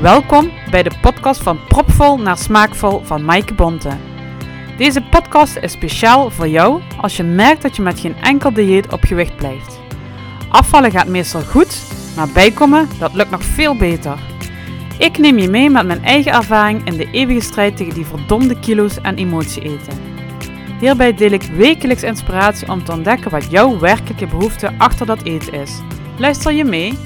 Welkom 0.00 0.50
bij 0.70 0.82
de 0.82 0.90
podcast 1.00 1.42
van 1.42 1.64
Propvol 1.68 2.18
naar 2.18 2.38
Smaakvol 2.38 3.00
van 3.04 3.24
Maaike 3.24 3.54
Bonte. 3.54 3.90
Deze 4.76 5.02
podcast 5.02 5.56
is 5.56 5.72
speciaal 5.72 6.30
voor 6.30 6.48
jou 6.48 6.82
als 7.00 7.16
je 7.16 7.22
merkt 7.22 7.62
dat 7.62 7.76
je 7.76 7.82
met 7.82 8.00
geen 8.00 8.16
enkel 8.16 8.52
dieet 8.52 8.92
op 8.92 9.04
gewicht 9.04 9.36
blijft. 9.36 9.78
Afvallen 10.48 10.90
gaat 10.90 11.06
meestal 11.06 11.42
goed, 11.42 11.82
maar 12.16 12.28
bijkomen 12.28 12.88
dat 12.98 13.14
lukt 13.14 13.30
nog 13.30 13.44
veel 13.44 13.76
beter. 13.76 14.18
Ik 14.98 15.18
neem 15.18 15.38
je 15.38 15.48
mee 15.48 15.70
met 15.70 15.86
mijn 15.86 16.04
eigen 16.04 16.32
ervaring 16.32 16.86
in 16.86 16.96
de 16.96 17.10
eeuwige 17.10 17.40
strijd 17.40 17.76
tegen 17.76 17.94
die 17.94 18.06
verdomde 18.06 18.60
kilo's 18.60 19.00
en 19.00 19.16
emotie 19.16 19.62
eten. 19.62 19.98
Hierbij 20.78 21.14
deel 21.14 21.32
ik 21.32 21.42
wekelijks 21.42 22.02
inspiratie 22.02 22.68
om 22.68 22.84
te 22.84 22.92
ontdekken 22.92 23.30
wat 23.30 23.50
jouw 23.50 23.78
werkelijke 23.78 24.26
behoefte 24.26 24.72
achter 24.78 25.06
dat 25.06 25.22
eten 25.22 25.52
is. 25.52 25.80
Luister 26.18 26.52
je 26.52 26.64
mee? 26.64 26.98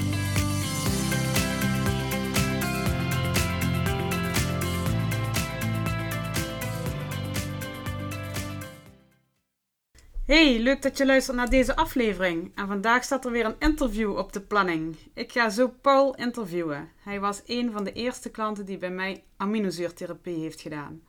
Hey, 10.35 10.59
leuk 10.59 10.81
dat 10.81 10.97
je 10.97 11.05
luistert 11.05 11.37
naar 11.37 11.49
deze 11.49 11.75
aflevering. 11.75 12.51
En 12.55 12.67
vandaag 12.67 13.03
staat 13.03 13.25
er 13.25 13.31
weer 13.31 13.45
een 13.45 13.59
interview 13.59 14.17
op 14.17 14.33
de 14.33 14.41
planning. 14.41 14.95
Ik 15.13 15.31
ga 15.31 15.49
zo 15.49 15.73
Paul 15.81 16.15
interviewen. 16.15 16.89
Hij 17.03 17.19
was 17.19 17.41
een 17.45 17.71
van 17.71 17.83
de 17.83 17.91
eerste 17.91 18.29
klanten 18.29 18.65
die 18.65 18.77
bij 18.77 18.89
mij 18.89 19.23
aminozuurtherapie 19.37 20.39
heeft 20.39 20.61
gedaan. 20.61 21.01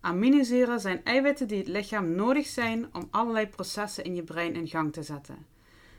Aminozuren 0.00 0.80
zijn 0.80 1.04
eiwitten 1.04 1.48
die 1.48 1.58
het 1.58 1.68
lichaam 1.68 2.14
nodig 2.14 2.46
zijn 2.46 2.88
om 2.92 3.08
allerlei 3.10 3.46
processen 3.46 4.04
in 4.04 4.14
je 4.14 4.22
brein 4.22 4.54
in 4.54 4.68
gang 4.68 4.92
te 4.92 5.02
zetten. 5.02 5.46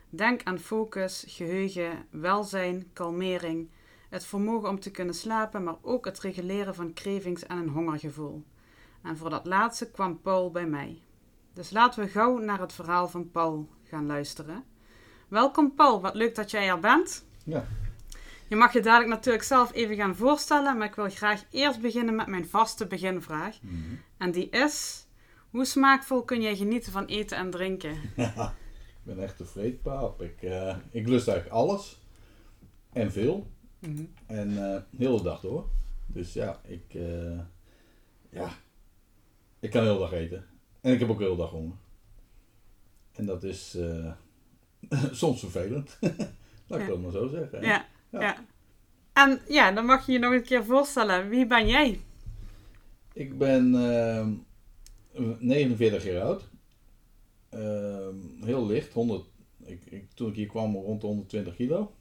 Denk 0.09 0.43
aan 0.43 0.59
focus, 0.59 1.23
geheugen, 1.27 2.05
welzijn, 2.09 2.89
kalmering, 2.93 3.69
het 4.09 4.25
vermogen 4.25 4.69
om 4.69 4.79
te 4.79 4.91
kunnen 4.91 5.15
slapen, 5.15 5.63
maar 5.63 5.77
ook 5.81 6.05
het 6.05 6.19
reguleren 6.19 6.75
van 6.75 6.93
cravings 6.93 7.45
en 7.45 7.57
een 7.57 7.69
hongergevoel. 7.69 8.43
En 9.01 9.17
voor 9.17 9.29
dat 9.29 9.45
laatste 9.45 9.91
kwam 9.91 10.21
Paul 10.21 10.51
bij 10.51 10.67
mij. 10.67 11.01
Dus 11.53 11.69
laten 11.69 12.03
we 12.03 12.09
gauw 12.09 12.37
naar 12.37 12.59
het 12.59 12.73
verhaal 12.73 13.07
van 13.07 13.31
Paul 13.31 13.69
gaan 13.83 14.05
luisteren. 14.05 14.63
Welkom 15.27 15.75
Paul, 15.75 16.01
wat 16.01 16.15
leuk 16.15 16.35
dat 16.35 16.51
jij 16.51 16.69
er 16.69 16.79
bent. 16.79 17.25
Ja. 17.43 17.65
Je 18.47 18.55
mag 18.55 18.73
je 18.73 18.81
dadelijk 18.81 19.09
natuurlijk 19.09 19.43
zelf 19.43 19.73
even 19.73 19.95
gaan 19.95 20.15
voorstellen, 20.15 20.77
maar 20.77 20.87
ik 20.87 20.95
wil 20.95 21.09
graag 21.09 21.43
eerst 21.49 21.81
beginnen 21.81 22.15
met 22.15 22.27
mijn 22.27 22.47
vaste 22.47 22.87
beginvraag. 22.87 23.61
Mhm. 23.61 23.75
En 24.17 24.31
die 24.31 24.49
is, 24.49 25.05
hoe 25.49 25.65
smaakvol 25.65 26.23
kun 26.23 26.41
jij 26.41 26.55
genieten 26.55 26.91
van 26.91 27.05
eten 27.05 27.37
en 27.37 27.49
drinken? 27.49 27.93
ik 28.15 29.03
ben 29.03 29.23
echt 29.23 29.39
een 29.39 29.45
vreedpaap. 29.45 30.21
Ik, 30.21 30.41
eh, 30.41 30.77
ik 30.91 31.07
lust 31.07 31.27
eigenlijk 31.27 31.57
alles. 31.57 32.01
En 32.91 33.11
veel. 33.11 33.51
Mhm. 33.79 34.03
En 34.25 34.73
eh 34.73 34.81
heel 34.97 35.17
de 35.17 35.23
dag 35.23 35.39
door. 35.41 35.69
Dus 36.05 36.33
ja, 36.33 36.61
ik, 36.63 36.93
eh, 36.93 37.39
ja, 38.29 38.49
ik 39.59 39.71
kan 39.71 39.83
heel 39.83 39.99
dag 39.99 40.11
eten. 40.11 40.52
En 40.83 40.93
ik 40.93 40.99
heb 40.99 41.09
ook 41.09 41.19
heel 41.19 41.35
dag 41.35 41.49
honger. 41.49 41.75
En 43.11 43.25
dat 43.25 43.43
is 43.43 43.75
eh, 43.75 44.11
soms 45.11 45.39
vervelend. 45.39 45.97
Laat 46.67 46.79
ik 46.79 46.87
dat 46.87 47.01
maar 47.01 47.11
zo 47.11 47.27
zeggen. 47.27 47.59
hè. 47.59 47.65
Ja, 47.65 47.85
Ja. 48.11 48.45
En 49.13 49.39
ja, 49.47 49.71
dan 49.71 49.85
mag 49.85 50.05
je 50.05 50.11
je 50.11 50.19
nog 50.19 50.33
een 50.33 50.43
keer 50.43 50.65
voorstellen. 50.65 51.29
Wie 51.29 51.45
ben 51.47 51.67
jij? 51.67 51.99
Ik 53.13 53.37
ben 53.37 53.75
ehm, 53.75 54.33
49 55.39 56.03
jaar 56.03 56.21
oud. 56.21 56.49
Ehm, 57.49 58.15
heel 58.45 58.65
licht. 58.65 58.93
100, 58.93 59.25
ik, 59.65 59.85
ik, 59.85 60.11
toen 60.13 60.29
ik 60.29 60.35
hier 60.35 60.47
kwam 60.47 60.75
rond 60.75 61.01
de 61.01 61.07
120 61.07 61.55
kilo. 61.55 61.93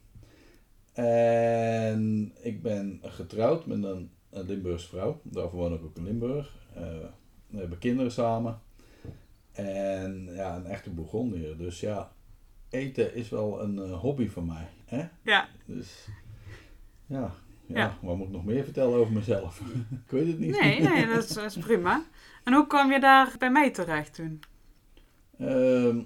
En 0.93 2.31
ik 2.41 2.61
ben 2.61 2.99
getrouwd 3.03 3.65
met 3.65 3.83
een, 3.83 4.11
een 4.29 4.45
Limburgse 4.45 4.87
vrouw. 4.87 5.19
Daarvoor 5.23 5.59
woon 5.59 5.73
ik 5.73 5.83
ook 5.83 5.97
in 5.97 6.03
Limburg. 6.03 6.55
Eh, 6.73 6.83
we 7.47 7.59
hebben 7.59 7.77
kinderen 7.77 8.11
samen. 8.11 8.61
En 9.53 10.29
ja, 10.33 10.55
een 10.55 10.65
echte 10.65 10.89
Bourgondier. 10.89 11.57
Dus 11.57 11.79
ja, 11.79 12.11
eten 12.69 13.15
is 13.15 13.29
wel 13.29 13.61
een 13.61 13.79
eh, 13.79 13.99
hobby 13.99 14.29
van 14.29 14.45
mij. 14.45 14.67
Hè? 14.85 15.05
Ja, 15.23 15.47
Dus 15.65 16.07
ja, 17.05 17.33
ja, 17.65 17.77
Ja. 17.77 17.97
wat 18.01 18.17
moet 18.17 18.27
ik 18.27 18.33
nog 18.33 18.45
meer 18.45 18.63
vertellen 18.63 18.97
over 18.99 19.13
mezelf? 19.13 19.59
ik 20.05 20.11
weet 20.11 20.27
het 20.27 20.39
niet. 20.39 20.59
nee, 20.59 20.81
nee, 20.81 21.05
dat 21.13 21.23
is, 21.23 21.27
dat 21.33 21.45
is 21.45 21.57
prima. 21.57 22.05
En 22.43 22.53
hoe 22.53 22.67
kwam 22.67 22.91
je 22.91 22.99
daar 22.99 23.35
bij 23.39 23.51
mij 23.51 23.71
terecht 23.71 24.13
toen? 24.13 24.39
Ehm, 25.39 25.99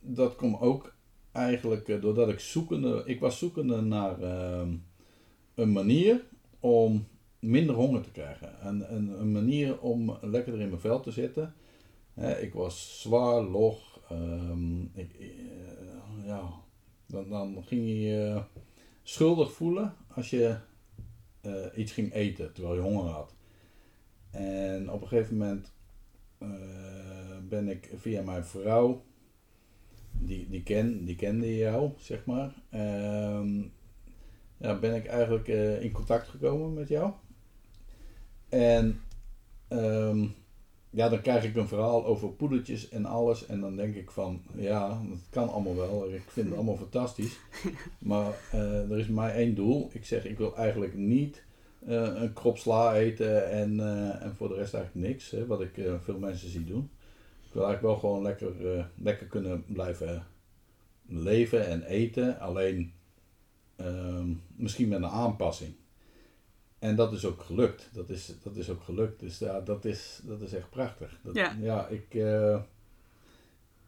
dat 0.00 0.36
kwam 0.36 0.56
ook 0.56 0.94
eigenlijk 1.32 1.88
eh, 1.88 2.00
doordat 2.00 2.28
ik 2.28 2.40
zoekende, 2.40 3.02
ik 3.06 3.20
was 3.20 3.38
zoekende 3.38 3.80
naar 3.80 4.20
ehm, 4.22 4.74
een 5.54 5.72
manier 5.72 6.24
om 6.60 7.06
minder 7.38 7.74
honger 7.74 8.00
te 8.02 8.10
krijgen. 8.10 8.60
En, 8.60 8.88
en 8.88 9.20
een 9.20 9.32
manier 9.32 9.80
om 9.80 10.16
lekkerder 10.20 10.60
in 10.60 10.68
mijn 10.68 10.80
vel 10.80 11.00
te 11.00 11.10
zitten. 11.10 11.54
Hè, 12.20 12.40
ik 12.40 12.54
was 12.54 13.00
zwaar, 13.00 13.42
log. 13.42 14.00
ehm, 14.08 14.86
eh, 14.94 15.06
ja, 16.24 16.52
dan, 17.06 17.28
dan 17.28 17.64
ging 17.64 17.86
je 17.86 18.00
je 18.00 18.42
schuldig 19.02 19.52
voelen 19.52 19.94
als 20.08 20.30
je 20.30 20.56
eh, 21.40 21.66
iets 21.76 21.92
ging 21.92 22.12
eten 22.12 22.52
terwijl 22.52 22.74
je 22.74 22.80
honger 22.80 23.10
had. 23.10 23.34
En 24.30 24.90
op 24.90 25.02
een 25.02 25.08
gegeven 25.08 25.36
moment 25.36 25.72
eh, 26.38 27.38
ben 27.48 27.68
ik 27.68 27.90
via 27.96 28.22
mijn 28.22 28.44
vrouw, 28.44 29.04
die, 30.10 30.48
die, 30.48 30.62
ken, 30.62 31.04
die 31.04 31.16
kende 31.16 31.56
jou, 31.56 31.90
zeg 31.98 32.24
maar, 32.24 32.54
ehm, 32.70 33.62
ja, 34.56 34.78
ben 34.78 34.94
ik 34.94 35.06
eigenlijk 35.06 35.48
eh, 35.48 35.82
in 35.82 35.92
contact 35.92 36.28
gekomen 36.28 36.74
met 36.74 36.88
jou. 36.88 37.12
En 38.48 39.00
ehm, 39.68 40.26
ja, 40.90 41.08
dan 41.08 41.20
krijg 41.20 41.44
ik 41.44 41.56
een 41.56 41.68
verhaal 41.68 42.04
over 42.04 42.28
poedertjes 42.28 42.88
en 42.88 43.04
alles. 43.04 43.46
En 43.46 43.60
dan 43.60 43.76
denk 43.76 43.94
ik 43.94 44.10
van, 44.10 44.42
ja, 44.56 44.88
dat 44.88 45.18
kan 45.30 45.48
allemaal 45.48 45.76
wel. 45.76 46.12
Ik 46.12 46.30
vind 46.30 46.46
het 46.46 46.56
allemaal 46.56 46.76
fantastisch. 46.76 47.38
Maar 47.98 48.34
eh, 48.52 48.90
er 48.90 48.98
is 48.98 49.08
maar 49.08 49.30
één 49.34 49.54
doel. 49.54 49.90
Ik 49.92 50.04
zeg, 50.04 50.24
ik 50.24 50.38
wil 50.38 50.56
eigenlijk 50.56 50.94
niet 50.94 51.42
eh, 51.86 52.14
een 52.14 52.32
krop 52.32 52.58
sla 52.58 52.94
eten 52.94 53.50
en, 53.50 53.80
eh, 53.80 54.22
en 54.22 54.34
voor 54.34 54.48
de 54.48 54.54
rest 54.54 54.74
eigenlijk 54.74 55.06
niks. 55.06 55.30
Hè, 55.30 55.46
wat 55.46 55.60
ik 55.60 55.80
veel 56.02 56.18
mensen 56.18 56.50
zie 56.50 56.64
doen. 56.64 56.90
Ik 57.46 57.52
wil 57.52 57.64
eigenlijk 57.64 57.82
wel 57.82 58.10
gewoon 58.10 58.22
lekker, 58.22 58.52
lekker 58.94 59.26
kunnen 59.26 59.64
blijven 59.66 60.26
leven 61.06 61.66
en 61.66 61.82
eten. 61.82 62.40
Alleen 62.40 62.92
ehm, 63.76 64.32
misschien 64.56 64.88
met 64.88 64.98
een 64.98 65.08
aanpassing. 65.08 65.74
En 66.80 66.96
dat 66.96 67.12
is 67.12 67.24
ook 67.24 67.42
gelukt. 67.42 67.88
Dat 67.92 68.08
is, 68.10 68.32
dat 68.42 68.56
is 68.56 68.70
ook 68.70 68.82
gelukt. 68.82 69.20
Dus 69.20 69.38
ja, 69.38 69.60
dat 69.60 69.84
is, 69.84 70.20
dat 70.22 70.40
is 70.40 70.52
echt 70.52 70.70
prachtig. 70.70 71.18
Dat, 71.22 71.34
Ja. 71.60 71.86
ik, 71.86 72.14
eh, 72.14 72.60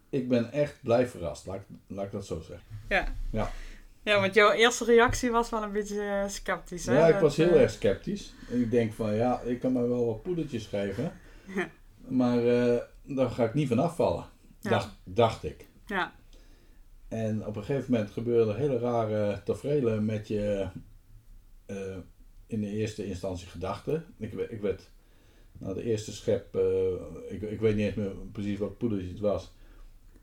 ik 0.09 0.29
ben 0.29 0.53
echt 0.53 0.79
blij 0.83 1.07
verrast. 1.07 1.47
Laat, 1.47 1.57
ik- 1.57 1.77
laat 1.87 2.05
ik 2.05 2.13
dat 2.13 2.27
zo 2.27 2.41
zeggen. 2.41 2.67
Ja. 2.89 3.15
Ja. 3.31 3.51
Ja, 4.05 4.21
want 4.21 4.35
jouw 4.35 4.51
eerste 4.53 4.85
reactie 4.85 5.31
was 5.31 5.51
wel 5.51 5.63
een 5.63 5.73
beetje 5.73 6.01
eh, 6.03 6.29
sceptisch, 6.29 6.87
hè? 6.87 6.99
Ja, 6.99 7.07
ik 7.07 7.13
Dat, 7.13 7.23
was 7.23 7.37
heel 7.37 7.49
eh, 7.55 7.61
erg 7.63 7.71
sceptisch. 7.71 8.35
Ik 8.49 8.71
denk 8.71 8.93
van 8.93 9.15
ja, 9.15 9.41
ik 9.41 9.61
kan 9.61 9.73
mij 9.73 9.89
wel 9.89 10.07
wat 10.07 10.23
poedertjes 10.23 10.67
geven. 10.67 11.13
Ja. 11.55 11.69
Maar 12.09 12.43
daar 13.03 13.31
ga 13.31 13.45
ik 13.45 13.55
niet 13.55 13.69
van 13.69 13.79
afvallen. 13.79 14.25
Ja. 14.61 14.71
Dacht, 14.71 14.89
dacht 15.05 15.45
ik. 15.45 15.69
Ja, 15.87 16.13
En 17.09 17.47
op 17.47 17.57
een 17.57 17.65
gegeven 17.65 17.91
moment 17.93 18.11
gebeurden 18.11 18.57
hele 18.57 18.79
rare 18.79 19.43
tafereelen 19.45 20.05
met 20.05 20.29
je 20.29 20.69
in 22.53 22.61
de 22.61 22.71
eerste 22.71 23.07
instantie 23.07 23.47
gedachten. 23.49 24.05
Ik, 24.17 24.33
ik 24.33 24.61
werd, 24.61 24.91
na 25.59 25.73
de 25.75 25.83
eerste 25.83 26.13
schep, 26.13 26.55
eh, 26.55 26.93
ik, 27.29 27.43
ik 27.43 27.61
weet 27.61 27.77
niet 27.77 27.87
eens 27.87 27.95
meer 27.95 28.13
precies 28.33 28.59
wat 28.59 28.79
poedertje 28.79 29.09
het 29.09 29.21
was, 29.21 29.53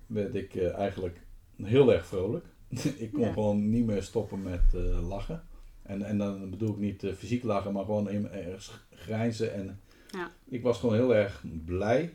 werd 0.08 0.36
ik 0.36 0.56
eh, 0.56 0.74
eigenlijk 0.78 1.22
heel 1.64 1.94
erg 1.94 2.06
vrolijk. 2.06 2.46
ik 2.98 3.12
kon 3.12 3.24
Ja. 3.24 3.34
gewoon 3.34 3.70
niet 3.70 3.86
meer 3.86 4.04
stoppen 4.04 4.42
met 4.42 4.74
eh, 4.74 5.08
lachen. 5.08 5.44
En, 5.82 6.02
en 6.02 6.18
dan 6.18 6.50
bedoel 6.50 6.70
ik 6.70 6.78
niet 6.78 7.06
fysiek 7.18 7.44
lachen, 7.44 7.74
maar 7.74 7.86
gewoon 7.86 8.10
in- 8.10 8.30
ergens 8.30 8.80
grijnzen. 8.94 9.54
En 9.54 9.80
Ja. 10.12 10.32
ik 10.50 10.62
was 10.64 10.80
gewoon 10.80 10.96
heel 10.96 11.16
erg 11.16 11.44
blij. 11.66 12.14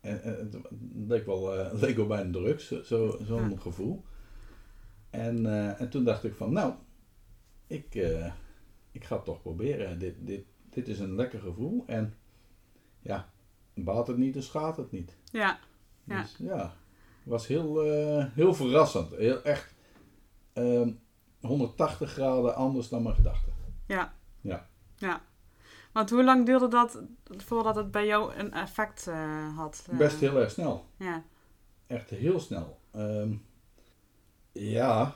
En, 0.00 0.22
en 0.22 0.36
het 0.38 0.56
leek 1.06 1.26
wel, 1.26 1.50
het 1.52 1.80
leek 1.80 1.96
wel 1.96 2.06
bijna 2.06 2.30
drugs, 2.32 2.68
zo- 2.68 2.82
zo- 2.82 3.18
zo'n 3.26 3.50
Ja. 3.50 3.56
gevoel. 3.56 4.04
En, 5.10 5.46
en 5.78 5.88
toen 5.90 6.04
dacht 6.04 6.24
ik 6.24 6.34
van, 6.34 6.52
nou, 6.52 6.72
ik, 7.66 7.94
ik 9.00 9.06
ga 9.06 9.16
het 9.16 9.24
toch 9.24 9.42
proberen. 9.42 9.98
Dit, 9.98 10.14
dit, 10.18 10.44
dit 10.70 10.88
is 10.88 10.98
een 10.98 11.14
lekker 11.14 11.40
gevoel. 11.40 11.84
En 11.86 12.14
ja, 13.00 13.30
baat 13.74 14.06
het 14.06 14.16
niet, 14.16 14.34
dus 14.34 14.46
schaadt 14.46 14.76
het 14.76 14.90
niet. 14.90 15.16
ja, 15.32 15.58
Ja. 16.04 16.20
Dus 16.20 16.36
ja, 16.38 16.62
het 16.62 16.72
was 17.24 17.46
heel, 17.46 17.82
eh, 17.82 18.26
heel 18.34 18.54
verrassend. 18.54 19.10
Heel, 19.10 19.42
echt 19.42 19.74
ehm, 20.52 20.92
180 21.40 22.10
graden 22.10 22.54
anders 22.54 22.88
dan 22.88 23.02
mijn 23.02 23.14
gedachten. 23.14 23.52
ja. 23.86 24.14
Ja. 24.40 24.68
Ja. 24.96 25.22
Want 25.92 26.10
hoe 26.10 26.24
lang 26.24 26.46
duurde 26.46 26.68
dat 26.68 27.02
voordat 27.26 27.76
het 27.76 27.90
bij 27.90 28.06
jou 28.06 28.34
een 28.34 28.52
effect 28.52 29.06
eh, 29.06 29.56
had? 29.56 29.86
Eh, 29.90 29.98
Best 29.98 30.20
heel 30.20 30.36
erg 30.36 30.50
snel. 30.50 30.86
Ja, 30.96 31.24
Echt 31.86 32.10
heel 32.10 32.40
snel. 32.40 32.80
Ehm, 32.90 33.34
ja, 34.52 35.14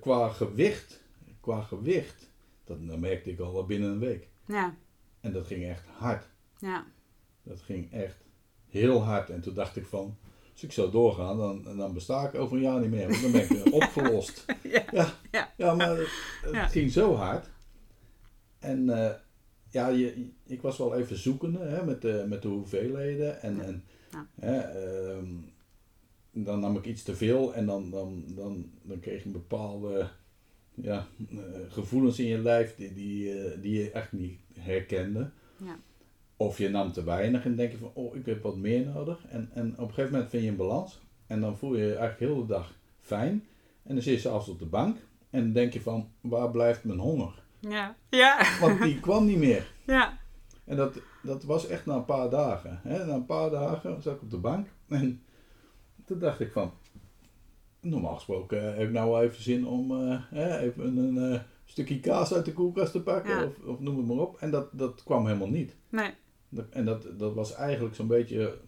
qua 0.00 0.28
gewicht, 0.28 1.00
qua 1.40 1.62
gewicht 1.62 2.32
Dat, 2.64 2.86
dat 2.86 2.98
merkte 2.98 3.30
ik 3.30 3.40
al 3.40 3.66
binnen 3.66 3.90
een 3.90 3.98
week. 3.98 4.28
Ja. 4.46 4.74
En 5.20 5.32
dat 5.32 5.46
ging 5.46 5.64
echt 5.64 5.86
hard. 5.86 6.28
Ja. 6.58 6.84
Dat 7.42 7.60
ging 7.60 7.92
echt 7.92 8.24
heel 8.68 9.02
hard. 9.02 9.30
En 9.30 9.40
toen 9.40 9.54
dacht 9.54 9.76
ik 9.76 9.86
van, 9.86 10.16
als 10.52 10.62
ik 10.62 10.72
zo 10.72 10.90
doorga, 10.90 11.34
dan, 11.34 11.62
dan 11.62 11.94
besta 11.94 12.28
ik 12.28 12.34
over 12.34 12.56
een 12.56 12.62
jaar 12.62 12.80
niet 12.80 12.90
meer. 12.90 13.08
Want 13.08 13.22
dan 13.22 13.32
ben 13.32 13.50
ik 13.50 13.72
opgelost. 13.82 14.44
Ja. 14.62 14.84
Ja, 14.92 15.12
Ja. 15.30 15.52
ja 15.56 15.74
maar 15.74 15.96
het, 15.96 16.70
ging 16.70 16.90
zo 16.90 17.14
hard. 17.14 17.50
En 18.58 18.90
eh, 18.90 19.14
ja, 19.70 19.88
je, 19.88 20.30
ik 20.46 20.62
was 20.62 20.78
wel 20.78 20.94
even 20.94 21.18
zoekende 21.18 21.58
hè, 21.58 21.84
met, 21.84 22.02
de, 22.02 22.24
met 22.28 22.42
de 22.42 22.48
hoeveelheden. 22.48 23.42
En, 23.42 23.60
en 23.60 23.84
hè, 24.34 24.58
ehm, 24.58 25.34
dan 26.30 26.60
nam 26.60 26.76
ik 26.76 26.84
iets 26.84 27.02
te 27.02 27.16
veel 27.16 27.54
en 27.54 27.66
dan, 27.66 27.90
dan, 27.90 28.24
dan, 28.26 28.70
dan 28.82 29.00
kreeg 29.00 29.20
je 29.20 29.26
een 29.26 29.32
bepaalde 29.32 30.10
ja, 30.74 31.06
eh, 31.30 31.36
gevoelens 31.68 32.18
in 32.18 32.26
je 32.26 32.38
lijf 32.38 32.76
die, 32.76 32.94
die, 32.94 33.32
eh, 33.32 33.62
die 33.62 33.78
je 33.78 33.90
echt 33.90 34.12
niet 34.12 34.38
herkende. 34.58 35.30
Ja. 35.56 35.76
Of 36.36 36.58
je 36.58 36.68
nam 36.68 36.92
te 36.92 37.04
weinig 37.04 37.44
en 37.44 37.56
denk 37.56 37.72
je 37.72 37.78
van, 37.78 37.90
oh, 37.94 38.16
ik 38.16 38.26
heb 38.26 38.42
wat 38.42 38.56
meer 38.56 38.86
nodig. 38.86 39.26
En, 39.26 39.50
en 39.52 39.72
op 39.72 39.88
een 39.88 39.94
gegeven 39.94 40.12
moment 40.12 40.30
vind 40.30 40.42
je 40.42 40.48
een 40.48 40.56
balans. 40.56 41.02
En 41.26 41.40
dan 41.40 41.56
voel 41.56 41.74
je 41.74 41.82
je 41.82 41.94
eigenlijk 41.96 42.18
heel 42.18 42.46
de 42.46 42.52
dag 42.52 42.74
fijn. 43.00 43.44
En 43.82 43.94
dan 43.94 44.02
zit 44.02 44.14
je 44.14 44.20
s'avonds 44.20 44.48
op 44.48 44.58
de 44.58 44.66
bank. 44.66 44.96
En 45.30 45.40
dan 45.40 45.52
denk 45.52 45.72
je 45.72 45.80
van, 45.80 46.10
waar 46.20 46.50
blijft 46.50 46.84
mijn 46.84 46.98
honger? 46.98 47.42
Ja. 47.60 47.96
Ja. 48.08 48.58
Want 48.60 48.82
die 48.82 49.00
kwam 49.00 49.26
niet 49.26 49.38
meer. 49.38 49.72
Ja. 49.86 50.18
En 50.64 50.76
dat, 50.76 51.00
dat 51.22 51.44
was 51.44 51.66
echt 51.66 51.86
na 51.86 51.94
een 51.94 52.04
paar 52.04 52.30
dagen. 52.30 52.80
Hè? 52.82 53.04
Na 53.04 53.14
een 53.14 53.26
paar 53.26 53.50
dagen 53.50 54.02
zat 54.02 54.14
ik 54.14 54.22
op 54.22 54.30
de 54.30 54.38
bank. 54.38 54.68
En 54.88 55.22
toen 56.04 56.18
dacht 56.18 56.40
ik 56.40 56.52
van, 56.52 56.72
normaal 57.84 58.14
gesproken 58.14 58.74
heb 58.74 58.86
ik 58.86 58.92
nou 58.92 59.10
wel 59.10 59.22
even 59.22 59.42
zin 59.42 59.66
om 59.66 60.06
eh, 60.30 60.62
even 60.62 60.96
een 60.96 61.32
eh, 61.32 61.40
stukje 61.64 62.00
kaas 62.00 62.34
uit 62.34 62.44
de 62.44 62.52
koelkast 62.52 62.92
te 62.92 63.02
pakken. 63.02 63.36
Ja. 63.38 63.44
Of, 63.44 63.58
of 63.64 63.80
noem 63.80 63.96
het 63.96 64.06
maar 64.06 64.16
op. 64.16 64.36
En 64.40 64.50
dat, 64.50 64.68
dat 64.72 65.02
kwam 65.02 65.26
helemaal 65.26 65.48
niet. 65.48 65.76
Nee. 65.88 66.10
En 66.70 66.84
dat, 66.84 67.06
dat 67.18 67.34
was 67.34 67.54
eigenlijk 67.54 67.94
zo'n 67.94 68.06
beetje 68.06 68.58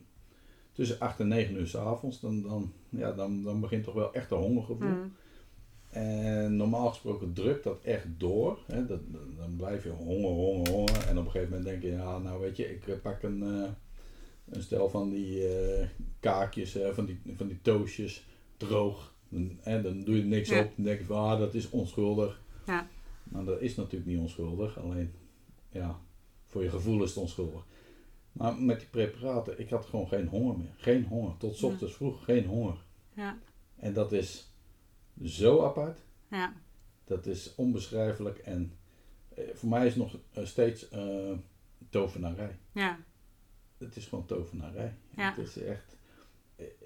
tussen 0.73 0.99
8 0.99 1.21
en 1.21 1.29
9 1.29 1.57
uur 1.57 1.67
s'avonds. 1.67 2.21
Dan, 2.21 2.43
dan, 2.43 2.73
ja, 2.89 3.13
dan, 3.13 3.43
dan 3.43 3.61
begint 3.61 3.85
toch 3.85 3.95
wel 3.95 4.13
echt 4.15 4.31
een 4.31 4.39
hongergevoel. 4.39 4.89
Mm. 4.89 5.13
En 5.91 6.57
normaal 6.57 6.89
gesproken 6.89 7.33
drukt 7.33 7.65
dat 7.65 7.81
echt 7.83 8.07
door. 8.17 8.59
Hè? 8.67 8.87
Dat, 8.87 9.01
dan 9.37 9.57
blijf 9.57 9.85
je 9.85 9.91
honger, 9.91 10.31
honger, 10.31 10.69
honger. 10.69 11.07
En 11.09 11.19
op 11.19 11.25
een 11.25 11.31
gegeven 11.31 11.49
moment 11.49 11.65
denk 11.65 11.83
je, 11.83 11.91
ja, 11.91 12.19
nou 12.19 12.41
weet 12.41 12.57
je, 12.57 12.75
ik 12.75 12.89
eh, 12.89 12.95
pak 13.03 13.23
een, 13.23 13.43
eh, 13.43 13.69
een 14.49 14.63
stel 14.63 14.91
van 14.91 15.11
die 15.11 15.49
eh, 15.49 15.87
kaakjes, 16.21 16.77
eh, 16.77 16.91
van, 16.93 17.07
die, 17.07 17.21
van 17.37 17.47
die 17.47 17.59
toastjes, 17.63 18.27
droog. 18.57 19.15
En, 19.63 19.83
dan 19.83 20.05
doe 20.05 20.15
je 20.17 20.21
er 20.23 20.27
niks 20.29 20.49
Ja. 20.49 20.61
op. 20.61 20.73
Dan 20.77 20.85
denk 20.85 20.99
je 20.99 21.05
van, 21.05 21.31
ah, 21.31 21.39
dat 21.39 21.55
is 21.55 21.71
onschuldig. 21.71 22.41
Ja. 22.67 22.89
Nou, 23.25 23.45
dat 23.45 23.61
is 23.61 23.75
natuurlijk 23.75 24.11
niet 24.11 24.19
onschuldig. 24.21 24.79
Alleen, 24.79 25.13
ja, 25.71 26.01
voor 26.47 26.63
je 26.63 26.71
gevoel 26.71 27.03
is 27.03 27.09
het 27.09 27.19
onschuldig. 27.19 27.65
Maar 28.33 28.57
met 28.57 28.79
die 28.81 28.89
preparaten, 28.89 29.59
ik 29.61 29.71
had 29.71 29.87
gewoon 29.87 30.09
geen 30.09 30.27
honger 30.27 30.59
meer. 30.59 30.75
Geen 30.77 31.05
honger. 31.05 31.37
Tot 31.37 31.59
Ja. 31.59 31.67
ochtends 31.67 31.95
vroeg 31.95 32.25
geen 32.25 32.47
honger. 32.47 32.77
Ja. 33.15 33.39
En 33.77 33.93
dat 33.93 34.13
is 34.13 34.51
zo 35.25 35.65
apart. 35.65 36.01
Ja. 36.31 36.53
Dat 37.05 37.27
is 37.27 37.55
onbeschrijfelijk 37.55 38.39
en 38.39 38.73
eh, 39.35 39.45
voor 39.55 39.69
mij 39.69 39.87
is 39.87 39.95
het 39.95 40.03
nog 40.03 40.17
eh, 40.33 40.45
steeds 40.45 40.89
eh, 40.89 41.33
tovenarij. 41.91 42.59
Ja. 42.73 42.99
Het 43.79 43.97
is 43.97 44.07
gewoon 44.07 44.27
tovenarij. 44.27 44.95
Ja. 45.17 45.35
Het 45.35 45.47
is 45.47 45.57
echt, 45.63 45.96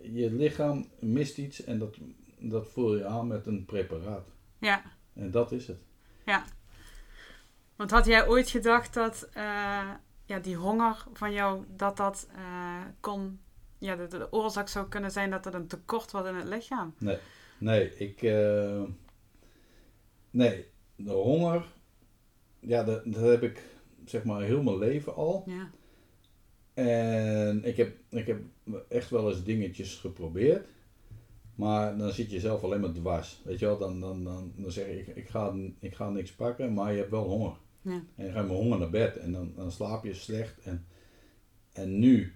je 0.02 0.32
lichaam 0.32 0.88
mist 0.98 1.38
iets 1.38 1.64
en 1.64 1.78
dat, 1.78 1.96
dat 2.38 2.68
voel 2.68 2.96
je 2.96 3.04
aan 3.04 3.26
met 3.26 3.46
een 3.46 3.64
preparaat. 3.64 4.28
Ja. 4.58 4.82
En 5.12 5.30
dat 5.30 5.52
is 5.52 5.66
het. 5.66 5.78
Want 7.80 7.92
had 7.92 8.06
jij 8.06 8.28
ooit 8.28 8.50
gedacht 8.50 8.94
dat 8.94 9.28
eh, 9.32 9.90
ja, 10.24 10.38
die 10.38 10.56
honger 10.56 11.04
van 11.12 11.32
jou, 11.32 11.64
dat 11.76 11.96
dat 11.96 12.28
eh, 12.34 12.82
kon, 13.00 13.40
ja, 13.78 13.96
de, 13.96 14.06
de 14.06 14.32
oorzaak 14.32 14.68
zou 14.68 14.88
kunnen 14.88 15.10
zijn 15.10 15.30
dat 15.30 15.46
er 15.46 15.54
een 15.54 15.66
tekort 15.66 16.10
was 16.10 16.26
in 16.26 16.34
het 16.34 16.48
lichaam? 16.48 16.94
Nee, 17.58 17.96
ik, 17.96 18.22
eh, 18.22 18.82
nee, 20.30 20.66
de 20.96 21.12
honger, 21.12 21.64
ja, 22.58 22.84
dat, 22.84 23.02
dat 23.04 23.22
heb 23.22 23.42
ik 23.42 23.64
zeg 24.04 24.24
maar 24.24 24.42
heel 24.42 24.62
mijn 24.62 24.78
leven 24.78 25.14
al. 25.14 25.42
Ja. 25.46 25.70
En 26.88 27.64
ik 27.64 27.76
heb, 27.76 27.96
ik 28.08 28.26
heb 28.26 28.40
echt 28.88 29.10
wel 29.10 29.30
eens 29.30 29.44
dingetjes 29.44 29.94
geprobeerd. 29.96 30.68
Maar 31.54 31.96
dan 31.98 32.12
zit 32.12 32.30
je 32.30 32.40
zelf 32.40 32.62
alleen 32.62 32.80
maar 32.80 32.92
dwars. 32.92 33.40
Weet 33.44 33.58
je 33.58 33.66
wel, 33.66 33.78
dan, 33.78 34.00
dan, 34.00 34.24
dan, 34.24 34.52
dan 34.56 34.70
zeg 34.72 34.86
ik, 34.86 35.06
ik 35.06 35.28
ga, 35.28 35.54
ik 35.78 35.94
ga 35.94 36.10
niks 36.10 36.32
pakken, 36.32 36.72
maar 36.74 36.92
je 36.92 36.98
hebt 36.98 37.10
wel 37.10 37.24
honger. 37.28 37.52
Ja. 37.82 38.02
En 38.16 38.26
je 38.26 38.32
gaat 38.32 38.46
met 38.48 38.56
honger 38.56 38.78
naar 38.78 38.90
bed 38.90 39.16
en 39.16 39.32
dan, 39.32 39.52
dan 39.56 39.70
slaap 39.72 40.04
je 40.04 40.14
slecht. 40.14 40.58
En, 40.62 40.86
en 41.72 41.98
nu, 41.98 42.32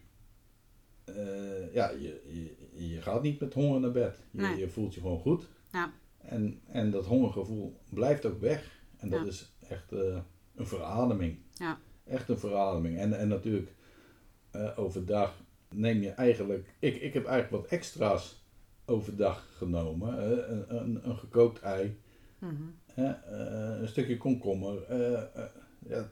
eh, 1.05 1.75
ja, 1.75 1.91
je, 1.91 2.21
je, 2.27 2.89
je 2.89 3.03
gaat 3.03 3.23
niet 3.23 3.41
met 3.41 3.55
honger 3.55 3.81
naar 3.81 3.91
bed. 3.91 4.17
Je, 4.31 4.41
Nee. 4.41 4.59
je 4.59 4.69
voelt 4.69 4.95
je 4.95 5.01
gewoon 5.01 5.19
goed. 5.21 5.49
Ja. 5.73 5.93
En, 6.19 6.61
en 6.67 6.91
dat 6.91 7.07
hongergevoel 7.07 7.79
blijft 7.91 8.27
ook 8.27 8.41
weg. 8.41 8.81
En 8.97 9.09
dat 9.09 9.21
Ja. 9.21 9.27
is 9.27 9.53
echt 9.69 9.93
eh, 9.93 10.19
een 10.55 10.67
verademing. 10.67 11.39
Ja. 11.53 11.79
Echt 12.05 12.29
een 12.29 12.39
verademing. 12.39 12.99
En, 12.99 13.19
en 13.19 13.29
natuurlijk, 13.29 13.73
eh, 14.55 14.79
overdag 14.79 15.43
neem 15.75 16.03
je 16.03 16.11
eigenlijk... 16.11 16.75
Ik, 16.79 16.97
ik 16.97 17.15
heb 17.15 17.25
eigenlijk 17.27 17.63
wat 17.63 17.73
extra's 17.73 18.43
overdag 18.85 19.47
genomen. 19.57 20.15
hè. 20.15 20.45
een, 20.47 20.77
een, 20.77 21.09
een 21.09 21.17
gekookt 21.17 21.61
ei, 21.61 21.99
Mhm. 22.39 22.55
eh, 22.95 23.13
een 23.81 23.89
stukje 23.89 24.17
komkommer, 24.17 24.83
eh, 24.83 25.13
eh, 25.23 25.45
ja, 25.89 26.09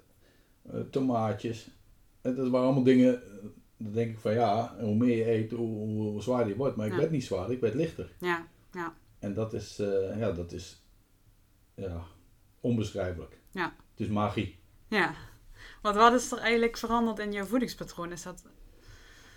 eh, 0.73 0.81
tomaatjes. 0.91 1.71
Dat 2.21 2.37
waren 2.49 2.67
allemaal 2.67 2.83
dingen... 2.83 3.23
eh, 3.23 3.29
Dan 3.77 3.93
denk 3.93 4.11
ik 4.11 4.19
van 4.19 4.33
ja, 4.33 4.77
hoe 4.81 4.95
meer 4.95 5.17
je 5.17 5.31
eet, 5.31 5.51
hoe, 5.51 5.87
hoe 5.89 6.23
zwaarder 6.23 6.49
je 6.49 6.57
wordt. 6.57 6.77
Maar 6.77 6.87
ik 6.87 6.93
werd 6.93 7.11
niet 7.11 7.25
zwaar, 7.25 7.51
ik 7.51 7.61
werd 7.61 7.75
lichter. 7.75 8.13
Ja. 8.21 8.47
Ja. 8.73 8.95
En 9.19 9.35
dat 9.35 9.53
is, 9.53 9.79
eh, 9.79 10.19
ja, 10.19 10.33
dat 10.33 10.53
is 10.53 10.83
ja, 11.75 12.03
onbeschrijfelijk. 12.61 13.39
Ja. 13.51 13.75
Het 13.91 14.01
is 14.01 14.09
magie. 14.09 14.59
Ja. 14.89 15.15
Want 15.83 15.97
wat 15.97 16.13
is 16.13 16.33
er 16.33 16.39
eigenlijk 16.39 16.77
veranderd 16.77 17.19
in 17.19 17.33
jouw 17.33 17.45
voedingspatroon? 17.45 18.13
Is 18.13 18.23
dat... 18.23 18.45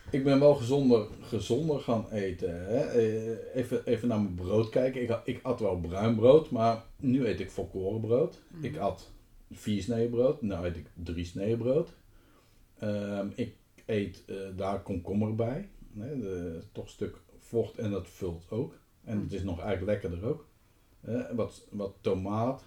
Ik 0.10 0.24
ben 0.24 0.40
wel 0.40 0.56
gezonder, 0.56 1.08
gezonder 1.22 1.80
gaan 1.80 2.10
eten. 2.12 2.66
Hè? 2.66 2.80
Eh, 2.80 3.56
Even, 3.56 3.86
even 3.86 4.08
naar 4.08 4.20
mijn 4.22 4.36
brood 4.36 4.70
kijken. 4.70 5.02
Ik, 5.02 5.20
ik 5.24 5.40
at 5.44 5.60
wel 5.60 5.80
bruin 5.80 6.16
brood, 6.16 6.50
maar 6.50 6.84
nu 6.96 7.28
eet 7.28 7.40
ik 7.40 7.52
volkorenbrood. 7.52 8.42
Mhm. 8.48 8.66
Ik 8.66 8.78
at 8.78 9.12
vier 9.52 9.82
sneden 9.82 10.10
brood, 10.10 10.42
nu 10.42 10.54
eet 10.54 10.76
ik 10.76 10.86
drie 10.94 11.26
sneden 11.26 11.58
brood. 11.58 11.90
Ehm, 12.80 13.28
ik 13.36 13.56
eet 13.86 14.24
eh, 14.26 14.36
daar 14.56 14.82
komkommer 14.82 15.36
bij. 15.36 15.70
Hè? 15.98 16.20
De, 16.20 16.62
toch 16.72 16.84
een 16.84 16.90
stuk 16.90 17.18
vocht 17.40 17.78
en 17.78 17.92
dat 17.92 18.08
vult 18.10 18.46
ook. 18.50 18.74
En 19.04 19.22
het 19.22 19.34
is 19.34 19.44
nog 19.44 19.60
eigenlijk 19.62 19.92
lekkerder 19.92 20.30
ook. 20.30 20.46
Eh, 21.02 21.22
wat, 21.32 21.68
wat 21.70 21.94
tomaat, 22.02 22.64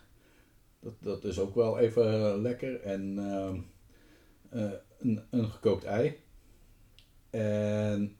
dat, 0.81 0.95
dat 1.00 1.25
is 1.25 1.38
ook 1.38 1.55
wel 1.55 1.79
even 1.79 2.41
lekker. 2.43 2.81
En 2.81 3.19
ehm, 3.19 3.61
eh, 4.50 4.71
een, 4.99 5.21
een 5.31 5.50
gekookt 5.50 5.85
ei. 5.85 6.17
En 7.31 8.17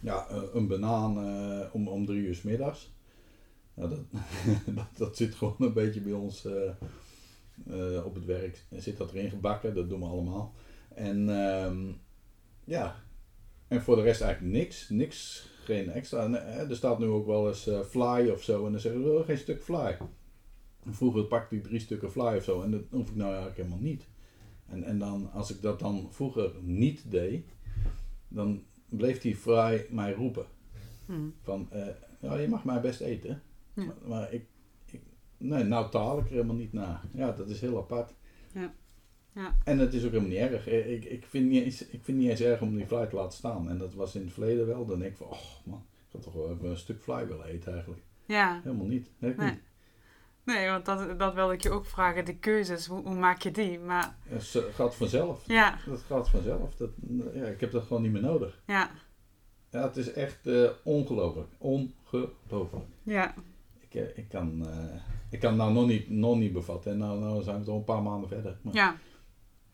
ja, 0.00 0.28
eh, 0.28 0.42
een 0.52 0.66
banaan 0.66 1.18
eh, 1.18 1.74
om, 1.74 1.88
om 1.88 2.06
drie 2.06 2.22
uur 2.22 2.34
's 2.34 2.42
middags. 2.42 2.94
Nou, 3.74 3.88
dat, 3.88 4.04
dat, 4.98 5.16
zit 5.16 5.34
gewoon 5.34 5.56
een 5.58 5.72
beetje 5.72 6.00
bij 6.00 6.12
ons 6.12 6.46
op 8.04 8.14
het 8.14 8.24
werk. 8.24 8.64
Zit 8.70 8.96
dat 8.96 9.12
erin 9.12 9.30
gebakken, 9.30 9.74
dat 9.74 9.88
doen 9.88 10.00
we 10.00 10.06
allemaal. 10.06 10.54
En 10.94 11.28
ehm, 11.28 11.92
ja, 12.64 13.02
en 13.68 13.82
voor 13.82 13.96
de 13.96 14.02
rest 14.02 14.20
eigenlijk 14.20 14.54
niks. 14.54 14.88
Niks, 14.88 15.48
geen 15.64 15.90
extra. 15.90 16.24
En, 16.24 16.34
er 16.68 16.76
staat 16.76 16.98
nu 16.98 17.06
ook 17.06 17.26
wel 17.26 17.48
eens 17.48 17.70
fly 17.88 18.28
of 18.28 18.42
zo. 18.42 18.66
En 18.66 18.72
dan 18.72 18.80
zeggen 18.80 19.04
we, 19.04 19.18
"Oh, 19.18 19.24
geen 19.24 19.38
stuk 19.38 19.62
fly. 19.62 19.96
Vroeger 20.90 21.24
pakte 21.24 21.56
ik 21.56 21.62
drie 21.62 21.80
stukken 21.80 22.10
fly 22.10 22.36
of 22.36 22.44
zo. 22.44 22.62
En 22.62 22.70
dat 22.70 22.82
hoef 22.90 23.08
ik 23.08 23.16
nou 23.16 23.28
eigenlijk 23.28 23.56
helemaal 23.56 23.82
niet. 23.82 24.06
En, 24.68 24.84
en 24.84 24.98
dan, 24.98 25.32
als 25.32 25.50
ik 25.50 25.62
dat 25.62 25.78
dan 25.78 26.08
vroeger 26.10 26.50
niet 26.62 27.10
deed, 27.10 27.46
dan 28.28 28.62
bleef 28.88 29.20
die 29.20 29.36
fry 29.36 29.86
mij 29.90 30.12
roepen. 30.12 30.46
Mhm. 31.06 31.28
Van, 31.42 31.68
eh, 31.70 31.86
ja, 32.20 32.36
je 32.36 32.48
mag 32.48 32.64
mij 32.64 32.80
best 32.80 33.00
eten. 33.00 33.42
Ja. 33.74 33.84
Maar, 33.84 33.94
maar 34.06 34.32
ik, 34.32 34.46
ik, 34.90 35.00
nee, 35.36 35.64
nou 35.64 35.90
taal 35.90 36.18
ik 36.18 36.24
er 36.24 36.32
helemaal 36.32 36.56
niet 36.56 36.72
naar. 36.72 37.02
Ja, 37.12 37.32
dat 37.32 37.48
is 37.48 37.60
heel 37.60 37.78
apart. 37.78 38.14
Ja. 38.54 38.74
Ja. 39.32 39.56
En 39.64 39.78
het 39.78 39.94
is 39.94 40.04
ook 40.04 40.10
helemaal 40.10 40.30
niet 40.30 40.38
erg. 40.38 40.68
Eh, 40.68 40.92
Ik, 40.92 41.04
ik, 41.04 41.26
vind 41.26 41.48
niet 41.48 41.62
eens, 41.62 41.86
ik 41.86 42.04
vind 42.04 42.18
niet 42.18 42.30
eens 42.30 42.40
erg 42.40 42.60
om 42.60 42.76
die 42.76 42.86
fly 42.86 43.06
te 43.06 43.16
laten 43.16 43.38
staan. 43.38 43.68
En 43.68 43.78
dat 43.78 43.94
was 43.94 44.14
in 44.14 44.22
het 44.22 44.32
verleden 44.32 44.66
wel. 44.66 44.86
Dan 44.86 44.98
denk 44.98 45.10
ik 45.10 45.16
van, 45.16 45.26
oh 45.26 45.40
man, 45.64 45.84
ik 46.06 46.12
had 46.12 46.22
toch 46.22 46.32
wel 46.32 46.50
even 46.50 46.68
een 46.68 46.76
stuk 46.76 47.02
fly 47.02 47.26
willen 47.26 47.46
eten 47.46 47.72
eigenlijk. 47.72 48.02
Ja. 48.26 48.60
Helemaal 48.62 48.86
niet. 48.86 49.10
Nee. 49.18 49.34
niet. 49.36 49.60
Nee, 50.46 50.68
want 50.68 50.84
dat, 50.84 51.18
dat 51.18 51.34
wilde 51.34 51.52
ik 51.52 51.62
je 51.62 51.70
ook 51.70 51.86
vragen. 51.86 52.24
De 52.24 52.36
keuzes, 52.36 52.86
hoe, 52.86 53.02
hoe 53.02 53.14
maak 53.14 53.40
je 53.42 53.50
die? 53.50 53.78
Maar 53.78 54.16
Het 54.28 54.58
gaat 54.74 54.94
vanzelf. 54.96 55.42
ja, 55.46 55.78
Dat 55.86 56.00
gaat 56.00 56.28
vanzelf. 56.28 56.74
Dat, 56.74 56.90
ja, 57.34 57.44
ik 57.44 57.60
heb 57.60 57.70
dat 57.72 57.84
gewoon 57.86 58.02
niet 58.02 58.12
meer 58.12 58.22
nodig. 58.22 58.62
ja, 58.66 58.90
Ja, 59.70 59.82
het 59.82 59.96
is 59.96 60.12
echt 60.12 60.46
eh, 60.46 60.70
ongelooflijk. 60.84 61.48
Ongelooflijk. 61.58 62.84
ja, 63.02 63.34
Ik, 63.80 63.94
eh, 63.94 64.18
ik, 64.18 64.28
kan, 64.28 64.66
eh, 64.66 64.94
ik 65.30 65.40
kan 65.40 65.48
het 65.50 65.58
nou 65.58 65.72
nog 65.72 65.86
niet, 65.86 66.10
nog 66.10 66.36
niet 66.36 66.52
bevatten. 66.52 66.92
En 66.92 66.98
nou, 66.98 67.18
nou 67.20 67.42
zijn 67.42 67.58
we 67.58 67.64
toch 67.64 67.76
een 67.76 67.84
paar 67.84 68.02
maanden 68.02 68.28
verder. 68.28 68.58
Maar, 68.62 68.74
Ja. 68.74 68.96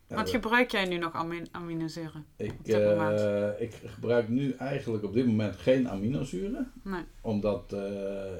ja, 0.08 0.16
Wat 0.16 0.30
gebruik 0.30 0.70
jij 0.70 0.84
nu 0.84 0.96
nog 0.98 1.12
amin 1.12 1.48
aminozuren? 1.50 2.26
ik, 2.36 2.52
eh, 2.66 3.48
ik 3.60 3.74
gebruik 3.84 4.28
nu 4.28 4.52
eigenlijk 4.52 5.04
op 5.04 5.12
dit 5.12 5.26
moment 5.26 5.56
geen 5.56 5.88
aminozuren. 5.88 6.72
Nee. 6.82 7.02
Omdat 7.20 7.76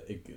ik 0.06 0.30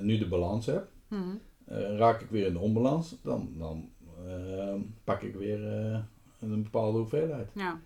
nu 0.00 0.18
de 0.18 0.28
balans 0.28 0.66
heb. 0.66 0.92
Mhm. 1.08 1.36
Eh, 1.64 1.96
raak 1.96 2.20
ik 2.20 2.30
weer 2.30 2.46
in 2.46 2.52
de 2.52 2.58
onbalans, 2.58 3.16
dan, 3.22 3.54
dan 3.58 3.90
eh, 4.26 4.74
pak 5.04 5.22
ik 5.22 5.34
weer 5.34 5.68
eh, 5.92 6.00
een 6.40 6.62
bepaalde 6.62 6.98
hoeveelheid. 6.98 7.50
Ja. 7.54 7.80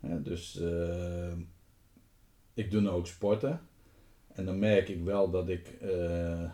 Hè, 0.00 0.22
dus 0.22 0.60
eh, 0.60 1.32
ik 2.54 2.70
doe 2.70 2.80
nu 2.80 2.88
ook 2.88 3.06
sporten. 3.06 3.60
En 4.28 4.44
dan 4.44 4.58
merk 4.58 4.88
ik 4.88 5.02
wel 5.04 5.30
dat 5.30 5.48
ik 5.48 5.68
eh, 5.68 6.50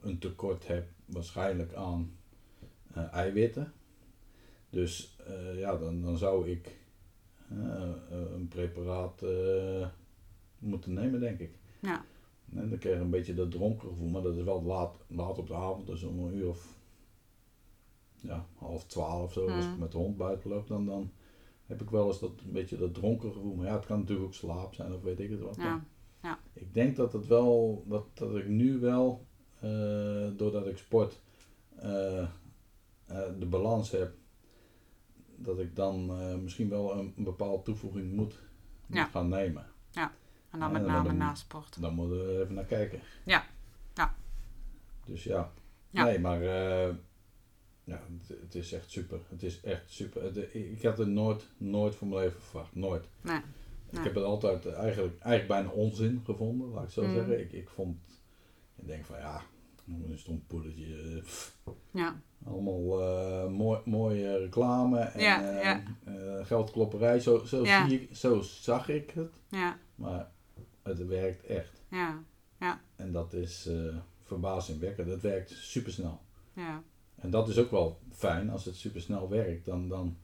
een 0.00 0.18
tekort 0.18 0.66
heb 0.66 0.88
waarschijnlijk 1.04 1.74
aan 1.74 2.16
eiwitten. 3.10 3.72
Dus 4.70 5.16
ja, 5.54 5.76
dan, 5.76 6.02
dan 6.02 6.18
zou 6.18 6.50
ik 6.50 6.76
een 8.10 8.48
preparaat 8.48 9.22
moeten 10.58 10.92
nemen, 10.92 11.20
denk 11.20 11.40
ik. 11.40 11.58
Ja. 12.52 12.60
En 12.60 12.68
dan 12.70 12.78
krijg 12.78 12.96
je 12.96 13.02
een 13.02 13.10
beetje 13.10 13.34
dat 13.34 13.50
dronken 13.50 13.88
gevoel, 13.88 14.08
maar 14.08 14.22
dat 14.22 14.36
is 14.36 14.42
wel 14.42 14.62
laat, 14.62 14.96
laat 15.06 15.38
op 15.38 15.46
de 15.46 15.54
avond, 15.54 15.86
dus 15.86 16.02
om 16.02 16.18
een 16.18 16.34
uur 16.34 16.48
of 16.48 16.74
ja, 18.20 18.46
half 18.54 18.84
twaalf 18.86 19.32
zo, 19.32 19.48
als 19.48 19.64
ik 19.64 19.72
Mm. 19.72 19.78
met 19.78 19.92
de 19.92 19.98
hond 19.98 20.16
buiten 20.16 20.50
loop, 20.50 20.66
dan, 20.68 20.86
dan 20.86 21.10
heb 21.66 21.82
ik 21.82 21.90
wel 21.90 22.06
eens 22.06 22.18
dat 22.20 22.30
een 22.44 22.52
beetje 22.52 22.76
dat 22.76 22.94
dronken 22.94 23.32
gevoel. 23.32 23.54
Maar 23.54 23.66
ja, 23.66 23.72
het 23.76 23.86
kan 23.86 23.98
natuurlijk 23.98 24.26
ook 24.26 24.34
slaap 24.34 24.74
zijn 24.74 24.92
of 24.94 25.02
weet 25.02 25.20
ik 25.20 25.30
het 25.30 25.40
wat. 25.40 25.56
Ja. 25.56 25.84
Ik 26.52 26.74
denk 26.74 26.96
dat 26.96 27.12
het 27.12 27.26
wel, 27.26 27.84
dat, 27.86 28.04
dat 28.14 28.36
ik 28.36 28.48
nu 28.48 28.78
wel, 28.78 29.26
eh, 29.60 30.28
doordat 30.36 30.66
ik 30.66 30.76
sport, 30.76 31.20
eh, 31.76 32.22
eh, 32.22 32.28
de 33.38 33.46
balans 33.46 33.90
heb, 33.90 34.14
dat 35.36 35.58
ik 35.58 35.76
dan 35.76 36.10
misschien 36.42 36.68
wel 36.68 36.98
een, 36.98 37.12
een 37.16 37.24
bepaalde 37.24 37.62
toevoeging 37.62 38.12
moet, 38.12 38.40
moet 38.86 38.96
Ja. 38.96 39.04
gaan 39.04 39.28
nemen. 39.28 39.66
En 40.50 40.58
dan 40.58 40.72
Ja, 40.72 40.78
met 40.78 40.86
name 40.86 41.08
dan- 41.08 41.16
na 41.16 41.34
sport. 41.34 41.80
Dan 41.80 41.94
moeten 41.94 42.26
we 42.26 42.42
even 42.42 42.54
naar 42.54 42.64
kijken. 42.64 43.00
Ja. 43.24 43.44
Ja. 43.94 44.14
Dus 45.06 45.24
ja. 45.24 45.52
Ja. 45.90 46.04
Nee, 46.04 46.18
maar 46.18 46.40
eh, 46.42 46.94
ja, 47.84 48.00
het, 48.18 48.38
het 48.40 48.54
is 48.54 48.72
echt 48.72 48.90
super. 48.90 49.20
Het 49.28 49.42
is 49.42 49.60
echt 49.60 49.90
super. 49.90 50.22
Het- 50.22 50.54
ik 50.54 50.82
had 50.82 50.98
het 50.98 51.08
nooit, 51.08 51.46
nooit 51.56 51.94
voor 51.94 52.08
mijn 52.08 52.20
leven 52.20 52.40
verwacht. 52.42 52.74
Nooit. 52.74 53.08
Nee. 53.20 53.40
Ik 53.90 54.02
heb 54.04 54.14
het 54.14 54.24
altijd 54.24 54.66
eigenlijk, 54.66 55.18
eigenlijk 55.20 55.48
bijna 55.48 55.80
onzin 55.82 56.20
gevonden, 56.24 56.68
laat 56.68 56.84
ik 56.84 56.90
zo 56.90 57.02
Mm. 57.06 57.14
zeggen. 57.14 57.40
Ik, 57.40 57.52
ik 57.52 57.68
vond, 57.68 57.96
ik 58.76 58.86
denk 58.86 59.04
van 59.04 59.18
ja, 59.18 59.42
een 59.86 60.18
stom 60.18 60.44
poedertje. 60.46 61.22
eh, 61.64 61.72
Ja. 61.90 62.20
allemaal 62.46 63.00
eh, 63.02 63.48
mooi, 63.50 63.80
mooie 63.84 64.38
reclame 64.38 64.98
en 64.98 65.20
Ja, 65.20 65.50
eh, 65.58 65.62
ja. 65.62 65.82
eh, 66.04 66.46
geldklopperij. 66.46 67.20
Zo, 67.20 67.44
zo, 67.44 67.64
Ja. 67.64 67.88
zie 67.88 68.00
ik, 68.02 68.16
zo 68.16 68.40
zag 68.40 68.88
ik 68.88 69.10
het. 69.10 69.40
Ja. 69.48 69.78
Maar 69.94 70.30
het 70.86 71.06
werkt 71.06 71.44
echt. 71.44 71.82
Ja. 71.90 72.22
En 72.96 73.12
dat 73.12 73.32
is 73.32 73.66
eh 73.66 73.96
verbazingwekkend. 74.22 75.08
Het 75.08 75.20
werkt 75.22 75.50
supersnel. 75.50 76.20
Ja. 76.52 76.82
En 77.14 77.30
dat 77.30 77.48
is 77.48 77.58
ook 77.58 77.70
wel 77.70 77.98
fijn. 78.12 78.50
Als 78.50 78.64
het 78.64 78.74
supersnel 78.76 79.28
werkt, 79.28 79.64
dan, 79.64 79.88
dan 79.88 80.16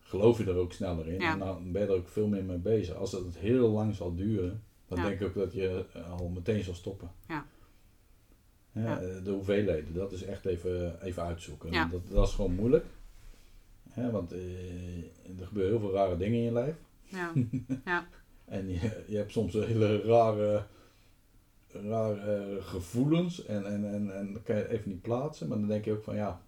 geloof 0.00 0.38
je 0.38 0.44
er 0.44 0.54
ook 0.56 0.72
sneller 0.72 1.08
in. 1.08 1.20
Ja. 1.20 1.32
En 1.32 1.38
dan 1.38 1.72
ben 1.72 1.82
je 1.82 1.88
er 1.88 1.94
ook 1.94 2.08
veel 2.08 2.26
meer 2.28 2.44
mee 2.44 2.58
bezig. 2.58 2.94
Als 2.94 3.12
het 3.12 3.36
heel 3.38 3.68
lang 3.70 3.94
zal 3.94 4.14
duren, 4.14 4.62
dan 4.86 4.98
Ja. 4.98 5.04
denk 5.04 5.20
ik 5.20 5.26
ook 5.26 5.34
dat 5.34 5.52
je 5.52 5.84
eh, 5.92 6.10
al 6.12 6.28
meteen 6.28 6.62
zal 6.64 6.74
stoppen. 6.74 7.10
Ja. 7.28 7.46
Ja. 8.72 9.00
eh, 9.00 9.24
De 9.24 9.30
hoeveelheden, 9.30 9.94
dat 9.94 10.12
is 10.12 10.22
echt 10.22 10.44
even, 10.46 11.02
even 11.02 11.22
uitzoeken. 11.22 11.72
Ja. 11.72 11.84
Dat, 11.86 12.00
dat 12.08 12.28
is 12.28 12.34
gewoon 12.34 12.54
moeilijk. 12.54 12.84
Hè, 13.90 14.10
want 14.10 14.32
eh, 14.32 15.38
er 15.38 15.46
gebeuren 15.46 15.72
heel 15.72 15.80
veel 15.88 15.92
rare 15.96 16.16
dingen 16.16 16.38
in 16.38 16.44
je 16.44 16.52
lijf. 16.52 16.76
Ja. 17.02 17.32
En 18.44 18.68
je, 18.68 19.04
je 19.06 19.16
hebt 19.16 19.32
soms 19.32 19.52
hele 19.52 20.00
rare, 20.02 20.64
rare 21.68 22.58
gevoelens 22.60 23.44
en, 23.44 23.66
en, 23.66 23.92
en, 23.94 24.16
en 24.16 24.32
dat 24.32 24.42
kan 24.42 24.56
je 24.56 24.68
even 24.68 24.90
niet 24.90 25.02
plaatsen. 25.02 25.48
Maar 25.48 25.58
dan 25.58 25.68
denk 25.68 25.84
je 25.84 25.92
ook 25.92 26.02
van 26.02 26.16
ja, 26.16 26.42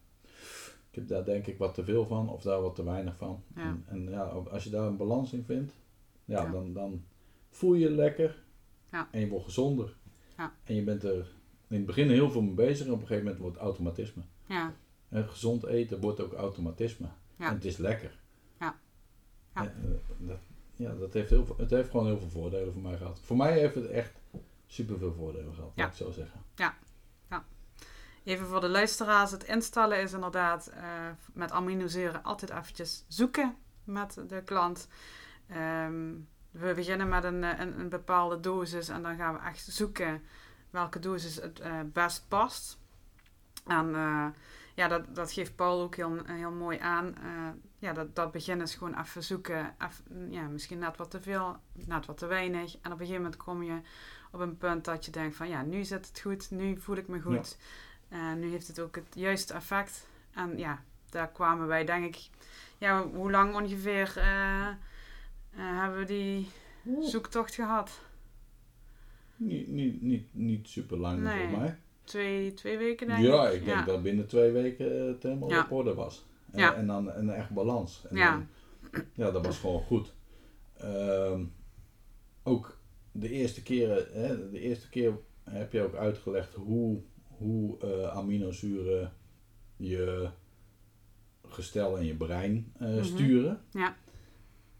ik 0.90 0.94
heb 0.94 1.08
daar 1.08 1.24
denk 1.24 1.46
ik 1.46 1.58
wat 1.58 1.74
te 1.74 1.84
veel 1.84 2.06
van 2.06 2.28
of 2.28 2.42
daar 2.42 2.60
wat 2.62 2.74
te 2.74 2.84
weinig 2.84 3.16
van. 3.16 3.42
Ja. 3.54 3.62
En, 3.62 3.84
en 3.86 4.10
ja, 4.10 4.22
als 4.22 4.64
je 4.64 4.70
daar 4.70 4.86
een 4.86 4.96
balans 4.96 5.32
in 5.32 5.44
vindt, 5.44 5.72
ja, 6.24 6.42
Ja. 6.42 6.50
Dan, 6.50 6.72
dan 6.72 7.04
voel 7.50 7.74
je 7.74 7.88
je 7.88 7.90
lekker 7.94 8.42
Ja. 8.92 9.08
en 9.10 9.20
je 9.20 9.28
wordt 9.28 9.44
gezonder. 9.44 9.96
Ja. 10.36 10.52
En 10.64 10.74
je 10.74 10.82
bent 10.82 11.04
er 11.04 11.32
in 11.68 11.76
het 11.76 11.86
begin 11.86 12.10
heel 12.10 12.30
veel 12.30 12.42
mee 12.42 12.54
bezig 12.54 12.86
en 12.86 12.92
op 12.92 13.00
een 13.00 13.06
gegeven 13.06 13.24
moment 13.24 13.42
wordt 13.42 13.56
het 13.56 13.64
automatisme. 13.66 14.22
Ja. 14.48 14.74
En 15.08 15.28
gezond 15.28 15.64
eten 15.64 16.00
wordt 16.00 16.20
ook 16.20 16.32
automatisme. 16.32 17.06
En 17.36 17.54
het 17.54 17.64
is 17.64 17.76
lekker. 17.76 18.18
Ja. 18.60 18.78
En, 19.52 19.64
eh, 19.64 20.26
dat, 20.28 20.38
ja, 20.76 20.94
dat 20.94 21.12
heeft 21.12 21.30
heel 21.30 21.46
veel, 21.46 21.56
het 21.58 21.70
heeft 21.70 21.90
gewoon 21.90 22.06
heel 22.06 22.18
veel 22.18 22.28
voordelen 22.30 22.72
voor 22.72 22.82
mij 22.82 22.96
gehad. 22.96 23.20
Voor 23.20 23.36
mij 23.36 23.58
heeft 23.58 23.74
het 23.74 23.86
echt 23.86 24.12
super 24.66 24.98
veel 24.98 25.12
voordelen 25.12 25.54
gehad, 25.54 25.72
Ja. 25.74 25.82
laat 25.82 25.92
ik 25.92 25.98
zo 25.98 26.10
zeggen. 26.10 26.42
Even 28.24 28.46
voor 28.46 28.60
de 28.60 28.68
luisteraars, 28.68 29.30
het 29.30 29.44
instellen 29.44 30.00
is 30.02 30.12
inderdaad 30.12 30.66
eh, 30.66 30.82
met 31.32 31.50
aminozuren 31.50 32.22
altijd 32.22 32.50
eventjes 32.50 33.04
zoeken 33.08 33.56
met 33.84 34.20
de 34.28 34.42
klant. 34.42 34.88
Ehm, 35.48 36.12
we 36.50 36.72
beginnen 36.74 37.08
met 37.08 37.24
een, 37.24 37.44
eh, 37.44 37.58
een, 37.58 37.80
een 37.80 37.88
bepaalde 37.88 38.40
dosis 38.40 38.88
en 38.88 39.02
dan 39.02 39.16
gaan 39.16 39.34
we 39.34 39.40
echt 39.40 39.66
zoeken 39.70 40.22
welke 40.70 40.98
dosis 40.98 41.36
het 41.36 41.60
eh, 41.60 41.72
best 41.92 42.24
past. 42.28 42.78
En 43.66 43.86
ja, 44.74 44.88
dat, 44.88 45.14
dat 45.14 45.32
geeft 45.32 45.56
Paul 45.56 45.80
ook 45.82 45.94
heel, 45.96 46.24
heel 46.24 46.50
mooi 46.50 46.78
aan. 46.78 47.14
Eh, 47.84 47.90
ja, 47.90 47.92
dat, 47.96 48.14
dat 48.16 48.32
beginnen 48.32 48.66
is 48.66 48.74
gewoon 48.74 49.00
even 49.00 49.22
zoeken. 49.24 49.74
Even, 49.78 50.32
ja, 50.32 50.42
misschien 50.48 50.78
net 50.78 50.96
wat 50.96 51.10
te 51.10 51.20
veel, 51.20 51.56
net 51.72 52.06
wat 52.06 52.18
te 52.18 52.26
weinig. 52.26 52.72
En 52.82 52.92
op 52.92 53.00
een 53.00 53.06
gegeven 53.06 53.22
moment 53.22 53.36
kom 53.36 53.62
je 53.62 53.80
op 54.32 54.40
een 54.40 54.56
punt 54.56 54.84
dat 54.84 55.04
je 55.04 55.10
denkt 55.10 55.36
van 55.36 55.48
ja, 55.48 55.62
nu 55.62 55.84
zit 55.84 56.06
het 56.06 56.20
goed, 56.20 56.50
nu 56.50 56.78
voel 56.80 56.96
ik 56.96 57.08
me 57.08 57.20
goed. 57.20 57.56
En 58.08 58.40
nu 58.40 58.50
heeft 58.50 58.66
het 58.66 58.80
ook 58.80 58.94
het 58.94 59.14
juiste 59.14 59.54
effect. 59.54 60.06
En 60.34 60.58
ja, 60.58 60.82
daar 61.10 61.28
kwamen 61.28 61.66
wij 61.66 61.84
denk 61.84 62.04
ik... 62.04 62.28
Ja, 62.78 63.06
hoe 63.06 63.30
lang 63.30 63.54
ongeveer 63.54 64.12
eh, 64.16 64.68
eh, 64.68 64.76
hebben 65.52 65.98
we 65.98 66.04
die 66.04 66.48
zoektocht 67.00 67.54
gehad? 67.54 68.00
Niet, 69.36 69.68
niet, 69.68 70.02
niet, 70.02 70.26
niet 70.32 70.68
super 70.68 70.96
lang 70.96 71.22
Nee, 71.22 71.48
voor 71.48 71.58
mij. 71.58 71.78
Twee, 72.04 72.54
twee 72.54 72.78
weken 72.78 73.06
denk 73.06 73.24
Ja, 73.24 73.48
ik. 73.48 73.54
ik 73.54 73.64
denk 73.64 73.78
ja. 73.78 73.84
dat 73.84 74.02
binnen 74.02 74.26
twee 74.26 74.50
weken 74.50 75.06
het 75.06 75.22
helemaal 75.22 75.48
Ja. 75.50 75.60
op 75.60 75.72
orde 75.72 75.94
was. 75.94 76.24
En, 76.54 76.60
Ja. 76.60 76.74
en 76.74 76.86
dan 76.86 77.12
een 77.12 77.30
echt 77.30 77.50
balans. 77.50 78.06
En 78.10 78.16
Ja. 78.16 78.30
dan- 78.30 78.46
ja, 79.14 79.30
dat 79.30 79.46
was 79.46 79.58
gewoon 79.58 79.82
goed. 79.82 80.14
Ehm, 80.76 81.44
ook 82.42 82.78
de 83.12 83.30
eerste 83.30 83.62
keren, 83.62 84.06
hè, 84.12 84.50
de 84.50 84.60
eerste 84.60 84.88
keer 84.88 85.18
heb 85.42 85.72
je 85.72 85.82
ook 85.82 85.94
uitgelegd 85.94 86.54
hoe, 86.54 87.00
hoe 87.36 87.78
eh, 87.78 88.08
aminozuren 88.16 89.12
je 89.76 90.28
gestel 91.48 91.98
en 91.98 92.04
je 92.04 92.14
brein 92.14 92.72
eh, 92.78 92.88
Mhm. 92.88 93.04
sturen. 93.04 93.60
Ja. 93.70 93.96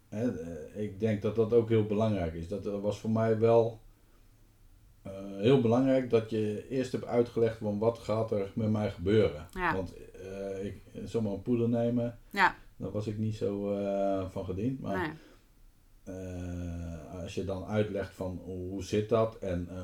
Hè, 0.08 0.38
eh, 0.40 0.82
ik 0.82 1.00
denk 1.00 1.22
dat 1.22 1.36
dat 1.36 1.52
ook 1.52 1.68
heel 1.68 1.86
belangrijk 1.86 2.34
is. 2.34 2.48
Dat 2.48 2.64
was 2.64 2.98
voor 2.98 3.10
mij 3.10 3.38
wel 3.38 3.80
heel 5.36 5.60
belangrijk 5.60 6.10
dat 6.10 6.30
je 6.30 6.68
eerst 6.68 6.92
hebt 6.92 7.04
uitgelegd 7.04 7.58
van 7.58 7.78
wat 7.78 7.98
gaat 7.98 8.30
er 8.30 8.52
met 8.54 8.70
mij 8.70 8.90
gebeuren. 8.90 9.46
Ja. 9.52 9.74
Want 9.74 9.94
eh, 10.24 10.64
ik 10.64 10.82
zomaar 11.04 11.32
een 11.32 11.42
poeder 11.42 11.68
nemen, 11.68 12.18
Ja, 12.30 12.54
daar 12.76 12.90
was 12.90 13.06
ik 13.06 13.18
niet 13.18 13.34
zo 13.34 13.72
eh, 13.76 14.28
van 14.30 14.44
gediend. 14.44 14.80
Maar 14.80 14.98
nee. 14.98 15.12
eh, 16.16 17.20
als 17.22 17.34
je 17.34 17.44
dan 17.44 17.64
uitlegt 17.64 18.14
van 18.14 18.40
hoe 18.44 18.82
zit 18.84 19.08
dat 19.08 19.38
en 19.38 19.68
eh, 19.70 19.76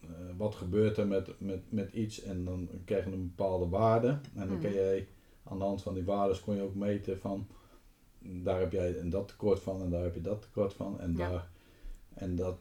eh, 0.00 0.08
wat 0.36 0.54
gebeurt 0.54 0.96
er 0.96 1.06
met, 1.06 1.40
met, 1.40 1.72
met 1.72 1.92
iets 1.92 2.22
en 2.22 2.44
dan 2.44 2.68
krijg 2.84 3.04
je 3.04 3.10
een 3.12 3.32
bepaalde 3.36 3.68
waarde. 3.68 4.08
En 4.08 4.20
dan 4.34 4.48
Mhm. 4.48 4.60
kun 4.60 4.72
je 4.72 5.06
aan 5.44 5.58
de 5.58 5.64
hand 5.64 5.82
van 5.82 5.94
die 5.94 6.04
waarden 6.04 6.40
kon 6.40 6.54
je 6.54 6.62
ook 6.62 6.74
meten 6.74 7.18
van 7.18 7.46
daar 8.20 8.60
heb 8.60 8.72
jij 8.72 8.98
en 8.98 9.10
dat 9.10 9.28
tekort 9.28 9.60
van 9.60 9.82
en 9.82 9.90
daar 9.90 10.02
heb 10.02 10.14
je 10.14 10.20
dat 10.20 10.42
tekort 10.42 10.72
van. 10.74 11.00
En, 11.00 11.16
Ja. 11.16 11.30
daar, 11.30 11.48
en 12.14 12.36
dat, 12.36 12.58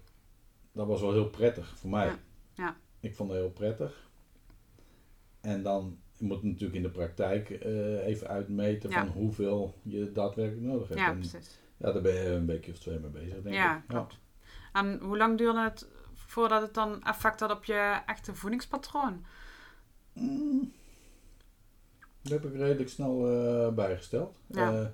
dat 0.72 0.88
was 0.88 1.02
wel 1.02 1.12
heel 1.14 1.30
prettig 1.30 1.78
voor 1.78 1.90
mij. 1.90 2.06
Ja. 2.06 2.20
Ja. 2.54 2.76
Ik 3.00 3.16
vond 3.16 3.30
het 3.32 3.40
heel 3.40 3.50
prettig. 3.52 4.10
En 5.42 5.64
dan 5.64 5.98
je 6.18 6.26
moet 6.26 6.44
natuurlijk 6.44 6.74
in 6.76 6.82
de 6.84 6.90
praktijk 6.90 7.50
eh, 7.50 8.06
even 8.08 8.28
uitmeten 8.28 8.90
Ja. 8.90 9.00
van 9.00 9.08
hoeveel 9.08 9.74
je 9.82 10.12
daadwerkelijk 10.12 10.66
nodig 10.66 10.88
hebt. 10.88 11.00
Ja, 11.00 11.10
En 11.10 11.20
precies. 11.20 11.58
ja, 11.78 11.92
daar 11.92 12.02
ben 12.02 12.14
je 12.14 12.30
een 12.30 12.46
weekje 12.46 12.72
of 12.72 12.78
twee 12.80 13.00
mee 13.00 13.10
bezig, 13.10 13.42
denk 13.42 13.56
Ja, 13.56 13.76
ik. 13.78 13.84
klopt. 13.88 14.18
En 14.74 15.00
hoe 15.02 15.18
lang 15.18 15.38
duurde 15.38 15.62
het 15.62 15.88
voordat 16.14 16.62
het 16.62 16.74
dan 16.74 17.04
effect 17.04 17.40
had 17.40 17.52
op 17.52 17.64
je 17.66 17.98
echte 18.06 18.36
voedingspatroon? 18.36 19.26
Mm. 20.14 20.72
Dat 22.22 22.32
heb 22.32 22.46
ik 22.46 22.58
redelijk 22.58 22.90
snel 22.90 23.28
eh, 23.30 23.74
bijgesteld. 23.74 24.40
Ja. 24.48 24.72
Eh, 24.82 24.86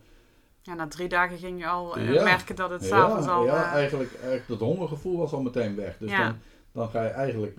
Ja, 0.61 0.73
na 0.73 0.87
drie 0.87 1.07
dagen 1.09 1.37
ging 1.37 1.59
je 1.59 1.67
al 1.67 1.99
Ja. 1.99 2.23
merken 2.23 2.55
dat 2.55 2.69
het 2.69 2.83
s'avonds 2.83 3.27
al... 3.27 3.43
ja 3.45 3.71
eigenlijk, 3.71 4.13
eigenlijk 4.13 4.47
dat 4.47 4.59
hongergevoel 4.59 5.17
was 5.17 5.31
al 5.33 5.41
meteen 5.41 5.75
weg. 5.75 5.97
Dus 5.97 6.09
Ja. 6.11 6.27
dan, 6.27 6.37
dan 6.71 6.89
ga 6.89 7.03
je 7.03 7.09
eigenlijk 7.09 7.57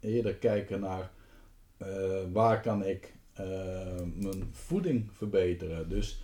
eerder 0.00 0.34
kijken 0.34 0.80
naar 0.80 1.10
waar 2.32 2.60
kan 2.60 2.84
ik 2.84 3.14
eh, 3.32 3.44
mijn 4.14 4.48
voeding 4.50 5.10
verbeteren. 5.12 5.88
Dus 5.88 6.22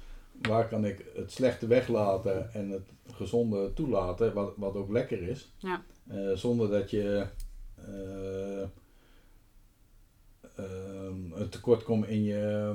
waar 0.48 0.68
kan 0.68 0.84
ik 0.84 1.04
het 1.14 1.32
slechte 1.32 1.66
weglaten 1.66 2.52
en 2.52 2.70
het 2.70 2.88
gezonde 3.12 3.72
toelaten, 3.72 4.34
wat, 4.34 4.52
wat 4.56 4.74
ook 4.74 4.90
lekker 4.90 5.22
is. 5.22 5.52
Ja. 5.58 5.82
Eh, 6.08 6.32
zonder 6.32 6.70
dat 6.70 6.90
je 6.90 7.26
eh, 7.74 8.62
ehm, 10.56 11.32
een 11.32 11.48
tekort 11.48 11.82
komt 11.82 12.06
in 12.06 12.22
je, 12.24 12.74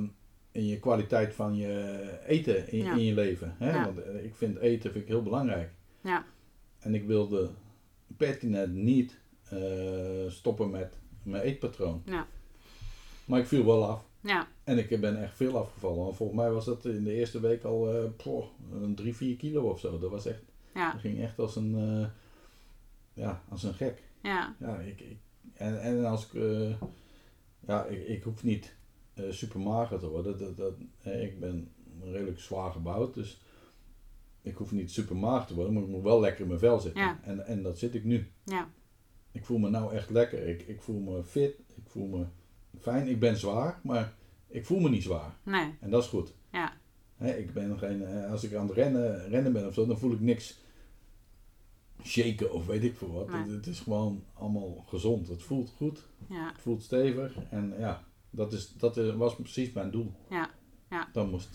in 0.51 0.65
je 0.65 0.79
kwaliteit 0.79 1.33
van 1.33 1.55
je 1.55 2.09
eten 2.25 2.71
in, 2.71 2.83
Ja. 2.83 2.93
in 2.93 3.03
je 3.03 3.13
leven. 3.13 3.55
Hè? 3.57 3.71
Ja. 3.71 3.85
Want 3.85 4.01
eh, 4.01 4.23
ik 4.23 4.35
vind 4.35 4.57
eten 4.57 4.91
vind 4.91 5.03
ik 5.03 5.09
heel 5.09 5.23
belangrijk. 5.23 5.71
Ja. 6.01 6.25
En 6.79 6.95
ik 6.95 7.05
wilde 7.05 7.49
pertinent 8.17 8.73
niet 8.73 9.19
eh, 9.49 10.27
stoppen 10.27 10.69
met 10.69 10.97
mijn 11.23 11.43
eetpatroon. 11.43 12.01
Ja. 12.05 12.27
Maar 13.27 13.39
ik 13.39 13.45
viel 13.45 13.65
wel 13.65 13.85
af. 13.85 14.05
Ja. 14.21 14.47
En 14.63 14.77
ik 14.77 15.01
ben 15.01 15.21
echt 15.23 15.35
veel 15.35 15.57
afgevallen. 15.57 16.03
Want 16.03 16.15
volgens 16.15 16.39
mij 16.39 16.51
was 16.51 16.65
dat 16.65 16.85
in 16.85 17.03
de 17.03 17.13
eerste 17.13 17.39
week 17.39 17.63
al 17.63 17.93
eh 17.93 18.03
poh, 18.23 18.45
een 18.71 18.95
3, 18.95 19.15
4 19.15 19.35
kilo 19.35 19.69
of 19.69 19.79
zo. 19.79 19.99
Dat 19.99 20.11
was 20.11 20.25
echt, 20.25 20.41
Ja. 20.73 20.91
dat 20.91 21.01
ging 21.01 21.19
echt 21.21 21.39
als 21.39 21.55
een, 21.55 21.75
eh, 21.75 22.07
ja, 23.13 23.43
als 23.49 23.63
een 23.63 23.73
gek. 23.73 24.03
Ja. 24.21 24.55
Ja, 24.59 24.79
ik, 24.79 24.99
ik, 25.01 25.17
en, 25.53 25.81
en 25.81 26.05
als 26.05 26.25
ik, 26.31 26.33
eh, 26.33 26.75
ja, 27.67 27.85
ik, 27.85 28.07
ik 28.07 28.23
hoef 28.23 28.43
niet 28.43 28.75
super 29.29 29.59
mager 29.59 29.99
te 29.99 30.09
worden. 30.09 30.37
Dat, 30.37 30.57
dat, 30.57 30.73
ik 31.13 31.39
ben 31.39 31.71
redelijk 32.03 32.39
zwaar 32.39 32.71
gebouwd, 32.71 33.13
dus 33.13 33.41
ik 34.41 34.55
hoef 34.55 34.71
niet 34.71 34.91
super 34.91 35.15
mager 35.15 35.47
te 35.47 35.55
worden, 35.55 35.73
maar 35.73 35.83
ik 35.83 35.89
moet 35.89 36.03
wel 36.03 36.19
lekker 36.19 36.41
in 36.41 36.47
mijn 36.47 36.59
vel 36.59 36.79
zitten. 36.79 37.01
Ja. 37.01 37.19
En, 37.23 37.45
en 37.45 37.63
dat 37.63 37.79
zit 37.79 37.95
ik 37.95 38.03
nu. 38.03 38.31
Ja. 38.43 38.69
Ik 39.31 39.45
voel 39.45 39.57
me 39.57 39.69
nou 39.69 39.93
echt 39.93 40.09
lekker. 40.09 40.47
Ik, 40.47 40.61
ik 40.61 40.81
voel 40.81 40.99
me 40.99 41.23
fit, 41.23 41.59
ik 41.75 41.83
voel 41.87 42.07
me 42.07 42.25
fijn. 42.81 43.07
Ik 43.07 43.19
ben 43.19 43.37
zwaar, 43.37 43.79
maar 43.83 44.13
ik 44.47 44.65
voel 44.65 44.79
me 44.79 44.89
niet 44.89 45.03
zwaar. 45.03 45.35
Nee. 45.43 45.75
En 45.79 45.89
dat 45.89 46.03
is 46.03 46.09
goed. 46.09 46.33
Ja. 46.51 46.73
Ik 47.19 47.53
ben 47.53 47.79
geen, 47.79 48.05
eh, 48.05 48.31
als 48.31 48.43
ik 48.43 48.53
aan 48.53 48.67
het 48.67 48.75
rennen, 48.75 49.27
rennen 49.29 49.53
ben 49.53 49.67
of 49.67 49.73
zo, 49.73 49.85
dan 49.85 49.97
voel 49.97 50.11
ik 50.11 50.19
niks 50.19 50.57
shaken 52.03 52.53
of 52.53 52.65
weet 52.65 52.83
ik 52.83 52.97
veel 52.97 53.11
wat. 53.11 53.29
Nee. 53.29 53.41
Het, 53.41 53.49
het 53.51 53.67
is 53.67 53.79
gewoon 53.79 54.23
allemaal 54.33 54.85
gezond. 54.87 55.27
Het 55.27 55.43
voelt 55.43 55.73
goed, 55.77 56.05
Ja. 56.29 56.47
het 56.51 56.61
voelt 56.61 56.83
stevig. 56.83 57.33
En 57.49 57.73
ja, 57.79 58.03
dat, 58.29 58.53
is, 58.53 58.73
dat 58.73 58.95
was 59.15 59.35
precies 59.35 59.71
mijn 59.71 59.91
doel. 59.91 60.13
Ja. 60.29 60.49
Ja. 60.89 61.07
Dat 61.13 61.29
moest. 61.31 61.49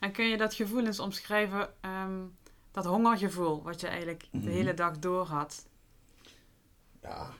En 0.00 0.12
kun 0.12 0.24
je 0.28 0.36
dat 0.36 0.54
gevoel 0.54 0.86
eens 0.86 0.98
omschrijven, 1.00 1.68
ehm, 1.80 2.20
dat 2.70 2.84
hongergevoel, 2.84 3.62
wat 3.62 3.80
je 3.80 3.86
eigenlijk 3.86 4.28
Mhm. 4.32 4.44
de 4.44 4.50
hele 4.50 4.74
dag 4.74 4.98
door 4.98 5.24
had? 5.26 5.66
Ja, 7.02 7.30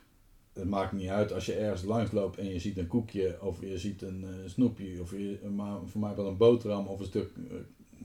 het 0.55 0.69
maakt 0.69 0.93
niet 0.93 1.09
uit 1.09 1.33
als 1.33 1.47
je 1.47 1.55
ergens 1.55 1.83
langs 1.83 2.13
loopt 2.13 2.39
en 2.39 2.49
je 2.49 2.59
ziet 2.59 2.79
een 2.79 2.87
koekje 2.87 3.39
of 3.43 3.61
je 3.61 3.79
ziet 3.79 4.03
een 4.03 4.25
eh, 4.25 4.31
snoepje 4.47 5.01
of 5.01 5.11
je, 5.11 5.39
maar 5.55 5.79
voor 5.87 6.01
mij 6.01 6.15
wel 6.15 6.27
een 6.27 6.37
boterham 6.37 6.87
of 6.87 7.01
een 7.01 7.07
stuk, 7.07 7.31
eh, 7.51 7.57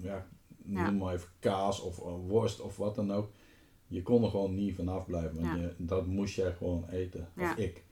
ja, 0.03 0.27
Ja. 0.63 0.89
noem 0.89 0.97
maar 0.97 1.13
even 1.13 1.29
kaas 1.39 1.81
of 1.81 1.97
een 1.97 2.27
worst 2.27 2.61
of 2.61 2.77
wat 2.77 2.95
dan 2.95 3.11
ook. 3.13 3.31
Je 3.87 4.01
kon 4.01 4.23
er 4.23 4.29
gewoon 4.29 4.55
niet 4.55 4.75
vanaf 4.75 5.05
blijven, 5.05 5.35
want 5.41 5.59
Ja. 5.59 5.61
je, 5.61 5.73
dat 5.77 6.05
moest 6.05 6.35
jij 6.35 6.51
gewoon 6.53 6.89
eten. 6.89 7.27
Ja. 7.35 7.51
Of 7.51 7.57
ik. 7.57 7.83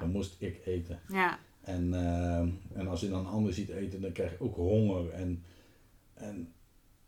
Dan 0.00 0.10
moest 0.10 0.36
ik 0.38 0.60
eten. 0.66 1.00
Ja. 1.08 1.38
En, 1.60 1.94
eh, 1.94 2.38
en 2.78 2.88
als 2.88 3.00
je 3.00 3.08
dan 3.08 3.18
een 3.20 3.32
ander 3.32 3.52
ziet 3.52 3.68
eten, 3.68 4.00
dan 4.00 4.12
krijg 4.12 4.30
je 4.30 4.40
ook 4.40 4.54
honger. 4.56 5.10
En, 5.10 5.42
en 6.14 6.52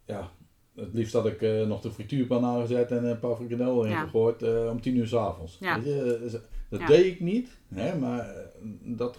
ja, 0.05 0.31
het 0.75 0.93
liefst 0.95 1.13
had 1.13 1.27
ik 1.27 1.43
eh, 1.43 1.67
nog 1.67 1.81
de 1.81 1.91
frituurpan 1.91 2.45
aangezet 2.45 2.91
en 2.91 3.05
een 3.05 3.19
paar 3.19 3.37
frikandel 3.37 3.79
erin 3.81 3.91
Ja. 3.97 4.05
gegooid 4.05 4.43
eh, 4.43 4.69
om 4.71 4.81
tien 4.81 4.97
uur 4.97 5.07
s'avonds. 5.07 5.57
Ja. 5.61 5.75
Weet 5.81 5.85
je, 5.85 6.15
eh, 6.27 6.33
dat 6.69 6.81
Ja. 6.81 6.87
deed 6.87 7.05
ik 7.05 7.21
niet, 7.21 7.59
hè, 7.75 7.99
maar 7.99 8.35
dat, 8.83 9.19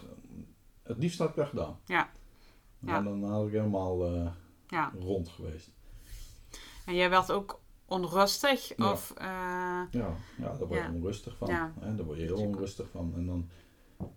het 0.83 0.97
liefst 0.97 1.19
had 1.19 1.29
ik 1.29 1.35
dat 1.35 1.47
gedaan. 1.47 1.79
Ja. 1.85 2.09
Ja. 2.79 3.01
dan 3.01 3.23
had 3.23 3.45
ik 3.47 3.51
helemaal 3.51 4.05
Ja. 4.67 4.91
rond 4.99 5.29
geweest. 5.29 5.71
En 6.85 6.95
jij 6.95 7.09
werd 7.09 7.31
ook 7.31 7.61
onrustig? 7.85 8.77
Ja. 8.77 8.91
Of, 8.91 9.13
Ja, 9.17 9.87
ja 9.91 10.17
daar 10.37 10.67
word 10.67 10.81
je 10.81 10.89
onrustig 10.93 11.37
van. 11.37 11.47
Ja. 11.47 11.73
Hè, 11.79 11.95
daar 11.95 12.05
word 12.05 12.17
je 12.17 12.23
heel 12.23 12.37
onrustig 12.37 12.89
van. 12.89 13.13
En, 13.15 13.25
dan, 13.25 13.49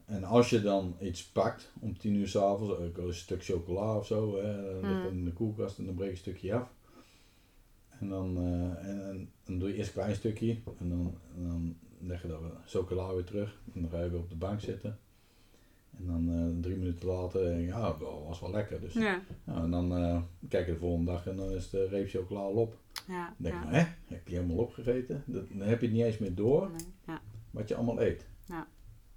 en 0.05 0.25
als 0.25 0.51
je 0.51 0.61
dan 0.63 0.97
iets 1.01 1.27
pakt 1.31 1.73
om 1.81 1.99
tien 1.99 2.15
uur 2.15 2.29
s'avonds, 2.29 2.73
een 2.97 3.15
stuk 3.15 3.45
chocola 3.45 3.97
of 3.97 4.07
zo, 4.07 4.37
hè, 4.37 4.81
ligt 4.81 5.03
Mm. 5.03 5.19
in 5.19 5.25
de 5.25 5.33
koelkast 5.33 5.79
en 5.79 5.85
dan 5.87 5.95
breek 5.95 6.07
je 6.09 6.13
een 6.13 6.19
stukje 6.21 6.55
af. 6.55 6.75
En 8.01 8.09
dan, 8.09 8.37
eh, 8.37 8.89
en, 8.89 9.09
en, 9.09 9.31
dan 9.45 9.59
doe 9.59 9.69
je 9.69 9.75
eerst 9.75 9.89
een 9.89 9.95
klein 10.03 10.15
stukje 10.15 10.57
en 10.79 10.89
dan, 10.89 11.15
en 11.37 11.49
dan 11.49 11.77
leg 12.01 12.23
je 12.23 12.29
dat 12.29 12.41
chocola 12.67 13.15
weer 13.15 13.25
terug. 13.25 13.61
En 13.75 13.81
dan 13.81 13.91
ga 13.91 14.03
je 14.03 14.11
weer 14.11 14.19
op 14.21 14.29
de 14.31 14.37
bank 14.37 14.61
zitten. 14.61 14.99
En 15.99 16.07
dan 16.07 16.31
eh, 16.31 16.63
drie 16.63 16.77
minuten 16.77 17.09
later, 17.09 17.59
ja, 17.61 17.81
dat 17.81 17.99
was 18.27 18.41
wel 18.41 18.51
lekker. 18.51 18.81
Dus, 18.81 18.93
ja. 18.93 19.23
ja, 19.45 19.63
en 19.63 19.71
dan 19.71 19.97
eh, 19.97 20.23
kijk 20.49 20.67
je 20.67 20.73
de 20.73 20.79
volgende 20.79 21.11
dag 21.11 21.27
en 21.27 21.37
dan 21.37 21.51
is 21.51 21.71
de 21.71 21.87
reep 21.89 22.09
chocola 22.09 22.41
al 22.41 22.53
op. 22.53 22.79
Ja. 23.09 23.25
Dan 23.25 23.35
denk 23.37 23.55
je, 23.55 23.61
ja. 23.61 23.71
nou, 23.71 23.77
hè, 23.85 24.15
heb 24.15 24.29
je 24.29 24.35
helemaal 24.35 24.57
opgegeten? 24.57 25.23
Dat- 25.27 25.49
Dan 25.49 25.69
heb 25.69 25.81
je 25.81 25.87
het 25.87 25.95
niet 25.95 26.05
eens 26.05 26.19
meer 26.19 26.35
door 26.35 26.71
Nee. 26.71 26.87
Ja. 27.07 27.21
wat 27.51 27.69
je 27.69 27.75
allemaal 27.75 28.01
eet. 28.03 28.27
Ja. 28.45 28.67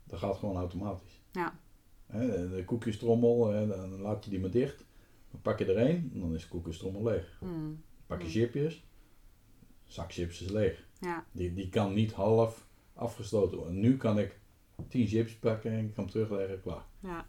Dat 0.08 0.20
gaat 0.20 0.38
gewoon 0.38 0.56
automatisch. 0.56 1.22
Ja. 1.32 1.60
Hè, 2.06 2.50
de 2.56 2.64
koekjestrommel, 2.66 3.52
hè, 3.52 3.68
dan 3.68 4.02
laat 4.02 4.24
je 4.24 4.30
die 4.30 4.40
maar 4.40 4.52
dicht. 4.52 4.86
Dan 5.32 5.42
pak 5.42 5.60
je 5.60 5.66
er 5.66 5.78
één 5.88 6.10
en 6.14 6.20
dan 6.20 6.34
is 6.34 6.42
de 6.42 6.48
koekjestrommel 6.50 7.04
leeg. 7.04 7.38
Mm. 7.42 7.82
Pak 8.10 8.20
je 8.22 8.26
Mm. 8.26 8.32
chipjes, 8.32 8.84
zak 9.86 10.12
chips 10.14 10.42
is 10.42 10.50
leeg. 10.50 10.88
Ja. 11.00 11.26
Die, 11.32 11.54
die 11.54 11.70
kan 11.70 11.94
niet 11.94 12.12
half 12.14 12.68
afgesloten 12.94 13.58
worden. 13.58 13.80
Nu 13.80 13.98
kan 13.98 14.20
ik 14.20 14.40
10 14.88 15.08
chips 15.08 15.36
pakken 15.36 15.72
en 15.72 15.86
ik 15.86 15.94
kan 15.94 16.04
hem 16.04 16.12
terugleggen, 16.14 16.62
klaar. 16.62 16.86
Ja. 17.00 17.26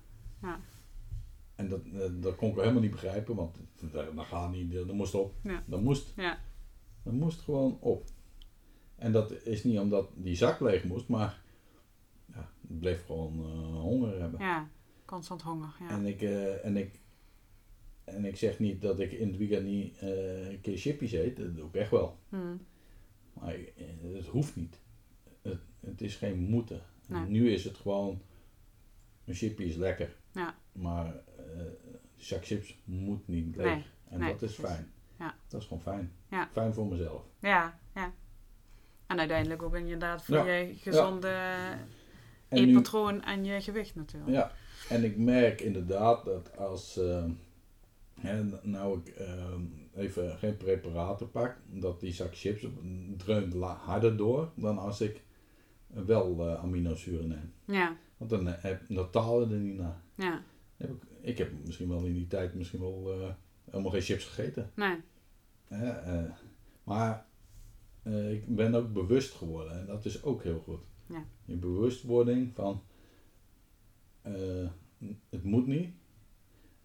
En 1.55 1.69
dat, 1.69 1.81
eh, 1.85 2.01
dat 2.13 2.37
kon 2.37 2.49
ik 2.49 2.55
wel 2.55 2.63
helemaal 2.63 2.83
niet 2.83 2.91
begrijpen, 2.91 3.35
want 3.35 3.57
dat, 3.93 4.25
gaat 4.27 4.51
niet, 4.51 4.73
dat 4.73 4.93
moest 4.93 5.15
op. 5.15 5.35
Ja. 5.43 5.63
Dat 5.67 5.81
moest. 5.81 6.13
Ja. 6.17 6.39
Dat 7.03 7.13
moest 7.13 7.41
gewoon 7.41 7.79
op. 7.81 8.05
En 8.97 9.13
dat 9.13 9.33
is 9.33 9.65
niet 9.65 9.79
omdat 9.79 10.11
die 10.15 10.35
zak 10.35 10.61
leeg 10.61 10.85
moest, 10.85 11.09
maar 11.09 11.43
ja, 12.33 12.51
ik 12.69 12.79
bleef 12.79 13.05
gewoon 13.07 13.45
eh, 13.45 13.81
honger 13.81 14.21
hebben. 14.21 14.41
Ja. 14.41 14.69
Constant 15.05 15.43
honger. 15.43 15.75
Ja. 15.81 15.89
En, 15.91 16.07
ik, 16.07 16.23
eh, 16.23 16.65
en, 16.65 16.77
ik, 16.77 17.01
en 18.15 18.25
ik 18.25 18.37
zeg 18.37 18.59
niet 18.59 18.81
dat 18.83 19.01
ik 19.01 19.13
in 19.13 19.29
het 19.29 19.37
weekend 19.37 19.65
niet 19.67 19.99
eh, 19.99 20.49
een 20.51 20.61
keer 20.61 20.77
chippies 20.77 21.13
eet, 21.13 21.37
dat 21.37 21.57
doe 21.57 21.69
ik 21.69 21.75
echt 21.75 21.91
wel. 21.91 22.19
Mm. 22.29 22.61
Maar 23.33 23.55
ik- 23.55 23.73
eh, 23.77 24.15
het 24.17 24.27
hoeft 24.27 24.57
niet. 24.57 24.79
Het, 25.43 25.59
het 25.81 26.01
is 26.01 26.17
geen 26.17 26.39
moeten. 26.39 26.81
Nee. 27.07 27.25
Nu 27.27 27.51
is 27.53 27.65
het 27.65 27.77
gewoon, 27.77 28.23
een 29.25 29.35
chippy 29.35 29.63
is 29.63 29.77
lekker. 29.77 30.17
Ja. 30.33 30.55
Maar 30.73 31.15
zak 32.17 32.45
chips 32.47 32.79
moet 32.85 33.29
niet 33.29 33.57
leeg. 33.57 33.65
Nee, 33.67 33.85
en 34.09 34.19
nee, 34.19 34.33
dat 34.33 34.43
is 34.43 34.55
precies. 34.55 34.75
fijn. 34.75 34.93
Ja. 35.19 35.35
Dat 35.49 35.61
is 35.61 35.67
gewoon 35.67 35.83
fijn. 35.83 36.13
Ja. 36.31 36.49
Fijn 36.53 36.75
voor 36.75 36.87
mezelf. 36.87 37.23
Ja. 37.41 37.79
Ja. 37.95 38.13
En 39.07 39.19
uiteindelijk 39.19 39.63
ook 39.63 39.77
inderdaad 39.77 40.25
voor 40.25 40.47
je 40.49 40.75
gezonde 40.77 41.29
En 42.49 42.61
nu, 42.61 42.67
eetpatroon 42.69 43.23
en 43.23 43.45
je 43.45 43.61
gewicht 43.61 43.95
natuurlijk. 43.95 44.31
ja, 44.33 44.53
en 44.89 45.05
ik 45.05 45.17
merk 45.17 45.61
inderdaad 45.61 46.25
dat 46.25 46.57
als 46.57 47.01
hè, 48.21 48.45
nou 48.63 48.99
ik 48.99 49.09
eh, 49.09 49.55
even 49.95 50.39
geen 50.39 50.57
preparaten 50.57 51.31
pak, 51.31 51.57
dat 51.67 52.01
die 52.01 52.13
zak 52.13 52.37
chips 52.37 52.67
dreunt 53.17 53.55
harder 53.55 54.17
door 54.17 54.51
dan 54.55 54.79
als 54.79 55.01
ik 55.01 55.23
wel 55.93 56.49
eh, 56.49 56.63
aminozuren 56.63 57.29
neem. 57.29 57.53
Ja. 57.65 57.97
Want 58.17 58.31
dan, 58.31 58.49
eh, 58.49 58.63
heb, 58.63 59.11
talen 59.11 59.51
er 59.51 59.59
niet 59.59 59.79
naar. 59.79 60.03
Ja. 60.15 60.43
Heb 60.77 60.91
ik, 60.91 61.03
ik 61.21 61.39
heb 61.39 61.53
misschien 61.65 61.89
wel 61.89 62.05
in 62.05 62.13
die 62.13 62.27
tijd 62.27 62.55
misschien 62.55 62.81
wel 62.81 63.13
eh, 63.13 63.31
helemaal 63.65 63.91
geen 63.91 64.01
chips 64.01 64.25
gegeten. 64.25 64.71
Nee. 64.75 64.97
Maar 66.85 67.27
ik 68.31 68.57
ben 68.57 68.75
ook 68.75 68.93
bewust 68.93 69.35
geworden 69.35 69.81
en 69.81 69.87
dat 69.87 70.05
is 70.05 70.23
ook 70.23 70.43
heel 70.43 70.59
goed. 70.59 70.81
Ja. 71.07 71.25
Je 71.45 71.57
bewustwording 71.57 72.55
van 72.55 72.83
het 75.29 75.45
moet 75.45 75.67
niet. 75.67 75.95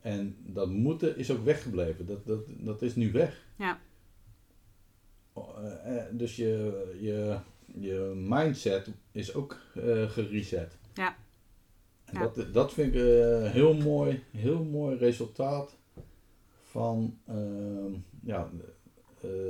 En 0.06 0.36
dat 0.40 0.70
moeten 0.70 1.18
is 1.18 1.32
ook 1.32 1.44
weggebleven. 1.44 2.06
Dat, 2.06 2.26
dat, 2.26 2.40
dat 2.48 2.82
is 2.82 2.96
nu 2.96 3.12
weg. 3.12 3.46
Ja. 3.58 3.80
Eh, 5.34 5.98
eh, 5.98 6.06
dus 6.12 6.36
je, 6.36 6.84
je, 7.00 7.38
je 7.66 8.14
mindset 8.16 8.88
is 9.12 9.34
ook 9.34 9.58
eh, 9.76 10.10
gereset. 10.10 10.78
Ja. 10.94 11.16
En 12.06 12.14
Ja. 12.14 12.20
dat, 12.28 12.54
dat 12.54 12.74
vind 12.74 12.96
ik 12.96 13.02
een 13.02 13.52
heel 13.52 13.74
mooi, 13.74 14.24
heel 14.32 14.64
mooi 14.64 14.98
resultaat 14.98 15.78
van 16.62 17.20
ehm, 17.28 17.94
ja, 18.24 18.50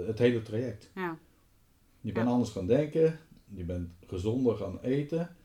het 0.05 0.19
hele 0.19 0.41
traject. 0.41 0.91
Ja. 0.95 1.17
Je 2.01 2.11
bent 2.11 2.25
Ja. 2.25 2.31
anders 2.31 2.49
gaan 2.51 2.67
denken, 2.67 3.19
je 3.53 3.63
bent 3.63 3.89
gezonder 4.07 4.55
gaan 4.57 4.79
eten. 4.79 5.35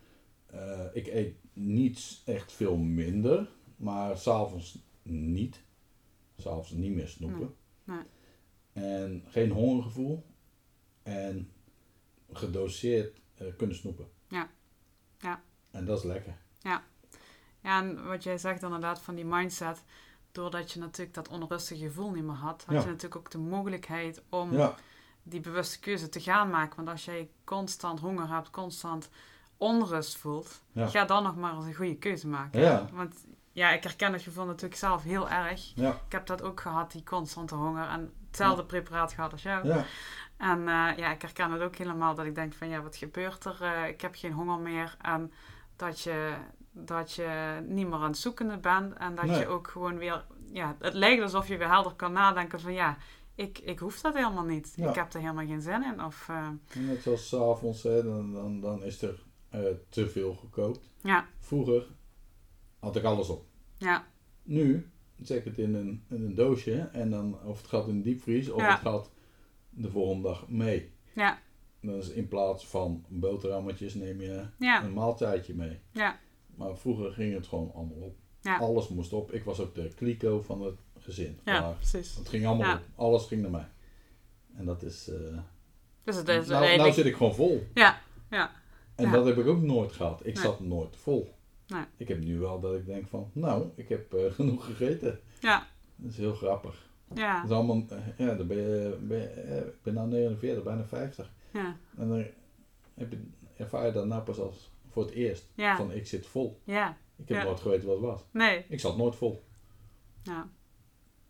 Ik 0.92 1.06
eet 1.06 1.34
niet 1.52 2.22
echt 2.24 2.52
veel 2.52 2.76
minder, 2.76 3.48
maar 3.76 4.18
s'avonds 4.18 4.88
niet. 5.10 5.62
S'avonds 6.36 6.70
niet 6.70 6.94
meer 6.94 7.08
snoepen. 7.08 7.54
Nee. 7.84 8.02
En 8.72 9.24
geen 9.28 9.50
hongergevoel. 9.50 10.26
En 11.02 11.52
gedoseerd 12.32 13.20
eh, 13.34 13.46
kunnen 13.56 13.76
snoepen. 13.76 14.08
Ja. 14.28 14.48
Ja. 15.18 15.42
En 15.70 15.84
dat 15.84 15.98
is 15.98 16.04
lekker. 16.04 16.36
Ja, 16.58 16.84
en 17.60 18.06
wat 18.06 18.22
jij 18.22 18.38
zegt 18.38 18.62
inderdaad 18.62 19.00
van 19.00 19.14
die 19.14 19.24
mindset. 19.24 19.82
Doordat 20.32 20.72
je 20.72 20.78
natuurlijk 20.78 21.14
dat 21.14 21.28
onrustige 21.28 21.84
gevoel 21.84 22.10
niet 22.10 22.24
meer 22.24 22.34
had, 22.34 22.64
had 22.64 22.74
Ja. 22.74 22.80
je 22.80 22.86
natuurlijk 22.86 23.16
ook 23.16 23.30
de 23.30 23.38
mogelijkheid 23.38 24.22
om 24.28 24.52
Ja, 24.52 24.74
die 25.22 25.40
bewuste 25.40 25.78
keuze 25.80 26.08
te 26.08 26.20
gaan 26.20 26.50
maken. 26.50 26.76
Want 26.76 26.88
als 26.88 27.04
jij 27.04 27.30
constant 27.44 28.00
honger 28.00 28.28
hebt, 28.28 28.50
constant 28.50 29.08
onrust 29.56 30.16
voelt, 30.16 30.62
Ja. 30.72 30.86
ga 30.86 31.04
dan 31.04 31.22
nog 31.22 31.36
maar 31.36 31.56
eens 31.56 31.64
een 31.64 31.74
goede 31.74 31.96
keuze 31.96 32.26
maken. 32.28 32.60
Ja. 32.60 32.88
Want 32.92 33.14
ja, 33.52 33.70
ik 33.70 33.82
herken 33.82 34.12
dat 34.12 34.22
gevoel 34.22 34.44
natuurlijk 34.46 34.80
zelf 34.80 35.02
heel 35.02 35.28
erg. 35.30 35.72
ja, 35.74 35.90
Ik 36.06 36.12
heb 36.12 36.26
dat 36.26 36.42
ook 36.42 36.60
gehad, 36.60 36.92
die 36.92 37.02
constante 37.04 37.54
honger. 37.54 37.88
En 37.88 38.12
hetzelfde 38.26 38.64
preparaat 38.64 39.12
gehad 39.12 39.32
als 39.32 39.42
jou. 39.42 39.66
ja. 39.66 39.84
En 40.36 40.58
eh, 40.58 40.96
ja, 40.96 41.10
ik 41.12 41.22
herken 41.22 41.50
het 41.52 41.62
ook 41.62 41.76
helemaal 41.76 42.14
dat 42.14 42.26
ik 42.26 42.34
denk 42.34 42.52
van 42.54 42.68
ja, 42.68 42.82
wat 42.82 42.96
gebeurt 42.96 43.44
er? 43.44 43.58
Eh, 43.60 43.88
ik 43.88 44.00
heb 44.00 44.14
geen 44.14 44.32
honger 44.32 44.58
meer. 44.58 44.96
En 45.00 45.32
dat 45.76 46.00
je, 46.00 46.34
dat 46.72 47.12
je 47.12 47.58
niet 47.66 47.86
meer 47.86 47.98
aan 47.98 48.02
het 48.02 48.18
zoeken 48.18 48.60
bent. 48.60 48.94
En 48.96 49.14
dat 49.14 49.24
Nee. 49.24 49.38
je 49.38 49.46
ook 49.46 49.68
gewoon 49.68 49.98
weer... 49.98 50.24
Ja, 50.52 50.76
het 50.80 50.94
lijkt 50.94 51.22
alsof 51.22 51.48
je 51.48 51.56
weer 51.56 51.68
helder 51.68 51.92
kan 51.92 52.12
nadenken 52.12 52.60
van 52.60 52.72
ja, 52.72 52.96
ik, 53.34 53.58
ik 53.58 53.78
hoef 53.78 54.00
dat 54.00 54.14
helemaal 54.14 54.44
niet. 54.44 54.72
Ik 54.76 54.94
heb 54.94 55.12
er 55.12 55.20
helemaal 55.20 55.46
geen 55.46 55.60
zin 55.60 55.84
in. 55.84 56.04
Of 56.04 56.28
eh, 56.28 56.48
net 56.74 57.02
zoals 57.02 57.28
s'avonds, 57.28 57.82
dan, 57.82 58.32
dan, 58.32 58.60
dan 58.60 58.82
is 58.82 59.02
er 59.02 59.22
te 59.88 60.08
veel 60.08 60.34
gekookt. 60.34 60.90
ja, 61.02 61.26
Vroeger 61.40 61.86
had 62.80 62.96
ik 62.96 63.04
alles 63.04 63.28
op. 63.28 63.44
ja, 63.78 64.06
Nu 64.42 64.90
zet 65.22 65.38
ik 65.38 65.44
het 65.44 65.58
in 65.58 65.74
een, 65.74 66.02
in 66.08 66.22
een 66.24 66.34
doosje 66.34 66.78
en 66.92 67.10
dan, 67.10 67.38
of 67.44 67.58
het 67.58 67.66
gaat 67.66 67.88
in 67.88 67.96
de 67.96 68.02
diepvries 68.02 68.50
of 68.50 68.60
Ja. 68.60 68.70
het 68.70 68.80
gaat 68.80 69.10
de 69.70 69.90
volgende 69.90 70.22
dag 70.28 70.48
mee. 70.48 70.92
ja, 71.14 71.38
Dan 71.80 71.94
is 71.94 72.08
in 72.10 72.28
plaats 72.28 72.66
van 72.66 73.04
boterhammetjes 73.08 73.94
neem 73.94 74.20
je 74.20 74.46
ja, 74.58 74.84
een 74.84 74.92
maaltijdje 74.92 75.54
mee. 75.54 75.78
ja, 75.90 76.18
Maar 76.54 76.76
vroeger 76.76 77.12
ging 77.12 77.34
het 77.34 77.46
gewoon 77.46 77.72
allemaal 77.74 77.98
op. 77.98 78.16
Ja. 78.40 78.56
Alles 78.58 78.88
moest 78.88 79.12
op. 79.12 79.32
Ik 79.32 79.44
was 79.44 79.60
ook 79.60 79.74
de 79.74 79.88
kliko 79.94 80.40
van 80.42 80.62
het 80.62 80.74
gezin. 80.98 81.38
ja, 81.44 81.60
Maar 81.60 81.74
precies. 81.74 82.14
het 82.16 82.28
ging 82.28 82.46
allemaal 82.46 82.66
Ja. 82.68 82.74
op. 82.74 82.82
Alles 82.94 83.26
ging 83.26 83.42
naar 83.42 83.50
mij. 83.50 83.68
En 84.56 84.64
dat 84.64 84.82
is... 84.82 85.08
eh, 85.08 85.38
Dus 86.04 86.16
het 86.16 86.28
is 86.28 86.46
nou, 86.46 86.76
nou 86.76 86.92
zit 86.92 87.04
ik 87.04 87.14
gewoon 87.16 87.34
vol. 87.34 87.66
Ja, 87.74 88.00
ja, 88.30 88.50
En 88.94 89.10
dat 89.10 89.24
heb 89.26 89.38
ik 89.38 89.46
ook 89.46 89.62
nooit 89.62 89.92
gehad. 89.92 90.20
Ik 90.26 90.34
Nee. 90.34 90.42
zat 90.42 90.60
nooit 90.60 90.96
vol. 90.96 91.34
Nee. 91.70 91.84
Ik 91.96 92.08
heb 92.08 92.18
nu 92.24 92.38
wel 92.38 92.60
dat 92.60 92.74
ik 92.74 92.86
denk 92.86 93.08
van, 93.08 93.30
nou, 93.32 93.68
ik 93.74 93.88
heb 93.88 94.14
eh, 94.14 94.32
genoeg 94.38 94.64
gegeten. 94.64 95.20
ja, 95.40 95.66
Dat 95.96 96.10
is 96.10 96.16
heel 96.16 96.34
grappig. 96.34 96.90
ja, 97.14 97.40
Dat 97.40 97.50
is 97.50 97.56
allemaal, 97.56 97.82
eh, 97.88 98.18
ja, 98.18 98.34
dan 98.34 98.46
ben 98.46 98.56
je, 98.56 98.98
ben 99.02 99.18
je- 99.18 99.26
eh, 99.26 99.56
ik 99.66 99.82
ben 99.82 99.94
nu 99.94 100.00
49, 100.16 100.62
bijna 100.64 100.84
50. 100.84 101.32
ja, 101.52 101.76
En 101.96 102.08
dan 102.08 102.24
heb 102.94 103.10
je, 103.10 103.20
ervaar 103.56 103.86
je 103.86 103.92
dat 103.92 104.06
nou 104.06 104.22
pas 104.22 104.38
als 104.38 104.70
voor 104.88 105.02
het 105.04 105.12
eerst. 105.12 105.50
ja, 105.54 105.76
Van 105.76 105.92
ik 105.92 106.06
zit 106.06 106.26
vol. 106.26 106.60
ja. 106.64 106.96
Ik 107.16 107.28
heb 107.28 107.36
Ja. 107.36 107.44
nooit 107.44 107.60
geweten 107.60 107.86
wat 107.88 107.96
het 107.96 108.06
was. 108.06 108.24
Nee, 108.32 108.64
Ik 108.68 108.80
zat 108.80 108.96
nooit 108.96 109.16
vol. 109.16 109.42
ja, 110.22 110.50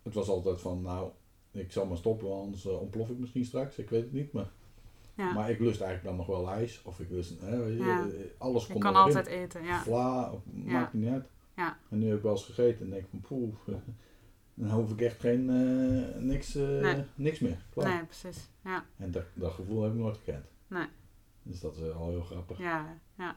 Het 0.03 0.15
was 0.15 0.29
altijd 0.29 0.61
van, 0.61 0.83
nou, 0.83 1.11
ik 1.53 1.73
zal 1.73 1.87
maar 1.87 1.97
stoppen, 1.97 2.29
want 2.29 2.43
anders 2.45 2.67
ontplof 2.67 3.11
ik 3.11 3.19
misschien 3.19 3.45
straks. 3.45 3.79
Ik 3.79 3.91
weet 3.91 4.03
het 4.03 4.13
niet, 4.13 4.33
maar, 4.33 4.51
ja. 5.21 5.33
maar 5.33 5.51
ik 5.51 5.59
lust 5.59 5.81
eigenlijk 5.81 6.17
dan 6.17 6.27
nog 6.27 6.27
wel 6.37 6.51
ijs. 6.51 6.83
Of 6.85 7.01
ik 7.01 7.11
lust, 7.11 7.41
hè, 7.41 7.57
Ja. 7.57 8.07
alles 8.39 8.67
Je 8.67 8.73
komt 8.73 8.85
kan 8.85 8.93
erin. 8.95 9.05
altijd 9.07 9.27
eten, 9.27 9.65
ja. 9.65 9.81
Vla, 9.83 10.31
of- 10.33 10.43
maakt 10.53 10.93
niet 10.93 11.09
uit. 11.11 11.29
Ja. 11.57 11.77
En 11.91 11.99
nu 11.99 12.07
heb 12.09 12.17
ik 12.17 12.23
wel 12.23 12.33
eens 12.33 12.45
gegeten 12.45 12.85
en 12.85 12.91
denk 12.91 13.07
van, 13.11 13.21
poeh, 13.21 13.55
dan 14.55 14.71
hoef 14.71 14.91
ik 14.91 15.01
echt 15.01 15.21
geen, 15.21 15.51
eh, 15.51 16.21
niks, 16.23 16.55
eh, 16.55 16.63
Nee. 16.63 17.05
niks 17.15 17.39
meer. 17.39 17.59
Klaar. 17.71 17.89
Nee, 17.89 18.05
precies. 18.05 18.49
Ja, 18.65 18.85
En 18.97 19.11
dat, 19.11 19.25
dat 19.35 19.53
gevoel 19.53 19.83
heb 19.83 19.93
ik 19.93 19.99
nooit 19.99 20.17
gekend. 20.17 20.45
Nee. 20.69 20.87
Dus 21.43 21.61
dat 21.61 21.77
is 21.77 21.93
al 21.93 22.09
heel 22.09 22.23
grappig. 22.23 22.59
ja, 22.59 22.87
ja. 23.19 23.37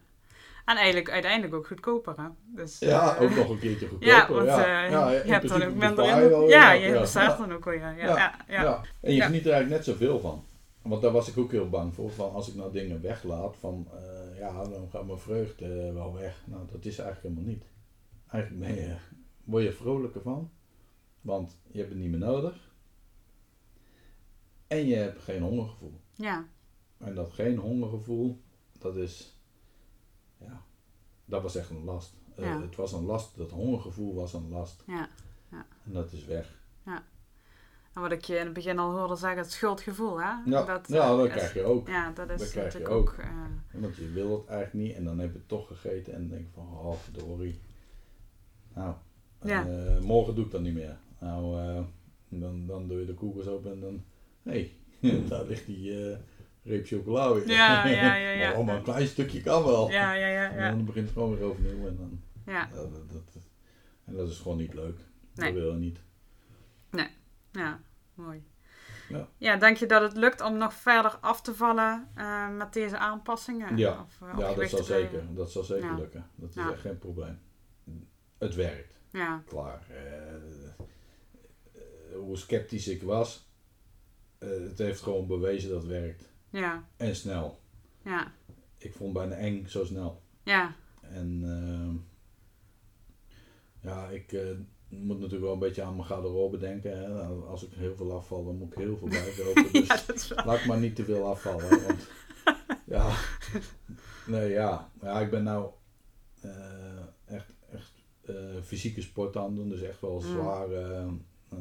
En 0.66 0.76
eigenlijk 0.76 1.10
uiteindelijk 1.10 1.54
ook 1.54 1.68
goedkoper, 1.68 2.14
hè? 2.18 2.28
Dus, 2.46 2.80
Ja, 2.80 3.16
eh, 3.16 3.22
ook 3.22 3.36
nog 3.36 3.50
een 3.50 3.60
keertje 3.60 3.88
goedkoper. 3.88 4.08
Ja, 4.16 4.28
want 4.30 4.46
ja. 4.48 5.10
je 5.12 5.32
hebt 5.32 5.48
dan 5.50 5.64
ook 5.64 5.74
minder 5.76 6.04
in. 6.04 6.10
ja, 6.50 6.72
je 6.72 6.88
Ja. 6.88 7.38
dan 7.38 7.52
ook 7.54 7.66
weer. 7.66 7.80
Ja, 7.80 7.92
ja, 7.92 8.36
Ja. 8.48 8.82
En 9.02 9.14
je 9.14 9.22
geniet 9.22 9.46
er 9.46 9.52
eigenlijk 9.52 9.70
net 9.86 9.96
zoveel 9.96 10.20
van. 10.20 10.44
Want 10.84 11.02
daar 11.02 11.12
was 11.12 11.30
ik 11.30 11.38
ook 11.38 11.52
heel 11.52 11.70
bang 11.70 11.94
voor. 11.94 12.10
Van 12.12 12.32
als 12.34 12.48
ik 12.50 12.56
nou 12.56 12.72
dingen 12.72 13.02
weglaat, 13.02 13.56
van 13.58 13.88
eh, 13.94 14.38
ja, 14.38 14.64
dan 14.66 14.90
gaat 14.90 15.06
mijn 15.06 15.18
vreugde 15.20 15.92
wel 15.92 16.14
weg. 16.14 16.44
Nou, 16.48 16.68
dat 16.72 16.86
is 16.86 16.98
eigenlijk 16.98 17.36
helemaal 17.36 17.54
niet. 17.56 17.66
Eigenlijk 18.28 18.66
ben 18.66 18.76
je, 18.84 18.98
word 19.44 19.64
je 19.64 19.72
vrolijker 19.72 20.22
van. 20.22 20.52
Want 21.22 21.58
je 21.72 21.78
hebt 21.78 21.90
het 21.90 22.00
niet 22.00 22.10
meer 22.10 22.20
nodig. 22.20 22.72
En 24.68 24.86
je 24.86 24.96
hebt 24.96 25.22
geen 25.22 25.42
hongergevoel. 25.42 26.00
Ja, 26.16 26.48
En 26.98 27.16
dat 27.16 27.34
geen 27.34 27.58
hongergevoel, 27.58 28.42
dat 28.80 28.96
is, 28.96 29.38
ja, 30.38 30.64
dat 31.26 31.42
was 31.42 31.56
echt 31.56 31.70
een 31.70 31.84
last. 31.84 32.14
Eh, 32.36 32.44
Ja. 32.46 32.62
het 32.62 32.76
was 32.76 32.92
een 32.92 33.06
last, 33.06 33.38
dat 33.38 33.52
hongergevoel 33.52 34.14
was 34.14 34.34
een 34.34 34.50
last. 34.50 34.84
ja. 34.88 35.10
En 35.86 35.94
dat 35.94 36.12
is 36.12 36.26
weg. 36.26 36.62
En 37.94 38.02
wat 38.02 38.12
ik 38.12 38.24
je 38.26 38.36
in 38.38 38.46
het 38.46 38.54
begin 38.54 38.80
al 38.80 38.92
hoorde 38.98 39.16
zeggen, 39.16 39.40
het 39.42 39.52
schuldgevoel, 39.52 40.22
hè? 40.22 40.32
Ja, 40.46 40.64
dat, 40.66 40.88
ja 40.88 41.04
eh, 41.12 41.18
dat 41.18 41.26
is- 41.26 41.32
krijg 41.32 41.54
je 41.54 41.64
ook. 41.64 41.88
Ja, 41.88 42.12
dat 42.12 42.30
is 42.30 42.40
Dat 42.40 42.50
krijg 42.52 42.74
je 42.74 42.80
natuurlijk 42.80 43.08
ook. 43.10 43.10
ook... 43.10 43.18
eh, 43.20 43.82
Want 43.82 43.96
je 43.96 44.12
wil 44.12 44.38
het 44.40 44.48
eigenlijk 44.48 44.86
niet 44.88 44.96
en 44.98 45.04
dan 45.04 45.20
heb 45.20 45.32
je 45.32 45.38
het 45.38 45.48
toch 45.48 45.68
gegeten 45.68 46.14
en 46.14 46.20
dan 46.20 46.30
denk 46.30 46.42
je 46.46 46.52
van, 46.54 46.68
oh 46.78 46.94
verdorie. 47.00 47.60
Nou, 48.76 48.94
Ja. 49.44 49.68
eh, 49.68 50.00
morgen 50.00 50.36
doe 50.36 50.46
ik 50.46 50.52
dat 50.52 50.62
niet 50.62 50.74
meer. 50.74 50.98
Nou, 51.20 51.60
eh, 51.60 51.82
dan, 52.30 52.66
dan 52.68 52.88
doe 52.88 53.00
je 53.00 53.06
de 53.06 53.14
koelkast 53.14 53.48
open 53.48 53.72
en 53.72 53.80
dan, 53.80 54.04
hé, 54.44 54.72
hey, 55.00 55.22
daar 55.30 55.46
ligt 55.46 55.66
die 55.66 56.10
eh, 56.12 56.18
reep 56.64 56.86
chocola 56.86 57.34
weer. 57.34 57.48
Ja, 57.50 57.86
ja, 57.88 58.16
ja, 58.16 58.30
ja. 58.32 58.48
maar 58.48 58.56
allemaal 58.56 58.76
een 58.76 58.84
klein 58.84 59.08
stukje 59.08 59.42
kan 59.42 59.64
wel. 59.64 59.90
ja, 59.92 60.14
ja, 60.14 60.28
ja, 60.28 60.52
En 60.52 60.58
ja. 60.64 60.70
dan 60.70 60.86
begint 60.86 61.06
het 61.06 61.14
gewoon 61.14 61.36
weer 61.38 61.44
overnieuw 61.46 61.88
en 61.88 61.96
dan, 61.96 62.22
Ja, 62.46 62.54
ja, 62.54 62.70
dat, 62.76 63.12
dat, 63.12 63.44
en 64.06 64.16
dat 64.16 64.30
is 64.30 64.38
gewoon 64.40 64.58
niet 64.58 64.74
leuk. 64.74 64.98
Nee. 65.36 65.54
Dat 65.54 65.62
wil 65.62 65.72
je 65.72 65.78
niet. 65.80 66.00
Ja, 67.54 67.82
mooi. 68.14 68.44
Ja. 69.10 69.28
Ja, 69.38 69.56
denk 69.58 69.78
je 69.78 69.86
dat 69.86 70.02
het 70.02 70.14
lukt 70.18 70.42
om 70.42 70.58
nog 70.58 70.74
verder 70.74 71.18
af 71.18 71.42
te 71.42 71.56
vallen 71.56 72.10
eh, 72.16 72.50
met 72.50 72.74
deze 72.74 72.98
aanpassingen? 72.98 73.78
Ja. 73.78 74.02
Of, 74.02 74.22
eh, 74.22 74.36
Ja, 74.40 74.54
dat 74.54 74.70
zal 74.70 74.84
zeker, 74.84 75.34
dat 75.36 75.52
zal 75.52 75.64
zeker 75.64 75.86
Ja. 75.86 75.96
lukken. 75.96 76.30
Dat 76.36 76.50
is 76.50 76.56
echt 76.56 76.82
geen 76.82 76.98
probleem. 76.98 77.40
Het 78.38 78.56
werkt. 78.56 79.00
Ja, 79.10 79.44
klaar. 79.48 79.86
Eh, 79.90 80.86
hoe 82.16 82.38
sceptisch 82.38 82.88
ik 82.88 83.04
was, 83.04 83.48
het 84.40 84.78
heeft 84.78 85.02
gewoon 85.02 85.28
bewezen 85.28 85.70
dat 85.70 85.82
het 85.82 85.92
werkt. 85.92 86.30
ja, 86.50 86.88
En 86.98 87.16
snel. 87.16 87.60
ja, 88.04 88.32
Ik 88.78 88.94
vond 88.94 89.14
bijna 89.14 89.36
eng 89.36 89.68
zo 89.68 89.86
snel. 89.86 90.22
ja, 90.44 90.74
En 91.02 91.42
ehm, 91.44 91.96
ja, 93.90 94.08
ik 94.10 94.38
moet 95.02 95.16
natuurlijk 95.18 95.44
wel 95.44 95.54
een 95.54 95.60
beetje 95.60 95.82
aan 95.84 95.96
mijn 95.96 96.08
garderobe 96.08 96.58
denken. 96.58 96.98
Hè. 97.00 97.08
Nou, 97.08 97.48
Als 97.48 97.64
ik 97.66 97.70
heel 97.74 97.96
veel 97.96 98.14
afval, 98.14 98.46
dan 98.46 98.58
moet 98.58 98.72
ik 98.72 98.78
heel 98.78 98.98
veel 98.98 99.08
blijven 99.08 99.46
lopen. 99.46 99.72
Dus 99.74 99.88
ja, 99.88 100.00
dat 100.08 100.16
is 100.16 100.28
wel... 100.28 100.46
laat 100.46 100.60
ik 100.60 100.66
maar 100.66 100.80
niet 100.80 100.96
te 100.96 101.04
veel 101.04 101.28
afvallen. 101.28 101.70
Want 101.70 102.08
ja, 102.86 103.16
nee 104.28 104.50
ja. 104.50 104.90
Ja, 105.02 105.20
ik 105.20 105.30
ben 105.30 105.44
nou 105.44 105.70
eh, 106.42 106.52
echt, 107.26 107.54
echt 107.72 107.92
eh, 108.26 108.36
fysieke 108.64 109.02
sport 109.02 109.36
aan 109.38 109.46
het 109.46 109.56
doen. 109.56 109.70
Dus 109.70 109.82
echt 109.82 110.02
wel 110.02 110.14
Mm. 110.14 110.22
zware 110.22 111.08
eh, 111.50 111.58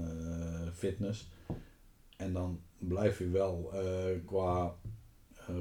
fitness. 0.72 1.28
En 2.16 2.32
dan 2.32 2.60
blijf 2.78 3.18
je 3.18 3.28
wel 3.28 3.72
qua 4.26 4.74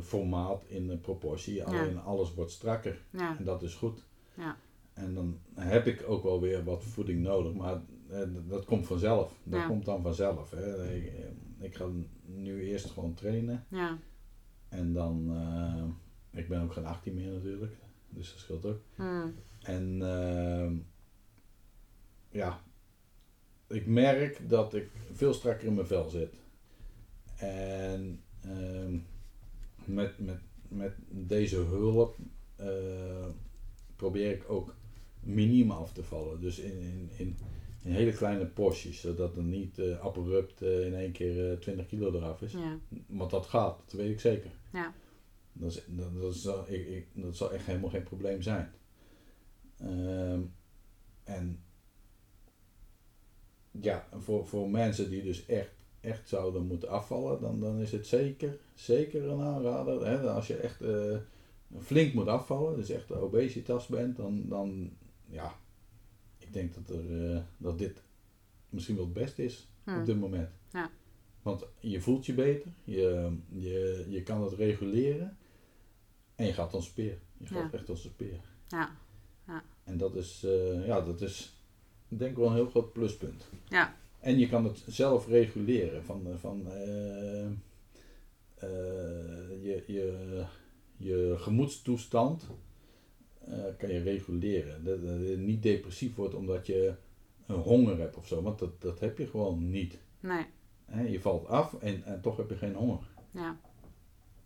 formaat 0.01 0.63
in 0.65 0.87
de 0.87 0.97
proportie. 0.97 1.63
Alleen 1.63 1.99
alles 1.99 2.33
wordt 2.33 2.51
strakker. 2.51 3.01
Ja, 3.09 3.37
En 3.37 3.43
dat 3.43 3.63
is 3.63 3.73
goed. 3.75 4.03
Ja. 4.33 4.57
En 5.01 5.13
dan 5.13 5.39
heb 5.55 5.87
ik 5.87 6.03
ook 6.07 6.23
wel 6.23 6.41
weer 6.41 6.63
wat 6.63 6.83
voeding 6.83 7.21
nodig. 7.21 7.53
Maar 7.53 7.81
eh, 8.09 8.21
dat 8.47 8.65
komt 8.65 8.87
vanzelf. 8.87 9.39
Dat 9.43 9.59
Ja. 9.59 9.67
komt 9.67 9.85
dan 9.85 10.01
vanzelf. 10.01 10.51
Hè. 10.51 10.93
Ik, 10.93 11.13
ik 11.59 11.75
ga 11.75 11.87
nu 12.25 12.61
eerst 12.63 12.89
gewoon 12.91 13.13
trainen. 13.13 13.65
ja, 13.69 13.97
En 14.69 14.93
dan, 14.93 15.35
eh, 15.35 16.39
ik 16.39 16.47
ben 16.47 16.61
ook 16.61 16.73
geen 16.73 16.85
18 16.85 17.13
meer 17.13 17.31
natuurlijk, 17.31 17.73
dus 18.09 18.29
dat 18.31 18.39
scheelt 18.39 18.65
ook. 18.65 18.81
En 19.61 20.01
ehm, 20.01 20.75
ja, 22.29 22.61
ik 23.67 23.85
merk 23.85 24.49
dat 24.49 24.73
ik 24.73 24.89
veel 25.13 25.33
strakker 25.33 25.67
in 25.67 25.73
mijn 25.73 25.87
vel 25.87 26.09
zit. 26.09 26.33
En 27.37 28.23
ehm, 28.41 28.97
met, 29.85 30.19
met, 30.19 30.39
met 30.67 30.93
deze 31.09 31.57
hulp 31.57 32.17
eh, 32.55 33.27
probeer 33.95 34.31
ik 34.31 34.49
ook 34.49 34.75
miniem 35.23 35.71
af 35.71 35.93
te 35.93 36.03
vallen. 36.03 36.41
Dus 36.41 36.59
in, 36.59 36.79
in, 36.79 37.09
in, 37.17 37.37
in 37.81 37.91
hele 37.91 38.13
kleine 38.13 38.45
porties, 38.45 39.01
zodat 39.01 39.37
er 39.37 39.43
niet 39.43 39.79
eh 39.79 39.99
abrupt 39.99 40.61
eh, 40.61 40.85
in 40.85 40.93
één 40.93 41.11
keer 41.11 41.51
eh, 41.51 41.57
20 41.57 41.87
kilo 41.87 42.13
eraf 42.13 42.41
is. 42.41 42.51
ja, 42.51 42.79
Want 43.05 43.31
dat 43.31 43.45
gaat, 43.45 43.79
dat 43.85 43.93
weet 43.93 44.11
ik 44.11 44.19
zeker. 44.19 44.51
Ja. 44.73 44.93
Dat, 45.53 45.71
is, 45.71 45.83
dat, 45.87 46.21
dat, 46.21 46.35
zal, 46.35 46.65
ik, 46.67 46.87
ik, 46.87 47.05
dat 47.13 47.35
zal 47.35 47.51
echt 47.53 47.65
helemaal 47.65 47.89
geen 47.89 48.03
probleem 48.03 48.41
zijn. 48.41 48.71
Ehm, 49.77 50.41
en 51.23 51.63
ja, 53.71 54.07
voor, 54.17 54.47
voor 54.47 54.69
mensen 54.69 55.09
die 55.09 55.23
dus 55.23 55.45
echt, 55.45 55.73
echt 56.01 56.29
zouden 56.29 56.65
moeten 56.65 56.89
afvallen, 56.89 57.41
dan, 57.41 57.59
dan 57.59 57.79
is 57.79 57.91
het 57.91 58.07
zeker, 58.07 58.57
zeker 58.73 59.29
een 59.29 59.41
aanrader. 59.41 60.05
Hè? 60.05 60.31
Als 60.31 60.47
je 60.47 60.55
echt 60.55 60.81
eh, 60.81 61.17
flink 61.79 62.13
moet 62.13 62.27
afvallen, 62.27 62.75
dus 62.75 62.89
echt 62.89 63.11
obesitas 63.11 63.87
bent, 63.87 64.17
dan, 64.17 64.43
dan 64.47 64.89
ja, 65.31 65.55
ik 66.37 66.53
denk 66.53 66.73
dat, 66.73 66.89
er, 66.97 67.31
eh, 67.35 67.41
dat 67.57 67.77
dit 67.77 68.01
misschien 68.69 68.95
wel 68.95 69.05
het 69.05 69.13
beste 69.13 69.43
is 69.43 69.67
op 69.85 70.05
dit 70.05 70.19
moment. 70.19 70.49
Ja. 70.71 70.89
Want 71.41 71.65
je 71.79 72.01
voelt 72.01 72.25
je 72.25 72.33
beter, 72.33 72.71
je, 72.83 73.37
je, 73.49 74.05
je 74.09 74.23
kan 74.23 74.43
het 74.43 74.53
reguleren 74.53 75.37
en 76.35 76.45
je 76.45 76.53
gaat 76.53 76.73
als 76.73 76.85
speer. 76.85 77.17
Je 77.37 77.47
gaat 77.47 77.71
Ja. 77.71 77.77
echt 77.77 77.89
als 77.89 78.03
een 78.03 78.09
speer. 78.11 78.39
Ja. 78.67 78.95
En 79.83 79.97
dat 79.97 80.15
is, 80.15 80.43
eh, 80.43 80.85
ja, 80.85 81.01
dat 81.01 81.21
is 81.21 81.55
denk 82.07 82.31
ik 82.31 82.37
wel 82.37 82.47
een 82.47 82.53
heel 82.55 82.69
groot 82.69 82.93
pluspunt. 82.93 83.49
Ja. 83.69 83.95
En 84.19 84.39
je 84.39 84.47
kan 84.49 84.63
het 84.65 84.83
zelf 84.87 85.27
reguleren 85.27 86.03
van, 86.03 86.27
eh, 86.27 86.35
van 86.37 86.63
je, 89.61 89.83
je, 89.87 90.45
je 90.97 91.35
gemoedstoestand 91.37 92.47
eh, 93.45 93.63
kan 93.77 93.89
je 93.89 94.01
reguleren. 94.01 94.83
Dat, 94.83 95.05
dat 95.05 95.19
je 95.19 95.37
niet 95.37 95.63
depressief 95.63 96.15
wordt 96.15 96.35
omdat 96.35 96.67
je 96.67 96.93
een 97.45 97.59
honger 97.59 97.99
hebt 97.99 98.17
of 98.17 98.27
zo, 98.27 98.41
want 98.41 98.59
dat, 98.59 98.81
dat 98.81 98.99
heb 98.99 99.17
je 99.17 99.27
gewoon 99.27 99.69
niet. 99.69 99.97
Nee. 100.19 100.45
Je 101.11 101.21
valt 101.21 101.47
af 101.47 101.73
en, 101.73 102.03
en 102.03 102.21
toch 102.21 102.37
heb 102.37 102.49
je 102.49 102.55
geen 102.55 102.75
honger. 102.75 102.99
Ja. 103.31 103.59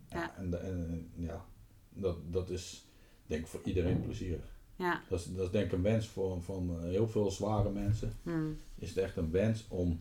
Ja. 0.10 0.38
En, 0.38 0.64
en 0.64 1.10
ja, 1.16 1.46
dat, 1.90 2.18
dat 2.32 2.50
is 2.50 2.88
denk 3.26 3.42
ik 3.42 3.48
voor 3.48 3.62
iedereen 3.64 4.02
plezierig. 4.02 4.54
Ja. 4.76 5.02
Dat 5.10 5.20
is, 5.20 5.26
dat 5.26 5.46
is 5.46 5.52
denk 5.52 5.66
ik 5.66 5.72
een 5.72 5.82
wens 5.82 6.08
voor, 6.08 6.42
van 6.42 6.84
heel 6.84 7.08
veel 7.08 7.32
zware 7.32 7.70
mensen. 7.70 8.14
Hm. 8.24 8.52
Is 8.76 8.90
het 8.90 8.98
echt 8.98 9.18
een 9.18 9.32
wens 9.32 9.66
om 9.70 10.00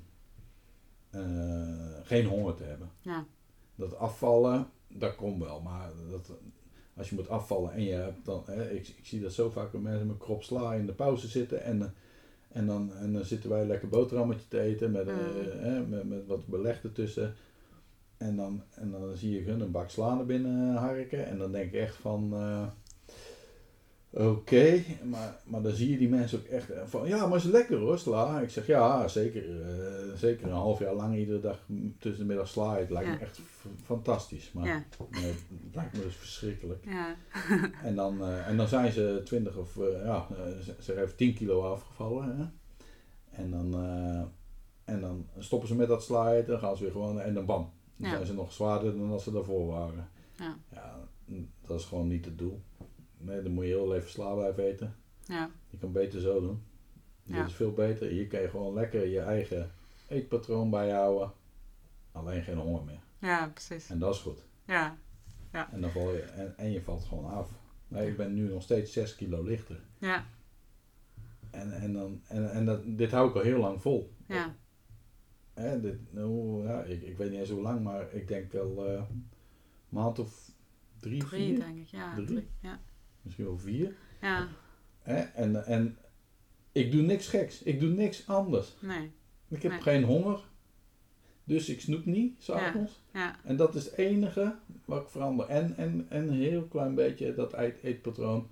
eh, 1.11 2.00
geen 2.02 2.26
honger 2.26 2.54
te 2.54 2.62
hebben. 2.64 2.90
Ja. 3.00 3.26
Dat 3.74 3.96
afvallen, 3.96 4.70
dat 4.88 5.16
komt 5.16 5.42
wel. 5.42 5.61
Maar 5.61 5.90
dat, 6.11 6.33
als 6.96 7.09
je 7.09 7.14
moet 7.14 7.28
afvallen 7.28 7.72
en 7.72 7.83
je 7.83 7.92
hebt 7.92 8.24
dan... 8.24 8.42
Hè, 8.46 8.70
ik, 8.70 8.88
ik 8.88 9.07
zie 9.07 9.20
dat 9.20 9.33
zo 9.33 9.50
vaak 9.50 9.72
bij 9.72 9.80
mensen 9.80 10.07
met 10.07 10.18
krop 10.18 10.42
sla 10.42 10.74
in 10.74 10.87
de 10.87 10.92
pauze 10.92 11.28
zitten. 11.28 11.62
En, 11.62 11.83
eh, 11.83 11.88
en, 12.52 12.66
dan, 12.66 12.94
en 12.94 13.12
dan 13.12 13.24
zitten 13.24 13.50
wij 13.50 13.66
lekker 13.66 13.88
boterhammetje 13.88 14.48
te 14.48 14.61
eten 14.61 14.90
met, 14.90 15.09
eh, 15.09 15.14
Mm. 15.14 15.61
hè, 15.62 15.80
met, 15.87 16.09
met 16.09 16.26
wat 16.26 16.46
beleg 16.46 16.83
ertussen. 16.83 17.35
En 18.16 18.37
dan, 18.37 18.62
en 18.74 18.90
dan 18.90 19.16
zie 19.16 19.30
je 19.30 19.42
hun 19.50 19.61
een 19.61 19.70
bak 19.70 19.90
sla 19.90 20.14
naar 20.14 20.26
binnen 20.26 20.74
harken. 20.74 21.26
En 21.26 21.38
dan 21.38 21.52
denk 21.52 21.72
ik 21.72 21.80
echt 21.80 21.96
van... 21.96 22.30
eh, 22.35 22.66
Oké, 24.16 24.83
maar, 25.05 25.37
maar 25.44 25.62
dan 25.62 25.72
zie 25.72 25.90
je 25.90 25.98
die 25.98 26.09
mensen 26.09 26.38
ook 26.38 26.44
echt 26.44 26.70
van, 26.85 27.09
ja, 27.09 27.27
maar 27.27 27.38
is 27.38 27.44
lekker 27.44 27.79
hoor, 27.79 27.98
sla. 27.98 28.40
Ik 28.40 28.50
zeg, 28.50 28.66
ja, 28.66 29.09
zeker, 29.09 29.61
eh, 29.61 30.14
zeker 30.16 30.46
een 30.46 30.53
half 30.53 30.79
jaar 30.79 30.94
lang 30.94 31.16
iedere 31.16 31.40
dag 31.40 31.59
tussen 31.98 32.20
de 32.20 32.29
middag 32.29 32.48
sla. 32.48 32.79
Het 32.79 32.90
lijkt 32.90 33.09
me 33.09 33.16
echt 33.18 33.40
fantastisch, 33.85 34.53
maar 34.53 34.66
Ja. 34.66 34.85
nee, 35.11 35.31
het 35.31 35.74
lijkt 35.74 35.96
me 35.96 36.03
dus 36.03 36.16
verschrikkelijk. 36.16 36.85
Ja. 36.85 37.16
En 37.88 37.94
dan, 37.94 38.20
eh, 38.22 38.48
en 38.48 38.57
dan 38.57 38.68
zijn 38.68 38.92
ze 38.92 39.20
20 39.24 39.57
of, 39.57 39.77
eh, 39.77 40.05
ja, 40.05 40.27
eh, 40.31 40.74
ze, 40.81 40.92
heeft 40.92 41.16
10 41.16 41.35
kilo 41.35 41.72
afgevallen. 41.72 42.37
Hè? 42.37 42.44
En, 43.42 43.50
dan, 43.50 43.74
eh, 43.74 44.22
en 44.94 45.00
dan 45.00 45.27
stoppen 45.38 45.68
ze 45.68 45.74
met 45.74 45.88
dat 45.88 46.03
sla 46.03 46.40
dan 46.40 46.59
gaan 46.59 46.77
ze 46.77 46.83
weer 46.83 46.92
gewoon, 46.92 47.20
en 47.20 47.35
dan 47.35 47.46
bam. 47.46 47.72
Dan 47.96 48.11
zijn 48.11 48.27
ze 48.27 48.35
nog 48.35 48.53
zwaarder 48.53 48.98
dan 48.98 49.11
als 49.11 49.24
ze 49.24 49.33
daarvoor 49.33 49.66
waren. 49.66 50.09
Ja. 50.37 50.57
ja, 50.72 51.09
dat 51.66 51.81
is 51.81 51.85
gewoon 51.85 52.09
niet 52.09 52.24
het 52.24 52.38
doel. 52.38 52.62
Nee, 53.24 53.42
dan 53.42 53.52
moet 53.52 53.64
je 53.64 53.70
heel 53.70 53.94
even 53.94 54.10
sla 54.10 54.34
blijven 54.34 54.64
eten. 54.64 54.96
Ja. 55.24 55.50
Je 55.68 55.78
kan 55.78 55.92
beter 55.92 56.20
zo 56.20 56.40
doen. 56.40 56.62
Dit 57.22 57.37
Ja. 57.37 57.44
is 57.44 57.52
veel 57.54 57.72
beter. 57.72 58.08
Hier 58.08 58.26
kan 58.26 58.40
je 58.40 58.48
gewoon 58.48 58.74
lekker 58.74 59.06
je 59.06 59.20
eigen 59.20 59.70
eetpatroon 60.08 60.70
bijhouden. 60.70 61.32
Alleen 62.12 62.42
geen 62.42 62.56
honger 62.58 62.84
meer. 62.84 63.00
Ja, 63.18 63.48
precies. 63.48 63.90
En 63.90 63.98
dat 63.98 64.14
is 64.14 64.20
goed. 64.20 64.44
Ja. 64.66 64.96
En, 65.72 65.80
dan 65.80 65.90
val 65.90 66.12
je, 66.12 66.20
en, 66.22 66.56
en 66.56 66.70
je 66.70 66.82
valt 66.82 67.04
gewoon 67.04 67.24
af. 67.30 67.50
Nee, 67.88 68.08
ik 68.10 68.16
ben 68.16 68.34
nu 68.34 68.48
nog 68.48 68.62
steeds 68.62 68.92
6 68.92 69.14
kilo 69.14 69.42
lichter. 69.42 69.80
Ja. 69.98 70.24
En, 71.50 71.72
en, 71.72 71.92
dan, 71.92 72.20
en, 72.28 72.50
en 72.52 72.64
dat, 72.64 72.80
dit 72.84 73.10
hou 73.10 73.28
ik 73.28 73.34
al 73.34 73.40
heel 73.42 73.58
lang 73.58 73.80
vol. 73.82 74.14
Ja. 74.28 74.54
Hè, 75.54 75.80
dit, 75.80 76.12
nou, 76.12 76.62
ja, 76.66 76.82
ik, 76.82 77.02
ik 77.02 77.16
weet 77.16 77.30
niet 77.30 77.38
eens 77.40 77.50
hoe 77.50 77.62
lang, 77.62 77.82
maar 77.82 78.12
ik 78.12 78.28
denk 78.28 78.52
wel 78.52 78.87
eh, 78.87 78.92
een 79.10 79.28
maand 79.88 80.18
of 80.18 80.50
drie, 81.00 81.24
Drie, 81.24 81.40
vier. 81.48 81.58
denk 81.58 81.78
ik. 81.78 81.87
Ja. 81.87 82.14
Drie? 82.14 82.26
Drie. 82.26 82.48
Ja. 82.60 82.80
Misschien 83.24 83.44
wel 83.44 83.58
vier. 83.58 83.94
Ja. 84.20 84.48
Hè? 85.02 85.20
En, 85.20 85.66
en 85.66 85.98
ik 86.72 86.92
doe 86.92 87.02
niks 87.02 87.28
geks. 87.28 87.62
Ik 87.62 87.80
doe 87.80 87.88
niks 87.90 88.26
anders. 88.28 88.74
Nee. 88.80 89.10
Ik 89.48 89.62
heb 89.62 89.72
Nee. 89.72 89.80
geen 89.80 90.04
honger. 90.04 90.40
Dus 91.44 91.68
ik 91.68 91.80
snoep 91.80 92.04
niet, 92.04 92.42
s'avonds. 92.42 93.02
Ja. 93.12 93.37
En 93.44 93.56
dat 93.56 93.74
is 93.74 93.84
het 93.84 93.94
enige 93.96 94.54
wat 94.84 95.02
ik 95.02 95.08
verander. 95.08 95.46
En, 95.48 95.76
en, 95.76 96.06
en 96.08 96.28
een 96.28 96.40
heel 96.40 96.62
klein 96.62 96.94
beetje 96.94 97.34
dat 97.34 97.52
eet, 97.52 97.82
eetpatroon 97.82 98.50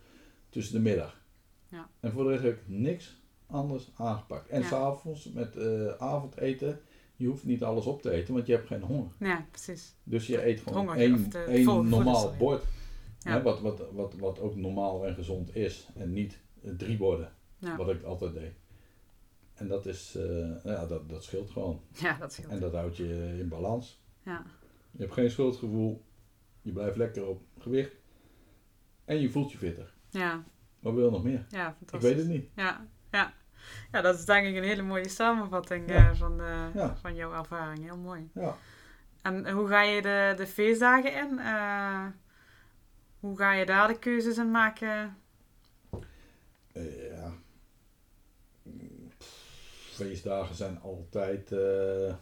tussen 0.49 0.75
de 0.75 0.81
middag. 0.81 1.21
Ja. 1.69 1.89
En 2.01 2.13
voor 2.13 2.25
de 2.25 2.31
rest 2.31 2.43
heb 2.43 2.53
ik 2.57 2.63
niks 2.69 3.21
anders 3.47 3.91
aangepakt. 3.97 4.49
En 4.49 4.61
Ja. 4.61 4.67
s'avonds 4.67 5.31
met 5.33 5.57
eh, 5.57 5.87
avondeten, 5.99 6.81
je 7.17 7.27
hoeft 7.27 7.45
niet 7.45 7.63
alles 7.63 7.85
op 7.87 8.03
te 8.03 8.11
eten, 8.11 8.35
want 8.35 8.47
je 8.47 8.53
hebt 8.53 8.67
geen 8.67 8.83
honger. 8.83 9.11
Ja, 9.19 9.47
precies. 9.51 9.95
Dus 10.05 10.27
je 10.27 10.47
eet 10.47 10.61
gewoon 10.61 10.79
Honger, 10.79 10.97
één, 10.97 11.33
één 11.47 11.89
normaal 11.89 12.31
ja. 12.31 12.37
bord. 12.37 12.65
Ja. 13.25 13.31
Hè, 13.33 13.43
wat, 13.43 13.61
wat, 13.61 13.83
wat, 13.93 14.15
wat 14.15 14.41
ook 14.41 14.57
normaal 14.57 15.07
en 15.07 15.15
gezond 15.15 15.55
is. 15.57 15.89
En 15.95 16.13
niet 16.13 16.41
eh, 16.63 16.71
drie 16.77 16.97
borden, 16.97 17.33
Ja. 17.59 17.77
wat 17.77 17.89
ik 17.91 18.03
altijd 18.03 18.35
deed. 18.35 18.53
En 19.55 19.69
dat, 19.69 19.87
is, 19.87 20.15
eh, 20.15 20.65
ja, 20.65 20.87
dat, 20.87 21.09
dat 21.09 21.25
scheelt 21.25 21.51
gewoon. 21.51 21.81
Ja, 21.99 22.17
dat 22.19 22.33
scheelt. 22.33 22.51
En 22.51 22.61
dat 22.61 22.73
houdt 22.73 22.97
je 22.97 23.37
in 23.39 23.49
balans. 23.49 24.03
Ja. 24.23 24.45
Je 24.91 24.99
hebt 25.03 25.13
geen 25.13 25.31
schuldgevoel. 25.31 26.05
Je 26.63 26.73
blijft 26.73 26.97
lekker 26.97 27.27
op 27.27 27.43
gewicht. 27.59 27.95
En 29.05 29.21
je 29.21 29.31
voelt 29.31 29.53
je 29.53 29.59
fitter. 29.59 29.93
Ja. 30.11 30.45
Wat 30.81 30.95
wil 30.95 31.05
je 31.05 31.11
nog 31.11 31.23
meer? 31.25 31.47
Ja, 31.49 31.69
Ik 31.69 31.75
fantastisch. 31.77 32.09
weet 32.09 32.19
het 32.19 32.29
niet. 32.29 32.49
Ja. 32.57 32.87
Ja. 33.11 33.33
Ja, 33.93 34.01
dat 34.01 34.15
is 34.19 34.25
denk 34.25 34.47
ik 34.47 34.57
een 34.57 34.63
hele 34.63 34.83
mooie 34.83 35.09
samenvatting 35.09 35.89
Ja. 35.89 36.11
eh, 36.11 36.15
van, 36.17 36.37
Ja. 36.75 36.97
van 36.97 37.15
jouw 37.15 37.33
ervaring. 37.33 37.85
Heel 37.85 37.97
mooi. 37.99 38.31
Ja. 38.35 38.57
En 39.23 39.51
hoe 39.51 39.69
ga 39.69 39.83
je 39.83 40.03
de, 40.03 40.35
de 40.37 40.47
feestdagen 40.47 41.15
in? 41.15 41.39
Hoe 43.23 43.37
ga 43.37 43.53
je 43.53 43.67
daar 43.67 43.89
de 43.89 43.99
keuzes 43.99 44.37
in 44.39 44.51
maken? 44.51 45.17
Eh, 46.73 47.09
ja. 47.11 47.33
Feestdagen 49.93 50.55
zijn 50.55 50.81
altijd. 50.81 51.53
eh, 51.53 52.15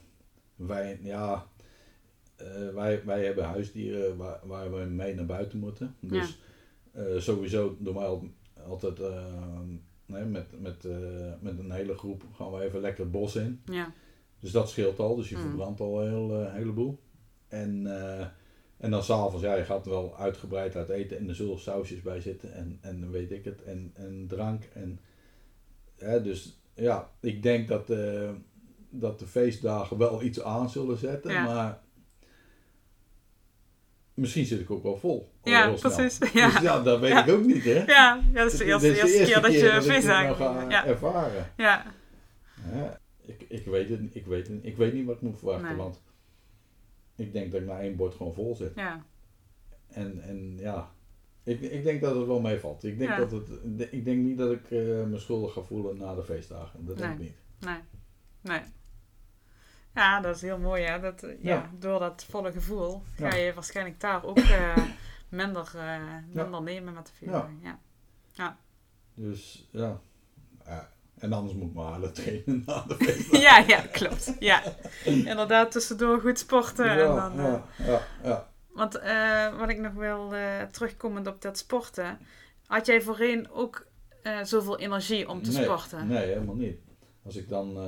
wij, 0.56 0.98
ja, 1.02 1.46
eh, 2.36 2.68
wij, 2.68 3.04
wij 3.04 3.24
hebben 3.24 3.44
huisdieren 3.44 4.16
waar, 4.16 4.40
waar 4.42 4.72
we 4.74 4.84
mee 4.84 5.14
naar 5.14 5.26
buiten 5.26 5.58
moeten. 5.58 5.96
Dus 6.00 6.38
sowieso 7.16 7.76
doen 7.78 7.94
wij 7.94 8.04
al- 8.06 8.30
altijd. 8.66 8.98
nee, 10.06 10.24
met, 10.24 10.60
met, 10.60 10.84
met 11.40 11.58
een 11.58 11.70
hele 11.70 11.94
groep 11.98 12.22
gaan 12.34 12.52
we 12.52 12.62
even 12.62 12.80
lekker 12.80 13.02
het 13.02 13.12
bos 13.12 13.36
in. 13.36 13.62
Ja. 13.64 13.92
Dus 14.40 14.50
dat 14.50 14.70
scheelt 14.70 14.98
al, 14.98 15.16
dus 15.16 15.28
je 15.28 15.36
Mm. 15.36 15.42
verbrandt 15.42 15.80
al 15.80 16.02
een 16.02 16.08
heel, 16.08 16.50
heleboel. 16.50 17.00
En, 17.48 17.86
eh, 18.02 18.26
en 18.80 18.90
dan 18.90 19.02
s'avonds, 19.02 19.42
ja, 19.44 19.54
je 19.54 19.64
gaat 19.64 19.86
wel 19.86 20.16
uitgebreid 20.18 20.76
uit 20.76 20.88
eten 20.88 21.18
en 21.18 21.28
er 21.28 21.34
zullen 21.34 21.58
sausjes 21.58 22.02
bij 22.02 22.20
zitten 22.20 22.54
en, 22.54 22.78
en 22.80 23.00
dan 23.00 23.10
weet 23.10 23.30
ik 23.30 23.44
het, 23.44 23.62
en, 23.62 23.90
en 23.94 24.24
drank. 24.28 24.64
En, 24.72 25.00
hè, 25.96 26.22
dus 26.22 26.60
ja, 26.74 27.10
ik 27.20 27.42
denk 27.42 27.68
dat, 27.68 27.90
eh, 27.90 28.30
dat 28.90 29.18
de 29.18 29.26
feestdagen 29.26 29.98
wel 29.98 30.22
iets 30.22 30.42
aan 30.42 30.70
zullen 30.70 30.98
zetten, 30.98 31.32
Ja. 31.32 31.44
maar 31.44 31.80
misschien 34.14 34.44
zit 34.46 34.60
ik 34.60 34.70
ook 34.70 34.82
wel 34.82 34.96
vol. 34.96 35.32
al 35.42 35.50
Ja, 35.50 35.70
precies. 35.72 36.18
Ja. 36.32 36.50
Dus 36.50 36.60
ja, 36.60 36.82
dat 36.82 37.00
weet 37.00 37.10
Ja. 37.10 37.24
ik 37.24 37.32
ook 37.34 37.44
niet, 37.44 37.64
hè. 37.64 37.72
Ja, 37.84 37.84
ja, 37.86 38.20
dat 38.32 38.52
is 38.52 38.58
de 38.58 38.64
eerste, 38.64 38.88
eerste, 38.88 39.24
keer 39.24 39.40
dat 39.42 39.52
je 39.52 39.82
feestdagen 39.82 40.36
ga 40.36 40.58
viert. 40.58 40.70
Ja. 40.72 40.86
ervaren. 40.86 41.52
Ja. 41.56 41.84
Ja, 42.74 43.00
ik, 43.26 43.44
ik, 43.48 43.64
weet 43.66 43.88
het, 43.88 44.00
niet- 44.00 44.14
ik, 44.14 44.26
weet 44.26 44.48
het, 44.48 44.58
ik 44.62 44.76
weet 44.76 44.92
niet 44.92 45.06
wat 45.06 45.14
ik 45.14 45.22
moet 45.22 45.38
verwachten, 45.38 45.66
Nee. 45.68 45.76
want 45.76 46.00
ik 47.20 47.32
denk 47.32 47.52
dat 47.52 47.60
ik 47.60 47.66
na 47.66 47.80
één 47.80 47.96
bord 47.96 48.14
gewoon 48.14 48.34
vol 48.34 48.56
zit. 48.56 48.72
Ja. 48.74 49.04
En, 49.88 50.22
en 50.22 50.56
ja, 50.58 50.90
ik, 51.42 51.60
ik 51.60 51.82
denk 51.82 52.00
dat 52.00 52.14
het 52.16 52.26
wel 52.26 52.40
meevalt. 52.40 52.84
Ik 52.84 52.98
denk, 52.98 53.10
Ja. 53.10 53.16
dat 53.16 53.30
het, 53.30 53.48
ik 53.92 54.04
denk 54.04 54.22
niet 54.22 54.38
dat 54.38 54.52
ik 54.52 54.64
eh, 54.70 54.78
me 55.04 55.18
schuldig 55.18 55.52
ga 55.52 55.62
voelen 55.62 55.96
na 55.96 56.14
de 56.14 56.22
feestdagen. 56.24 56.84
Dat 56.86 56.98
denk 56.98 57.12
ik 57.12 57.18
niet. 57.18 57.36
Nee. 57.60 57.78
Nee. 58.40 58.60
Ja, 59.94 60.20
dat 60.20 60.34
is 60.36 60.42
heel 60.42 60.58
mooi, 60.58 60.82
hè. 60.82 61.00
Dat, 61.00 61.22
eh, 61.22 61.42
ja. 61.42 61.54
Ja. 61.54 61.70
door 61.78 61.98
dat 61.98 62.24
volle 62.24 62.52
gevoel 62.52 63.02
ga 63.14 63.26
Ja. 63.28 63.34
je 63.36 63.54
waarschijnlijk 63.54 64.00
daar 64.00 64.24
ook 64.24 64.38
eh, 64.38 64.76
minder, 65.28 65.70
eh, 65.76 66.16
minder 66.32 66.62
nemen 66.62 66.94
met 66.94 67.06
de 67.06 67.12
feestdagen. 67.12 67.60
Ja. 68.32 68.58
Dus 69.14 69.68
ja. 69.70 70.00
Ja. 71.20 71.26
En 71.26 71.32
anders 71.32 71.54
moet 71.54 71.70
ik 72.04 72.14
trainen 72.14 72.62
na 72.66 72.84
de 72.88 72.94
feestdagen. 73.04 73.40
Ja. 73.40 73.64
ja, 73.66 73.80
klopt. 73.80 74.34
Ja. 74.38 74.62
Inderdaad, 75.04 75.70
tussendoor 75.70 76.20
goed 76.20 76.38
sporten. 76.38 76.90
en 76.90 76.98
ja, 76.98 77.28
dan, 77.28 77.38
eh, 77.38 77.44
ja, 77.46 77.64
ja, 77.86 78.02
ja. 78.22 78.50
Want 78.72 78.98
eh, 78.98 79.58
wat 79.58 79.68
ik 79.68 79.78
nog 79.78 79.92
wil 79.92 80.34
eh, 80.34 80.62
terugkomend 80.62 81.26
op 81.26 81.42
dat 81.42 81.58
sporten. 81.58 82.18
Had 82.66 82.86
jij 82.86 83.02
voorheen 83.02 83.50
ook 83.50 83.86
eh, 84.22 84.42
zoveel 84.42 84.78
energie 84.78 85.28
om 85.28 85.42
te 85.42 85.50
nee, 85.50 85.62
sporten? 85.62 86.06
Nee, 86.06 86.26
helemaal 86.26 86.54
niet. 86.54 86.78
Als 87.22 87.36
ik 87.36 87.48
dan 87.48 87.78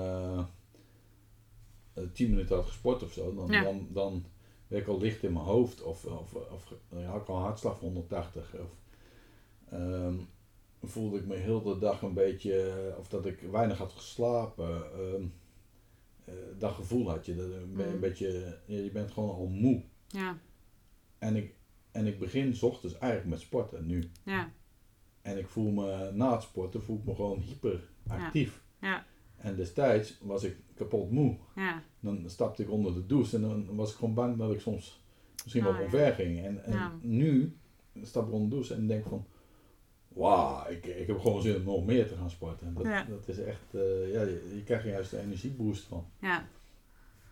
tien 2.12 2.30
minuten 2.30 2.56
had 2.56 2.66
gesport 2.66 3.02
of 3.02 3.12
zo, 3.12 3.34
dan, 3.34 3.46
Ja. 3.50 3.62
dan, 3.62 3.86
dan 3.90 4.24
werd 4.66 4.82
ik 4.82 4.88
al 4.88 4.98
licht 5.00 5.22
in 5.22 5.32
mijn 5.32 5.44
hoofd. 5.44 5.82
Of, 5.82 6.04
of, 6.04 6.34
of 6.34 6.72
ja, 6.88 7.04
had 7.06 7.20
ik 7.20 7.28
al 7.28 7.38
hartslag 7.38 7.78
van 7.78 7.88
180. 7.88 8.54
Of 8.54 8.70
ehm, 9.70 10.14
voelde 10.82 11.18
ik 11.18 11.26
me 11.26 11.34
heel 11.34 11.62
de 11.62 11.78
dag 11.78 12.02
een 12.02 12.14
beetje, 12.14 12.94
of 12.98 13.08
dat 13.08 13.26
ik 13.26 13.40
weinig 13.40 13.78
had 13.78 13.92
geslapen. 13.92 14.92
Ehm, 14.92 15.24
eh, 16.24 16.34
dat 16.58 16.72
gevoel 16.72 17.08
had 17.10 17.26
je. 17.26 17.36
Dat 17.36 17.50
een, 17.50 17.72
be- 17.74 17.84
een 17.86 17.94
Mm. 17.94 18.00
beetje, 18.00 18.58
je 18.66 18.90
bent 18.92 19.10
gewoon 19.10 19.34
al 19.34 19.46
moe. 19.46 19.82
Ja, 20.08 20.38
En 21.18 21.36
ik, 21.36 21.54
en 21.90 22.06
ik 22.06 22.18
begin 22.18 22.54
's 22.56 22.62
ochtends 22.62 22.98
eigenlijk 22.98 23.30
met 23.30 23.40
sporten 23.40 23.86
nu. 23.86 24.10
ja, 24.24 24.50
En 25.22 25.38
ik 25.38 25.46
voel 25.48 25.70
me 25.70 26.10
na 26.12 26.32
het 26.32 26.42
sporten 26.42 26.82
voel 26.82 26.98
ik 26.98 27.04
me 27.04 27.14
gewoon 27.14 27.40
hyperactief. 27.40 28.62
ja, 28.80 29.06
En 29.36 29.56
destijds 29.56 30.18
was 30.22 30.42
ik 30.44 30.56
kapot 30.74 31.10
moe. 31.10 31.36
ja, 31.56 31.82
Dan 32.00 32.22
stapte 32.30 32.62
ik 32.62 32.70
onder 32.70 32.94
de 32.94 33.06
douche 33.06 33.36
en 33.36 33.42
dan 33.42 33.74
was 33.76 33.90
ik 33.90 33.96
gewoon 33.96 34.14
bang 34.14 34.36
dat 34.38 34.52
ik 34.52 34.60
soms 34.60 35.04
misschien 35.42 35.62
wel 35.64 35.72
Oh, 35.72 35.78
ja. 35.78 35.84
omver 35.84 36.12
ging. 36.12 36.44
En, 36.44 36.64
en 36.64 36.98
nu 37.00 37.56
stap 38.02 38.26
ik 38.26 38.32
onder 38.32 38.48
de 38.50 38.54
douche 38.54 38.74
en 38.74 38.86
denk 38.86 39.06
van, 39.06 39.26
wauw, 40.14 40.68
ik, 40.70 40.86
ik 40.86 41.06
heb 41.06 41.18
gewoon 41.20 41.42
zin 41.42 41.56
om 41.56 41.62
nog 41.62 41.84
meer 41.84 42.08
te 42.08 42.16
gaan 42.16 42.30
sporten. 42.30 42.66
En 42.66 42.74
dat, 42.74 42.84
Ja. 42.84 43.04
dat 43.04 43.28
is 43.28 43.38
echt, 43.38 43.74
eh, 43.74 44.12
ja, 44.12 44.22
je, 44.22 44.52
je 44.54 44.62
krijgt 44.64 44.84
er 44.84 44.90
juist 44.90 45.12
een 45.12 45.20
energieboost 45.20 45.82
van. 45.84 46.06
ja, 46.20 46.46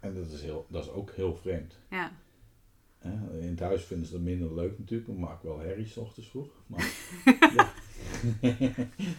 En 0.00 0.14
dat 0.14 0.26
is, 0.26 0.42
heel, 0.42 0.66
dat 0.68 0.84
is 0.84 0.90
ook 0.90 1.10
heel 1.10 1.36
vreemd. 1.36 1.78
ja? 1.90 2.12
In 3.40 3.48
het 3.48 3.60
huis 3.60 3.84
vinden 3.84 4.06
ze 4.06 4.12
dat 4.12 4.22
minder 4.22 4.54
leuk 4.54 4.78
natuurlijk, 4.78 5.08
ik 5.10 5.16
maak 5.16 5.42
wel 5.42 5.58
herrie 5.58 5.86
's 5.86 5.96
ochtends 5.96 6.28
vroeg. 6.30 6.50
Maar 6.66 6.92
ja. 7.56 7.72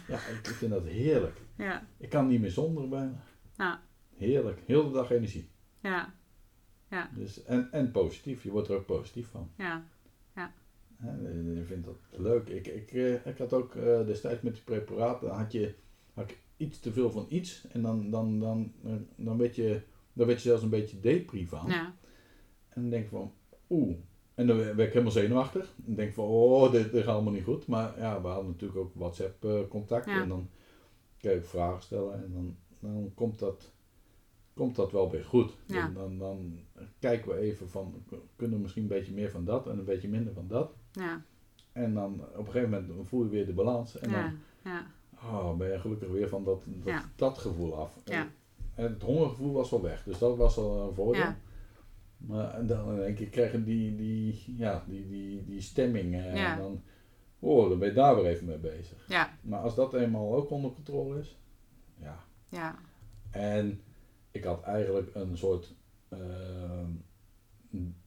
ja, 0.08 0.16
ik 0.28 0.46
vind 0.46 0.70
dat 0.70 0.84
heerlijk. 0.84 1.40
ja, 1.56 1.86
Ik 1.96 2.08
kan 2.08 2.26
niet 2.26 2.40
meer 2.40 2.50
zonder 2.50 2.88
bijna. 2.88 3.22
Ja. 3.56 3.82
Heerlijk, 4.16 4.60
heel 4.66 4.84
de 4.86 4.92
dag 4.92 5.10
energie. 5.10 5.48
ja, 5.80 6.14
Dus, 7.14 7.42
en, 7.44 7.68
en 7.72 7.90
positief, 7.90 8.42
je 8.42 8.50
wordt 8.50 8.68
er 8.68 8.76
ook 8.76 8.86
positief 8.86 9.28
van. 9.28 9.50
ja, 9.56 9.84
Je 11.56 11.62
vindt 11.66 11.86
dat 11.86 11.96
leuk. 12.10 12.48
Ik, 12.48 12.66
ik, 12.66 12.92
eh, 12.92 13.26
ik 13.26 13.38
had 13.38 13.52
ook 13.52 13.74
eh, 13.74 14.06
destijds 14.06 14.42
met 14.42 14.54
die 14.54 14.62
preparaten, 14.62 15.28
had 15.30 15.52
je, 15.52 15.74
had 16.14 16.30
ik 16.30 16.38
iets 16.62 16.78
te 16.80 16.92
veel 16.92 17.10
van 17.10 17.26
iets 17.28 17.66
en 17.68 17.82
dan, 17.82 18.10
dan, 18.10 18.38
dan, 18.38 18.72
eh, 18.84 18.92
dan, 19.16 19.38
werd 19.38 19.56
je, 19.56 19.80
dan 20.12 20.26
werd 20.26 20.42
je 20.42 20.48
zelfs 20.48 20.62
een 20.62 20.68
beetje 20.68 21.00
depri 21.00 21.46
van. 21.46 21.68
ja, 21.68 21.94
En 22.68 22.80
dan 22.80 22.90
denk 22.90 23.04
ik 23.04 23.10
van, 23.10 23.32
oeh. 23.70 23.96
En 24.34 24.46
dan 24.46 24.56
werd 24.56 24.78
ik 24.78 24.92
helemaal 24.92 25.12
zenuwachtig. 25.12 25.74
Dan 25.76 25.94
denk 25.94 26.08
ik 26.08 26.14
van, 26.14 26.24
oh, 26.24 26.72
dit, 26.72 26.92
dit 26.92 27.04
gaat 27.04 27.14
allemaal 27.14 27.32
niet 27.32 27.44
goed. 27.44 27.66
Maar 27.66 27.98
ja, 27.98 28.22
we 28.22 28.28
hadden 28.28 28.50
natuurlijk 28.50 28.80
ook 28.80 28.94
WhatsApp 28.94 29.44
eh, 29.44 29.60
contact. 29.68 30.06
Ja. 30.06 30.22
En 30.22 30.28
dan 30.28 30.48
kan 31.20 31.32
ik 31.32 31.44
vragen 31.44 31.82
stellen. 31.82 32.24
En 32.24 32.32
dan, 32.32 32.56
dan 32.80 33.12
komt, 33.14 33.38
dat, 33.38 33.72
komt 34.54 34.76
dat 34.76 34.92
wel 34.92 35.10
weer 35.10 35.24
goed. 35.24 35.56
Ja. 35.66 35.88
Dan, 35.88 35.94
dan, 35.94 36.18
dan 36.18 36.58
kijken 36.98 37.30
we 37.30 37.38
even 37.38 37.68
van, 37.68 38.04
kunnen 38.36 38.56
we 38.56 38.62
misschien 38.62 38.82
een 38.82 38.88
beetje 38.88 39.12
meer 39.12 39.30
van 39.30 39.44
dat 39.44 39.66
en 39.66 39.78
een 39.78 39.84
beetje 39.84 40.08
minder 40.08 40.32
van 40.32 40.48
dat. 40.48 40.74
Ja, 40.92 41.22
En 41.72 41.94
dan 41.94 42.20
op 42.20 42.46
een 42.46 42.52
gegeven 42.52 42.70
moment 42.70 43.08
voel 43.08 43.24
je 43.24 43.30
weer 43.30 43.46
de 43.46 43.52
balans. 43.52 43.98
En 43.98 44.10
ja, 44.10 44.22
dan 44.22 44.38
ja, 44.72 44.86
oh, 45.14 45.56
ben 45.56 45.72
je 45.72 45.78
gelukkig 45.78 46.08
weer 46.08 46.28
van 46.28 46.44
dat, 46.44 46.64
dat, 46.66 47.04
dat 47.16 47.38
gevoel 47.38 47.76
af. 47.78 47.98
Ja. 48.04 48.28
En 48.74 48.84
het 48.84 49.02
hongergevoel 49.02 49.52
was 49.52 49.70
wel 49.70 49.82
weg. 49.82 50.02
Dus 50.04 50.18
dat 50.18 50.36
was 50.36 50.56
al 50.56 50.88
een 50.88 50.94
voordeel. 50.94 51.22
Ja. 51.22 51.36
Maar 52.16 52.54
en 52.54 52.66
dan 52.66 52.92
in 52.92 53.02
één 53.02 53.14
keer 53.14 53.28
krijg 53.28 53.52
je 53.52 53.64
die, 53.64 53.96
die, 53.96 54.54
ja, 54.56 54.84
die, 54.88 55.08
die, 55.08 55.44
die 55.44 55.60
stemming. 55.60 56.14
En 56.14 56.58
dan, 56.58 56.82
oh, 57.38 57.68
dan 57.68 57.78
ben 57.78 57.88
je 57.88 57.94
daar 57.94 58.14
weer 58.14 58.26
even 58.26 58.46
mee 58.46 58.58
bezig. 58.58 59.04
ja, 59.08 59.38
Maar 59.40 59.60
als 59.60 59.74
dat 59.74 59.94
eenmaal 59.94 60.34
ook 60.34 60.50
onder 60.50 60.72
controle 60.72 61.18
is. 61.18 61.38
Ja. 61.96 62.24
ja, 62.48 62.78
En 63.30 63.80
ik 64.30 64.44
had 64.44 64.62
eigenlijk 64.62 65.14
een 65.14 65.36
soort 65.36 65.74
ehm, 66.08 66.90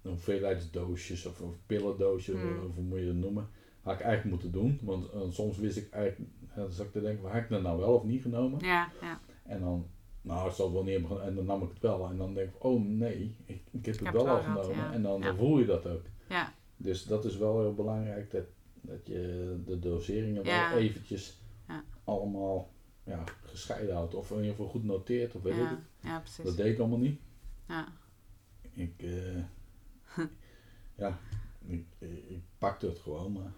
hoeveelheidsdoosjes 0.01 1.25
of, 1.25 1.41
of 1.41 1.53
pillendoosjes, 1.65 2.35
of 2.35 2.75
hoe 2.75 2.83
moet 2.83 2.99
je 2.99 3.05
het 3.05 3.15
noemen. 3.15 3.47
Had 3.81 3.93
ik 3.93 3.99
eigenlijk 4.01 4.29
moeten 4.41 4.51
doen. 4.61 4.79
Want 4.83 5.09
eh, 5.11 5.21
soms 5.29 5.57
wist 5.57 5.77
ik 5.77 5.89
eigenlijk, 5.89 6.31
ja, 6.47 6.55
dan 6.55 6.71
zat 6.71 6.85
ik 6.85 6.91
te 6.91 7.01
denken, 7.01 7.31
heb 7.31 7.43
ik 7.43 7.49
dat 7.49 7.61
nou 7.61 7.79
wel 7.79 7.93
of 7.93 8.03
niet 8.03 8.21
genomen? 8.21 8.59
ja, 8.59 8.89
ja, 9.01 9.19
En 9.43 9.59
dan, 9.59 9.87
nou, 10.21 10.45
het 10.47 10.55
zal 10.55 10.73
wel 10.73 10.83
niet 10.83 10.99
hebben. 10.99 11.23
En 11.23 11.35
dan 11.35 11.45
nam 11.45 11.63
ik 11.63 11.69
het 11.69 11.79
wel. 11.79 12.09
En 12.09 12.17
dan 12.17 12.33
denk 12.33 12.49
ik, 12.49 12.63
oh 12.63 12.81
nee, 12.85 13.35
ik, 13.45 13.61
ik 13.71 13.85
heb 13.85 13.99
het 13.99 14.11
wel 14.13 14.27
het 14.27 14.35
al 14.35 14.41
genomen. 14.43 14.75
ja. 14.75 14.93
En 14.93 15.01
dan, 15.01 15.23
voel 15.37 15.59
je 15.59 15.65
dat 15.65 15.87
ook. 15.87 16.01
ja, 16.29 16.53
Dus 16.77 17.03
dat 17.05 17.25
is 17.25 17.37
wel 17.37 17.59
heel 17.59 17.73
belangrijk, 17.73 18.31
dat, 18.31 18.45
dat 18.81 19.07
je 19.07 19.55
de 19.65 19.79
doseringen 19.79 20.43
wel 20.43 20.71
eventjes 20.77 21.41
Ja. 21.67 21.83
allemaal 22.03 22.69
ja, 23.03 23.23
gescheiden 23.43 23.95
houdt. 23.95 24.15
Of 24.15 24.29
in 24.31 24.35
ieder 24.35 24.51
geval 24.51 24.67
goed 24.67 24.83
noteert, 24.83 25.35
of 25.35 25.41
weet 25.41 25.53
ik 25.53 25.59
ja, 25.59 25.69
het. 25.69 25.79
ja, 26.01 26.19
precies. 26.19 26.43
Dat 26.45 26.57
deed 26.57 26.73
ik 26.73 26.79
allemaal 26.79 26.97
niet. 26.99 27.19
Ja, 27.67 27.87
Ik, 28.73 28.93
eh, 28.97 29.09
ja, 31.03 31.17
ik, 31.67 31.85
ik 31.99 32.41
pakte 32.57 32.85
het 32.87 32.99
gewoon, 32.99 33.31
maar 33.31 33.51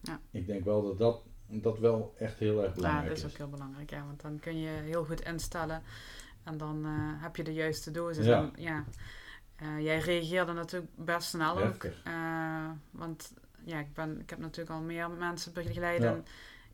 Ja. 0.00 0.20
ik 0.30 0.46
denk 0.46 0.64
wel 0.64 0.82
dat 0.82 0.98
dat, 0.98 1.22
dat 1.46 1.78
wel 1.78 2.14
echt 2.18 2.38
heel 2.38 2.58
erg 2.62 2.68
ja, 2.68 2.74
belangrijk 2.74 3.08
dat 3.08 3.16
is 3.16 3.24
ook 3.24 3.36
heel 3.36 3.48
belangrijk, 3.48 3.90
ja, 3.90 4.04
want 4.06 4.20
dan 4.20 4.38
kun 4.38 4.58
je 4.58 4.68
heel 4.68 5.04
goed 5.04 5.20
instellen 5.20 5.82
en 6.44 6.56
dan 6.58 6.84
eh, 6.84 7.22
heb 7.22 7.36
je 7.36 7.44
de 7.44 7.52
juiste 7.54 7.90
dosis. 7.90 8.24
Ja. 8.26 8.38
En, 8.38 8.52
ja. 8.62 8.84
Eh, 9.56 9.80
jij 9.80 9.98
reageerde 9.98 10.52
natuurlijk 10.52 10.92
best 10.96 11.28
snel 11.28 11.58
ook, 11.62 11.84
eh, 11.84 12.70
want 12.90 13.32
ja, 13.64 13.78
ik, 13.78 13.94
ben, 13.94 14.20
ik 14.20 14.30
heb 14.30 14.38
natuurlijk 14.38 14.70
al 14.70 14.80
meer 14.80 15.10
mensen 15.10 15.52
begeleid 15.52 16.02
Ja. 16.02 16.08
en 16.12 16.24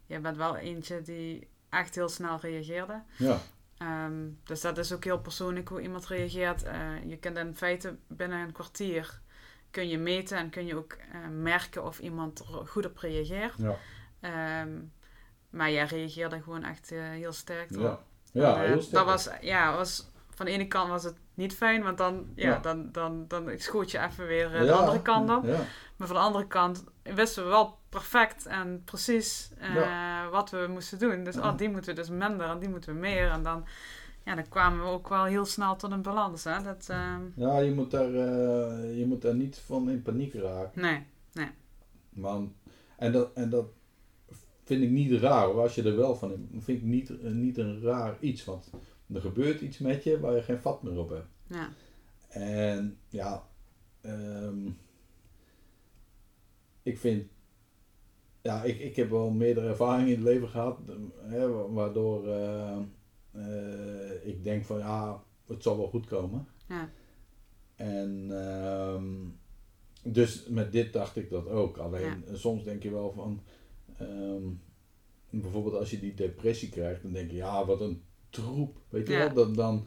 jij 0.07 0.21
bent 0.21 0.37
wel 0.37 0.57
eentje 0.57 1.03
die 1.03 1.49
echt 1.69 1.95
heel 1.95 2.09
snel 2.09 2.38
reageerde. 2.41 3.03
Ja, 3.17 3.41
Ehm, 3.79 4.29
dus 4.45 4.61
dat 4.61 4.79
is 4.79 4.93
ook 4.93 5.05
heel 5.05 5.21
persoonlijk 5.21 5.69
hoe 5.69 5.81
iemand 5.81 6.07
reageert. 6.07 6.62
Eh, 6.62 7.05
je 7.07 7.17
kunt 7.17 7.37
in 7.37 7.57
feite 7.57 7.97
binnen 8.07 8.38
een 8.38 8.53
kwartier 8.53 9.21
kun 9.71 9.88
je 9.88 9.99
meten 9.99 10.38
en 10.38 10.51
kun 10.51 10.67
je 10.67 10.77
ook 10.77 10.93
eh, 10.93 11.29
merken 11.31 11.85
of 11.85 11.99
iemand 11.99 12.38
er 12.38 12.45
goed 12.67 12.87
op 12.87 12.99
reageert. 12.99 13.55
ja, 13.59 13.77
Ehm, 14.21 14.71
maar 15.51 15.71
jij 15.71 15.85
reageerde 15.85 16.43
gewoon 16.43 16.64
echt 16.64 16.93
eh, 16.93 17.01
heel 17.01 17.33
sterk 17.33 17.71
erop. 17.71 18.03
ja. 18.33 18.43
Ja, 18.43 18.61
heel 18.61 18.81
sterk. 18.81 18.95
Dat 18.95 19.05
was, 19.05 19.29
ja, 19.41 19.77
was, 19.77 20.11
van 20.38 20.46
de 20.46 20.53
ene 20.53 20.66
kant 20.68 20.88
was 20.90 21.05
het 21.05 21.16
niet 21.35 21.55
fijn, 21.55 21.83
want 21.83 21.98
dan, 21.98 22.27
ja, 22.35 22.48
Ja. 22.48 22.59
dan, 22.59 22.88
dan, 22.92 23.24
dan 23.29 23.51
schoot 23.57 23.90
je 23.90 23.98
even 23.98 24.27
weer 24.27 24.55
eh, 24.55 24.61
de 24.61 24.66
Ja, 24.66 24.72
andere 24.72 25.03
kant 25.03 25.31
op. 25.31 25.44
Ja, 25.44 25.59
Maar 25.96 26.07
van 26.07 26.16
de 26.16 26.22
andere 26.22 26.46
kant 26.46 26.85
wisten 27.03 27.42
we 27.42 27.48
wel 27.48 27.79
perfect 27.88 28.46
en 28.46 28.83
precies 28.85 29.51
eh, 29.59 30.29
wat 30.31 30.51
we 30.51 30.66
moesten 30.70 30.98
doen. 30.98 31.24
Dus 31.24 31.37
oh, 31.37 31.57
die 31.57 31.68
moeten 31.70 31.94
we 31.94 32.01
dus 32.01 32.11
minder 32.11 32.46
en 32.48 32.59
die 32.59 32.68
moeten 32.68 32.92
we 32.94 32.98
meer. 33.01 33.31
En 33.31 33.42
dan, 33.42 33.64
ja, 34.24 34.35
dan 34.35 34.48
kwamen 34.48 34.85
we 34.85 34.90
ook 34.90 35.09
wel 35.09 35.24
heel 35.24 35.44
snel 35.44 35.77
tot 35.77 35.90
een 35.92 36.03
balans. 36.03 36.44
Hè? 36.44 36.62
Dat, 36.62 36.87
ehm, 36.88 37.20
ja 37.35 37.59
je, 37.59 37.72
moet 37.74 37.90
daar, 37.90 38.14
eh, 38.14 38.98
je 38.98 39.05
moet 39.07 39.22
daar 39.22 39.35
niet 39.35 39.59
van 39.66 39.90
in 39.90 40.03
paniek 40.03 40.35
raken. 40.35 40.81
nee, 40.81 41.07
Man, 42.11 42.55
en, 42.96 43.12
dat, 43.12 43.31
en 43.35 43.51
dat 43.51 43.64
vind 44.64 44.83
ik 44.83 44.90
niet 44.90 45.20
raar 45.20 45.44
hoor. 45.44 45.61
Als 45.62 45.74
je 45.74 45.83
er 45.83 45.96
wel 45.96 46.16
van 46.16 46.33
in- 46.33 46.61
vind 46.62 46.79
ik 46.79 46.85
niet, 46.85 47.22
niet 47.22 47.59
een 47.59 47.81
raar 47.83 48.16
iets. 48.20 48.44
Want 48.44 48.70
er 49.14 49.21
gebeurt 49.21 49.61
iets 49.61 49.79
met 49.79 50.05
je 50.05 50.21
waar 50.21 50.35
je 50.35 50.42
geen 50.42 50.61
vat 50.61 50.83
meer 50.83 50.99
op 50.99 51.09
hebt. 51.11 51.29
ja, 51.47 51.68
En 52.29 52.99
ja, 53.09 53.49
ehm, 54.01 54.68
ik 56.83 56.99
vind, 56.99 57.27
ja, 58.42 58.62
ik, 58.64 58.79
ik 58.79 58.97
heb 58.97 59.11
wel 59.11 59.31
meerdere 59.31 59.68
ervaringen 59.68 60.09
in 60.09 60.14
het 60.14 60.25
leven 60.25 60.49
gehad, 60.49 60.79
eh, 60.88 60.94
hè, 61.31 61.49
wa- 61.49 61.68
waardoor 61.71 62.29
eh, 62.29 62.79
eh, 63.31 64.27
ik 64.27 64.44
denk 64.44 64.64
van 64.64 64.79
ja, 64.79 65.25
het 65.47 65.62
zal 65.62 65.77
wel 65.77 65.88
goed 65.88 66.07
komen. 66.07 66.47
ja, 66.66 66.90
En 67.75 68.27
ehm, 68.31 69.14
dus 70.12 70.47
met 70.49 70.73
dit 70.73 70.92
dacht 70.92 71.16
ik 71.16 71.31
dat 71.31 71.49
ook. 71.49 71.77
Alleen 71.77 72.25
Ja. 72.29 72.35
soms 72.37 72.64
denk 72.64 72.83
je 72.83 72.90
wel 72.90 73.12
van, 73.12 73.42
ehm, 73.99 74.42
bijvoorbeeld 75.31 75.75
als 75.75 75.90
je 75.90 75.99
die 75.99 76.14
depressie 76.14 76.68
krijgt, 76.68 77.03
dan 77.03 77.12
denk 77.12 77.31
je 77.31 77.37
ja, 77.37 77.66
wat 77.66 77.81
een 77.81 78.03
troep. 78.31 78.77
Weet 78.88 79.07
je 79.07 79.12
Ja. 79.12 79.19
wel, 79.19 79.33
dat, 79.35 79.55
dan, 79.55 79.87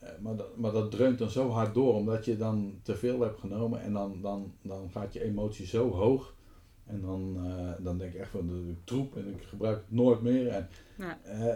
eh, 0.00 0.08
maar, 0.20 0.36
dat, 0.36 0.56
maar 0.56 0.72
dat 0.72 0.90
dreunt 0.90 1.18
dan 1.18 1.30
zo 1.30 1.48
hard 1.50 1.74
door, 1.74 1.94
omdat 1.94 2.24
je 2.24 2.36
dan 2.36 2.80
te 2.82 2.96
veel 2.96 3.20
hebt 3.20 3.40
genomen 3.40 3.80
en 3.80 3.92
dan, 3.92 4.20
dan, 4.22 4.52
dan 4.62 4.90
gaat 4.90 5.12
je 5.12 5.22
emotie 5.22 5.66
zo 5.66 5.90
hoog. 5.90 6.34
En 6.84 7.00
dan, 7.00 7.36
eh, 7.44 7.84
dan 7.84 7.98
denk 7.98 8.12
ik 8.14 8.20
echt 8.20 8.30
van 8.30 8.46
de 8.46 8.74
troep 8.84 9.16
en 9.16 9.28
ik 9.28 9.42
gebruik 9.42 9.76
het 9.76 9.90
nooit 9.90 10.20
meer. 10.22 10.48
En, 10.48 10.68
ja. 10.96 11.18
eh, 11.22 11.54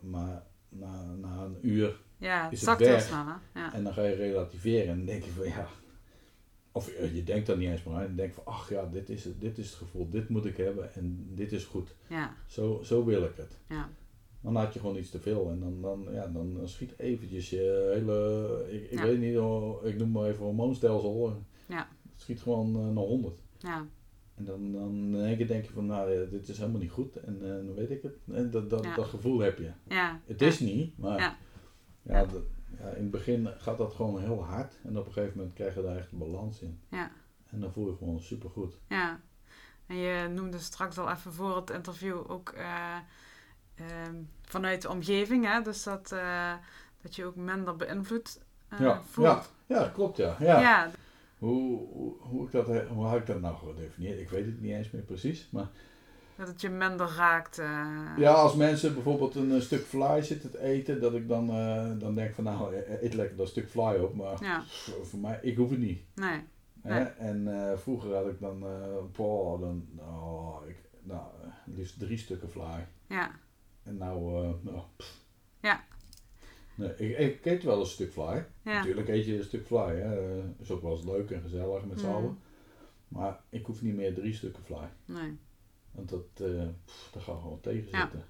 maar 0.00 0.42
na, 0.68 1.04
na 1.20 1.44
een 1.44 1.58
uur 1.60 2.00
ja 2.18 2.50
Is 2.50 2.66
het 2.66 2.78
weg? 2.78 3.02
snel. 3.02 3.24
Ja, 3.54 3.72
en 3.74 3.84
dan 3.84 3.92
ga 3.92 4.02
je 4.02 4.14
relativeren 4.14 4.88
en 4.88 4.96
dan 4.96 5.06
denk 5.06 5.24
je 5.24 5.30
van 5.30 5.46
ja. 5.48 5.66
Of 6.72 6.90
je 7.12 7.24
denkt 7.24 7.46
dan 7.46 7.58
niet 7.58 7.68
eens 7.68 7.82
meer 7.82 7.94
aan. 7.94 8.02
Je 8.02 8.14
denkt 8.14 8.34
van 8.34 8.44
ach 8.46 8.68
ja, 8.68 8.86
dit 8.92 9.08
is, 9.08 9.24
het, 9.24 9.40
dit 9.40 9.58
is 9.58 9.66
het 9.66 9.74
gevoel. 9.78 10.08
Dit 10.10 10.28
moet 10.28 10.44
ik 10.44 10.56
hebben 10.56 10.94
en 10.94 11.28
dit 11.34 11.52
is 11.52 11.64
goed. 11.64 11.94
ja, 12.06 12.34
Zo, 12.46 12.80
zo 12.82 13.04
wil 13.04 13.24
ik 13.24 13.36
het. 13.36 13.58
ja, 13.68 13.88
Dan 14.42 14.56
had 14.56 14.74
je 14.74 14.80
gewoon 14.80 14.96
iets 14.96 15.10
te 15.10 15.20
veel 15.20 15.50
en 15.50 15.60
dan, 15.60 15.80
dan, 15.80 16.06
ja, 16.12 16.26
dan 16.26 16.60
schiet 16.64 16.98
eventjes 16.98 17.50
je 17.50 17.90
hele, 17.94 18.66
ik, 18.70 18.90
ik 18.90 18.98
Ja. 18.98 19.04
weet 19.04 19.18
niet, 19.18 19.38
oh, 19.38 19.84
ik 19.86 19.98
noem 19.98 20.10
maar 20.10 20.28
even 20.28 20.44
hormoonstelsel. 20.44 21.42
Ja. 21.66 21.88
Het 22.12 22.20
schiet 22.20 22.40
gewoon 22.40 22.76
eh, 22.76 22.80
naar 22.84 23.04
100. 23.04 23.42
ja, 23.58 23.86
En 24.34 24.44
dan, 24.44 24.72
dan 24.72 24.94
in 25.14 25.24
één 25.24 25.36
keer 25.36 25.46
denk 25.46 25.64
je 25.64 25.72
van 25.72 25.86
nou 25.86 26.10
ja, 26.10 26.24
dit 26.30 26.48
is 26.48 26.58
helemaal 26.58 26.80
niet 26.80 26.90
goed 26.90 27.16
en 27.16 27.34
eh, 27.42 27.48
dan 27.66 27.74
weet 27.74 27.90
ik 27.90 28.02
het. 28.02 28.16
En 28.32 28.50
dat, 28.50 28.70
dat, 28.70 28.84
Ja. 28.84 28.94
dat 28.94 29.06
gevoel 29.06 29.38
heb 29.38 29.58
je. 29.58 29.70
ja. 29.88 30.20
Het 30.26 30.42
is 30.42 30.60
niet, 30.60 30.98
maar 30.98 31.18
Ja. 31.18 31.36
ja. 32.02 32.24
dat- 32.24 32.42
ja, 32.78 32.88
in 32.88 33.02
het 33.02 33.10
begin 33.10 33.46
gaat 33.58 33.78
dat 33.78 33.92
gewoon 33.94 34.20
heel 34.20 34.44
hard. 34.44 34.78
En 34.84 34.98
op 34.98 35.06
een 35.06 35.12
gegeven 35.12 35.36
moment 35.36 35.54
krijg 35.54 35.74
je 35.74 35.82
daar 35.82 35.96
echt 35.96 36.12
een 36.12 36.18
balans 36.18 36.60
in. 36.60 36.80
Ja. 36.90 37.10
En 37.46 37.60
dan 37.60 37.72
voel 37.72 37.86
je 37.90 37.96
gewoon 37.96 38.20
supergoed. 38.20 38.78
Ja. 38.88 39.20
En 39.86 39.96
je 39.96 40.28
noemde 40.28 40.58
straks 40.58 40.98
al 40.98 41.10
even 41.10 41.32
voor 41.32 41.56
het 41.56 41.70
interview 41.70 42.30
ook 42.30 42.48
eh, 42.48 42.96
ehm, 43.80 44.14
vanuit 44.42 44.82
de 44.82 44.88
omgeving, 44.90 45.44
hè? 45.46 45.62
Dus 45.62 45.82
dat, 45.82 46.12
eh, 46.12 46.52
dat 47.02 47.16
je 47.16 47.24
ook 47.24 47.36
minder 47.36 47.76
beïnvloed 47.76 48.40
eh, 48.68 48.80
Ja, 48.80 49.02
voelt. 49.10 49.50
Ja, 49.66 49.88
klopt 49.94 50.16
ja. 50.16 50.36
ja. 50.40 50.60
ja. 50.60 50.90
Hoe, 51.38 51.78
hoe, 51.92 52.14
hoe, 52.20 52.46
ik 52.46 52.52
dat, 52.52 52.66
he- 52.66 52.86
hoe 52.86 53.04
had 53.06 53.18
ik 53.18 53.26
dat 53.26 53.40
nou 53.40 53.56
gedefinieerd? 53.56 54.18
Ik 54.20 54.28
weet 54.30 54.46
het 54.46 54.60
niet 54.60 54.72
eens 54.72 54.90
meer 54.90 55.02
precies. 55.02 55.48
Maar 55.52 55.68
Dat 56.36 56.48
het 56.48 56.60
je 56.60 56.68
minder 56.68 57.08
raakt. 57.16 57.58
eh. 57.58 57.86
ja, 58.16 58.32
als 58.32 58.54
mensen 58.54 58.94
bijvoorbeeld 58.94 59.34
een, 59.34 59.52
eh, 59.54 59.60
stuk 59.60 59.84
fly 59.84 60.22
zitten 60.22 60.50
te 60.50 60.62
eten, 60.62 61.00
dat 61.00 61.14
ik 61.14 61.28
dan, 61.28 61.50
eh, 61.50 61.90
dan 61.98 62.14
denk 62.14 62.34
van 62.34 62.44
nou, 62.44 62.74
eh, 62.74 63.02
eet 63.02 63.14
lekker 63.14 63.36
dat 63.36 63.48
stuk 63.48 63.68
fly 63.70 63.94
op. 63.96 64.14
Maar 64.14 64.44
Ja, 64.44 64.62
voor, 64.66 65.06
voor 65.06 65.18
mij, 65.18 65.38
ik 65.42 65.56
hoef 65.56 65.70
het 65.70 65.78
niet. 65.78 66.02
nee. 66.14 66.40
En 67.18 67.48
eh, 67.70 67.78
vroeger 67.78 68.14
had 68.14 68.26
ik 68.26 68.40
dan, 68.40 68.62
eh 68.66 69.16
boah, 69.16 69.60
dan 69.60 69.88
oh, 69.98 70.56
ik, 70.68 70.76
nou, 71.02 71.20
eh, 71.42 71.48
liefst 71.76 71.98
drie 71.98 72.18
stukken 72.18 72.50
fly. 72.50 72.86
Ja, 73.06 73.30
En 73.82 73.96
nou, 73.96 74.44
eh, 74.44 74.50
nou 74.62 74.80
pff. 74.96 75.24
Ja. 75.60 75.84
Nee, 76.74 76.96
ik, 76.96 77.18
ik 77.18 77.44
eet 77.44 77.62
wel 77.62 77.80
een 77.80 77.86
stuk 77.86 78.12
fly. 78.12 78.22
ja. 78.22 78.46
Natuurlijk 78.64 79.08
eet 79.08 79.26
je 79.26 79.36
een 79.38 79.44
stuk 79.44 79.66
fly. 79.66 79.94
Hè. 79.96 80.36
Eh, 80.38 80.44
is 80.58 80.70
ook 80.70 80.82
wel 80.82 80.92
eens 80.96 81.04
leuk 81.04 81.30
en 81.30 81.40
gezellig 81.42 81.84
met 81.84 82.00
z'n 82.00 82.06
Mm. 82.06 82.12
allen. 82.12 82.38
Maar 83.08 83.40
ik 83.48 83.66
hoef 83.66 83.82
niet 83.82 83.94
meer 83.94 84.14
drie 84.14 84.34
stukken 84.34 84.62
fly. 84.64 84.88
Nee. 85.04 85.38
Want 85.90 86.08
dat, 86.08 86.24
eh 86.34 86.66
pff, 86.84 87.08
daar 87.12 87.22
gaan 87.22 87.34
we 87.34 87.40
gewoon 87.40 87.60
tegen 87.60 87.88
Ja. 87.90 88.00
zitten. 88.00 88.24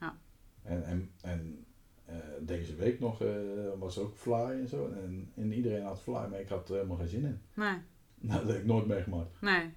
Ja. 0.00 0.18
En, 0.62 0.84
en, 0.84 1.10
en 1.20 1.64
eh, 2.04 2.16
deze 2.40 2.74
week 2.74 3.00
nog 3.00 3.22
eh, 3.22 3.30
was 3.78 3.98
ook 3.98 4.16
fly 4.16 4.50
en 4.60 4.68
zo. 4.68 4.86
En, 4.92 5.32
en 5.36 5.52
iedereen 5.52 5.82
had 5.84 6.00
fly, 6.00 6.26
maar 6.30 6.40
ik 6.40 6.48
had 6.48 6.68
er 6.68 6.74
helemaal 6.74 6.96
geen 6.96 7.08
zin 7.08 7.24
in. 7.24 7.40
Nee. 7.54 7.76
Nou, 8.18 8.40
dat 8.44 8.48
heb 8.48 8.58
ik 8.60 8.66
nooit 8.66 8.86
meegemaakt. 8.86 9.40
Nee. 9.40 9.70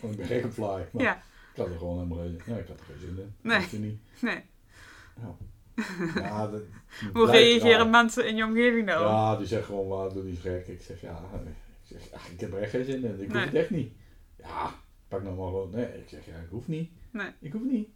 Want 0.00 0.12
ik 0.12 0.16
ben 0.16 0.26
gek 0.26 0.44
op 0.44 0.50
fly. 0.52 0.88
Maar 0.92 1.02
Ja. 1.02 1.22
Ik 1.54 1.60
had 1.60 1.68
er 1.68 1.78
gewoon 1.78 1.96
helemaal 1.96 2.18
geen, 2.18 2.40
ja, 2.46 2.56
ik 2.56 2.68
had 2.68 2.78
er 2.80 2.84
geen 2.84 2.98
zin 3.00 3.18
in. 3.18 3.34
Nee. 3.40 3.58
Hoefde 3.58 3.78
niet. 3.78 4.00
Nee. 4.20 4.42
Ja. 5.16 5.36
Ja, 6.20 6.46
dat, 6.50 6.62
Hoe 7.12 7.30
reageren 7.30 7.90
mensen 7.90 8.28
in 8.28 8.36
je 8.36 8.44
omgeving 8.44 8.86
nou? 8.86 9.04
Ja, 9.04 9.36
die 9.36 9.46
zeggen 9.46 9.66
gewoon, 9.66 9.88
waar, 9.88 10.12
doe 10.12 10.22
niet 10.24 10.38
gek. 10.40 10.66
Ik 10.66 10.82
zeg, 10.82 11.00
ja, 11.00 11.20
ik, 11.44 11.54
zeg, 11.82 12.10
ja, 12.10 12.16
ik 12.32 12.40
heb 12.40 12.52
er 12.52 12.58
echt 12.58 12.70
geen 12.70 12.84
zin 12.84 13.04
in. 13.04 13.20
Ik 13.20 13.28
Nee. 13.32 13.36
hoef 13.36 13.44
het 13.44 13.54
echt 13.54 13.70
niet. 13.70 13.92
Ja, 14.38 14.74
pak 15.08 15.22
nou 15.22 15.36
maar 15.36 15.46
gewoon. 15.46 15.70
Nee, 15.70 15.84
ik 15.84 16.08
zeg, 16.08 16.26
ja, 16.26 16.36
ik 16.36 16.48
hoef 16.50 16.68
niet. 16.68 16.90
Nee. 17.10 17.30
Ik 17.40 17.52
hoef 17.52 17.62
niet. 17.62 17.88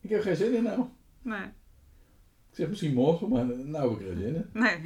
Ik 0.00 0.10
heb 0.10 0.22
geen 0.22 0.36
zin 0.36 0.54
in 0.54 0.62
nou. 0.62 0.84
Nee. 1.22 1.44
Ik 2.50 2.60
zeg 2.60 2.68
misschien 2.68 2.94
morgen, 2.94 3.28
maar 3.28 3.44
nou 3.46 3.90
heb 3.90 4.00
ik 4.00 4.06
er 4.06 4.12
geen 4.12 4.22
zin 4.22 4.34
in. 4.34 4.48
Nee. 4.52 4.78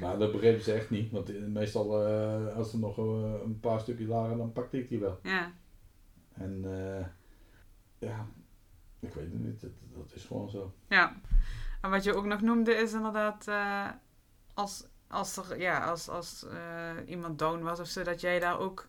Maar 0.00 0.18
dat 0.18 0.32
begrepen 0.32 0.62
ze 0.62 0.72
echt 0.72 0.90
niet. 0.90 1.10
Want 1.10 1.48
meestal, 1.48 2.06
eh, 2.06 2.56
als 2.56 2.72
er 2.72 2.78
nog 2.78 2.98
eh, 2.98 3.34
een 3.44 3.60
paar 3.60 3.80
stukjes 3.80 4.08
lagen, 4.08 4.36
dan 4.36 4.52
pakte 4.52 4.78
ik 4.78 4.88
die 4.88 4.98
wel. 4.98 5.18
Ja. 5.22 5.52
En 6.34 6.60
eh, 6.64 7.06
ja, 8.08 8.26
ik 9.00 9.12
weet 9.14 9.32
het 9.32 9.44
niet. 9.44 9.60
Dat, 9.60 9.70
dat 9.94 10.12
is 10.14 10.24
gewoon 10.24 10.50
zo. 10.50 10.72
Ja. 10.88 11.16
En 11.80 11.90
wat 11.90 12.04
je 12.04 12.14
ook 12.14 12.24
nog 12.24 12.40
noemde 12.40 12.74
is 12.74 12.92
inderdaad 12.92 13.48
eh, 13.48 13.88
als, 14.54 14.84
als 15.08 15.36
er 15.36 15.60
ja, 15.60 15.84
als, 15.84 16.08
als 16.08 16.46
eh, 16.46 16.90
iemand 17.10 17.38
down 17.38 17.62
was 17.62 17.80
of 17.80 17.86
zo, 17.86 18.02
dat 18.02 18.20
jij 18.20 18.40
daar 18.40 18.58
ook 18.58 18.88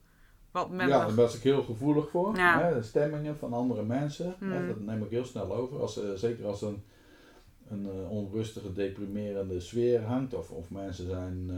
wat 0.52 0.70
minder. 0.70 0.88
Ja, 0.88 1.06
daar 1.06 1.16
was 1.16 1.36
ik 1.36 1.44
heel 1.44 1.64
gevoelig 1.64 2.10
voor. 2.10 2.36
Ja. 2.36 2.62
Hè, 2.62 2.74
de 2.74 2.84
stemmingen 2.84 3.38
van 3.38 3.54
andere 3.54 3.84
mensen. 3.84 4.36
Hè, 4.40 4.60
Mm. 4.60 4.68
dat 4.68 4.80
neem 4.80 5.04
ik 5.04 5.10
heel 5.10 5.26
snel 5.26 5.54
over. 5.54 5.80
Als, 5.80 6.00
zeker 6.16 6.46
als 6.46 6.62
een, 6.62 6.84
een 7.70 7.88
onrustige, 8.08 8.74
deprimerende 8.74 9.60
sfeer 9.60 10.04
hangt. 10.04 10.34
Of, 10.34 10.52
of 10.52 10.70
mensen 10.70 11.06
zijn 11.06 11.52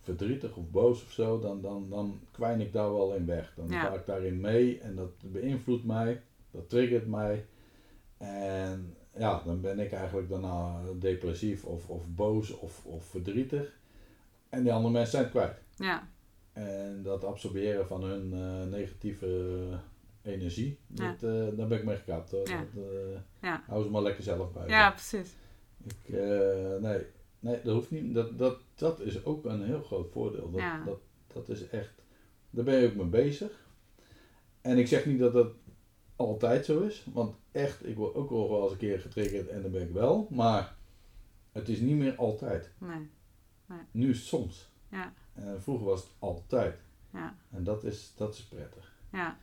verdrietig 0.00 0.56
of 0.56 0.70
boos 0.70 1.02
of 1.02 1.10
zo. 1.10 1.40
Dan, 1.40 1.60
dan, 1.60 1.86
dan 1.90 2.20
kwijn 2.30 2.60
ik 2.60 2.72
daar 2.72 2.92
wel 2.94 3.14
in 3.14 3.26
weg. 3.26 3.52
Dan 3.56 3.68
Ja. 3.68 3.80
ga 3.80 3.94
ik 3.94 4.06
daarin 4.06 4.40
mee. 4.40 4.78
En 4.80 4.94
dat 4.94 5.10
beïnvloedt 5.32 5.84
mij. 5.84 6.22
Dat 6.50 6.68
triggert 6.68 7.06
mij. 7.06 7.46
En 8.18 8.96
ja, 9.16 9.42
dan 9.44 9.60
ben 9.60 9.78
ik 9.78 9.92
eigenlijk 9.92 10.28
daarna 10.28 10.80
depressief 10.98 11.64
of, 11.64 11.88
of 11.88 12.02
boos 12.14 12.50
of, 12.58 12.84
of 12.86 13.04
verdrietig. 13.04 13.78
En 14.48 14.62
die 14.62 14.72
andere 14.72 14.92
mensen 14.92 15.10
zijn 15.10 15.22
het 15.22 15.32
kwijt. 15.32 15.56
Ja. 15.76 16.08
En 16.52 17.02
dat 17.02 17.24
absorberen 17.24 17.86
van 17.86 18.02
hun 18.04 18.32
eh, 18.32 18.70
negatieve 18.70 19.58
energie, 20.22 20.78
Ja. 20.94 21.10
dat, 21.10 21.22
eh, 21.30 21.56
daar 21.56 21.66
ben 21.68 21.78
ik 21.78 21.84
mee 21.84 21.96
gekapt. 21.96 22.30
Ja. 22.30 22.38
Dat, 22.74 22.84
eh, 22.84 23.18
Ja. 23.42 23.62
hou 23.66 23.82
ze 23.84 23.90
maar 23.90 24.02
lekker 24.02 24.22
zelf 24.22 24.52
bij. 24.52 24.68
ja, 24.68 24.90
precies. 24.90 25.34
Ik, 25.84 26.12
nee, 26.80 27.06
nee, 27.40 27.60
dat 27.64 27.74
hoeft 27.74 27.90
niet. 27.90 28.14
Dat, 28.14 28.38
dat, 28.38 28.58
dat 28.80 29.00
is 29.00 29.24
ook 29.24 29.44
een 29.44 29.62
heel 29.62 29.82
groot 29.82 30.12
voordeel. 30.12 30.50
Dat, 30.50 30.60
Ja. 30.60 30.84
dat, 30.84 31.00
dat 31.26 31.48
is 31.48 31.68
echt, 31.68 31.92
daar 32.50 32.64
ben 32.64 32.80
je 32.80 32.88
ook 32.88 32.94
mee 32.94 33.06
bezig. 33.06 33.66
En 34.60 34.78
ik 34.78 34.86
zeg 34.86 35.06
niet 35.06 35.18
dat 35.18 35.32
dat 35.32 35.52
altijd 36.16 36.64
zo 36.64 36.80
is, 36.80 37.06
want 37.12 37.34
echt, 37.52 37.86
ik 37.86 37.96
word 37.96 38.14
ook 38.14 38.30
wel 38.30 38.62
eens 38.62 38.72
een 38.72 38.78
keer 38.78 39.00
getriggerd 39.00 39.48
en 39.48 39.62
dan 39.62 39.70
ben 39.70 39.82
ik 39.82 39.92
wel, 39.92 40.26
maar 40.30 40.76
het 41.52 41.68
is 41.68 41.80
niet 41.80 41.96
meer 41.96 42.16
altijd. 42.16 42.70
Nee. 42.78 43.08
Nu 43.90 44.10
is 44.10 44.18
het 44.18 44.26
soms. 44.26 44.70
Ja. 44.88 45.12
En 45.32 45.62
vroeger 45.62 45.86
was 45.86 46.00
het 46.00 46.10
altijd. 46.18 46.80
Ja. 47.12 47.36
En 47.50 47.64
dat 47.64 47.84
is, 47.84 48.12
dat 48.16 48.34
is 48.34 48.42
prettig. 48.44 48.94
Ja. 49.12 49.38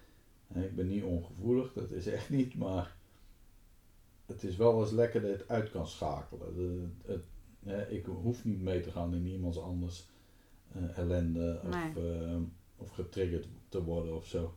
En 0.48 0.64
ik 0.64 0.76
ben 0.76 0.88
niet 0.88 1.04
ongevoelig, 1.04 1.74
dat 1.74 1.92
is 1.92 2.08
echt 2.08 2.30
niet, 2.30 2.56
maar 2.56 2.96
het 4.26 4.44
is 4.44 4.56
wel 4.56 4.82
eens 4.82 4.92
lekker 4.92 5.22
dat 5.22 5.30
je 5.30 5.38
het 5.38 5.50
uit 5.50 5.72
kan 5.72 5.88
schakelen. 5.88 6.56
De, 6.56 6.88
het, 7.12 7.24
ik 7.90 8.06
hoef 8.06 8.44
niet 8.46 8.62
mee 8.62 8.82
te 8.82 8.92
gaan 8.92 9.14
in 9.14 9.26
iemands 9.28 9.60
anders 9.60 10.08
eh, 10.74 10.98
ellende 10.98 11.60
of, 11.64 11.70
Nee. 11.70 12.22
eh, 12.22 12.36
of 12.78 12.90
getriggerd 12.90 13.48
te 13.70 13.84
worden 13.84 14.16
of 14.16 14.26
zo. 14.28 14.54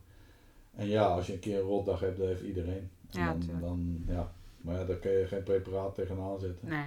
En 0.75 0.87
ja, 0.87 1.05
als 1.05 1.27
je 1.27 1.33
een 1.33 1.39
keer 1.39 1.57
een 1.59 1.65
rotdag 1.65 1.99
hebt, 1.99 2.17
dat 2.17 2.27
heeft 2.27 2.41
iedereen. 2.43 2.89
En 3.11 3.19
Ja, 3.19 3.25
dan, 3.33 3.59
dan, 3.59 4.03
ja. 4.07 4.31
Maar 4.61 4.79
ja, 4.79 4.85
daar 4.85 4.97
kun 4.97 5.11
je 5.11 5.27
geen 5.27 5.43
preparaat 5.43 5.95
tegenaan 5.95 6.39
zetten. 6.39 6.69
Nee. 6.69 6.85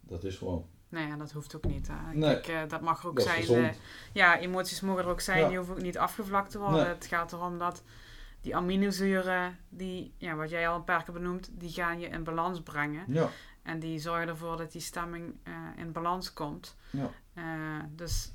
Dat 0.00 0.24
is 0.24 0.36
gewoon. 0.36 0.66
Nee, 0.88 1.06
ja, 1.06 1.16
dat 1.16 1.32
hoeft 1.32 1.56
ook 1.56 1.64
niet. 1.64 1.88
Nee. 2.12 2.20
Kijk, 2.40 2.48
eh, 2.48 2.68
dat 2.68 2.80
mag 2.80 3.02
er 3.02 3.08
ook 3.08 3.16
Dat 3.16 3.24
zijn. 3.24 3.64
eh, 3.64 3.74
ja, 4.12 4.38
emoties 4.40 4.80
mogen 4.80 5.02
er 5.04 5.08
ook 5.10 5.20
zijn. 5.20 5.40
Ja. 5.40 5.48
Die 5.48 5.56
hoeven 5.56 5.74
ook 5.74 5.82
niet 5.82 5.98
afgevlakt 5.98 6.50
te 6.50 6.58
worden. 6.58 6.80
Nee. 6.84 6.94
Het 6.94 7.06
gaat 7.06 7.32
erom 7.32 7.58
dat 7.58 7.82
die 8.40 8.56
aminozuren, 8.56 9.58
die, 9.68 10.12
ja, 10.16 10.34
wat 10.34 10.50
jij 10.50 10.68
al 10.68 10.76
een 10.76 10.84
paar 10.84 11.04
keer 11.04 11.14
benoemt, 11.14 11.50
die 11.52 11.70
gaan 11.70 12.00
je 12.00 12.06
in 12.08 12.24
balans 12.24 12.60
brengen. 12.62 13.04
Ja, 13.08 13.28
En 13.62 13.78
die 13.78 13.98
zorgen 13.98 14.28
ervoor 14.28 14.56
dat 14.56 14.72
die 14.72 14.80
stemming 14.80 15.34
eh, 15.42 15.52
in 15.76 15.92
balans 15.92 16.32
komt. 16.32 16.76
ja. 16.90 17.10
Eh, 17.34 17.84
dus 17.94 18.32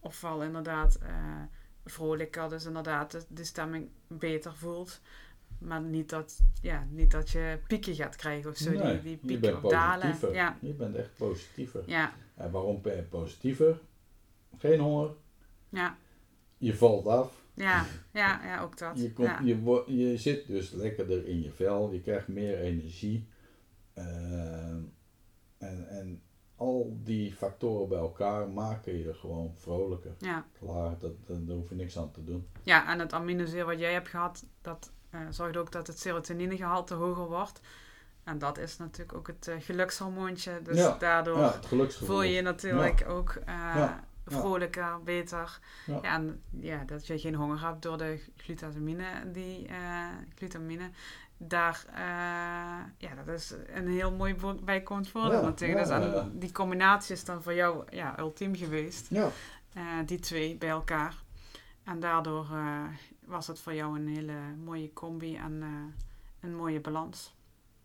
ofwel 0.00 0.42
inderdaad 0.42 0.94
eh, 0.94 1.42
vrolijker, 1.84 2.48
dus 2.48 2.64
inderdaad 2.64 3.10
de, 3.10 3.24
de 3.28 3.44
stemming 3.44 3.88
beter 4.06 4.54
voelt. 4.54 5.00
Maar 5.58 5.80
niet 5.80 6.10
dat, 6.10 6.40
ja, 6.62 6.86
niet 6.90 7.10
dat 7.10 7.30
je 7.30 7.58
pieken 7.66 7.94
gaat 7.94 8.16
krijgen 8.16 8.50
of 8.50 8.56
zo. 8.56 8.70
Nee, 8.70 8.92
die, 8.92 9.00
die 9.02 9.10
je 9.10 9.16
pieken 9.16 9.40
bent 9.40 9.64
of 9.64 9.70
dalen. 9.70 10.32
Ja, 10.32 10.56
Je 10.60 10.72
bent 10.72 10.96
echt 10.96 11.16
positiever. 11.16 11.82
ja, 11.86 12.12
En 12.34 12.50
waarom 12.50 12.82
ben 12.82 12.96
je 12.96 13.02
positiever? 13.02 13.80
Geen 14.58 14.80
honger, 14.80 15.10
ja, 15.68 15.96
je 16.58 16.76
valt 16.76 17.06
af, 17.06 17.32
ja, 17.54 17.86
ja, 18.12 18.44
ja, 18.44 18.62
ook 18.62 18.78
dat. 18.78 19.00
je, 19.00 19.12
komt, 19.12 19.28
ja. 19.28 19.40
je, 19.44 19.82
je 19.86 20.16
zit 20.16 20.46
dus 20.46 20.70
lekkerder 20.70 21.26
in 21.26 21.42
je 21.42 21.50
vel, 21.50 21.92
je 21.92 22.00
krijgt 22.00 22.28
meer 22.28 22.58
energie. 22.58 23.26
Ehm, 23.96 24.80
en, 25.58 25.88
en 25.88 26.22
al 26.56 27.00
die 27.02 27.34
factoren 27.34 27.88
bij 27.88 27.98
elkaar 27.98 28.48
maken 28.48 28.98
je 28.98 29.14
gewoon 29.14 29.54
vrolijker. 29.54 30.14
Ja. 30.18 30.46
Klaar, 30.58 30.98
dat, 30.98 31.12
dat, 31.26 31.46
daar 31.46 31.56
hoef 31.56 31.68
je 31.68 31.74
niks 31.74 31.98
aan 31.98 32.10
te 32.10 32.24
doen. 32.24 32.48
ja, 32.62 32.92
en 32.92 32.98
het 32.98 33.12
aminozuur 33.12 33.64
wat 33.64 33.78
jij 33.78 33.92
hebt 33.92 34.08
gehad, 34.08 34.44
dat 34.60 34.92
eh, 35.10 35.20
zorgt 35.30 35.56
ook 35.56 35.72
dat 35.72 35.86
het 35.86 35.98
serotoninegehalte 35.98 36.94
hoger 36.94 37.26
wordt. 37.28 37.60
En 38.24 38.38
dat 38.38 38.58
is 38.58 38.76
natuurlijk 38.76 39.18
ook 39.18 39.26
het 39.26 39.48
eh, 39.48 39.54
gelukshormoontje. 39.58 40.62
Dus 40.62 40.76
Ja, 40.76 40.96
daardoor 40.98 41.38
Ja, 41.38 41.60
voel 41.88 42.22
je 42.22 42.32
je 42.32 42.42
natuurlijk 42.42 43.04
ook 43.08 43.34
eh, 43.44 43.92
vrolijker, 44.26 45.02
beter. 45.02 45.58
Ja. 45.86 46.00
En 46.02 46.42
ja, 46.50 46.84
dat 46.84 47.06
je 47.06 47.18
geen 47.18 47.34
honger 47.34 47.66
hebt 47.66 47.82
door 47.82 47.98
de 47.98 48.20
glutamine, 48.36 49.30
die 49.32 49.68
glutamine. 50.34 50.90
Daar, 51.38 51.84
eh, 51.94 53.08
ja, 53.08 53.14
dat 53.24 53.34
is 53.34 53.54
een 53.74 53.88
heel 53.88 54.12
mooi 54.12 54.36
bijkomend 54.64 55.08
voordeel 55.08 55.40
Ja, 55.40 55.44
natuurlijk. 55.44 55.86
ja, 55.88 56.00
dus, 56.00 56.12
ja. 56.12 56.28
die 56.32 56.52
combinatie 56.52 57.14
is 57.14 57.24
dan 57.24 57.42
voor 57.42 57.54
jou 57.54 57.84
ja, 57.90 58.18
ultiem 58.18 58.54
geweest. 58.54 59.06
Ja, 59.10 59.30
Eh, 59.72 59.82
die 60.06 60.18
twee 60.18 60.56
bij 60.56 60.68
elkaar. 60.68 61.14
En 61.84 62.00
daardoor 62.00 62.46
eh, 62.50 62.82
was 63.24 63.46
het 63.46 63.60
voor 63.60 63.74
jou 63.74 63.98
een 63.98 64.08
hele 64.08 64.32
mooie 64.64 64.92
combi 64.92 65.36
en 65.36 65.62
een 66.40 66.54
mooie 66.54 66.80
balans. 66.80 67.34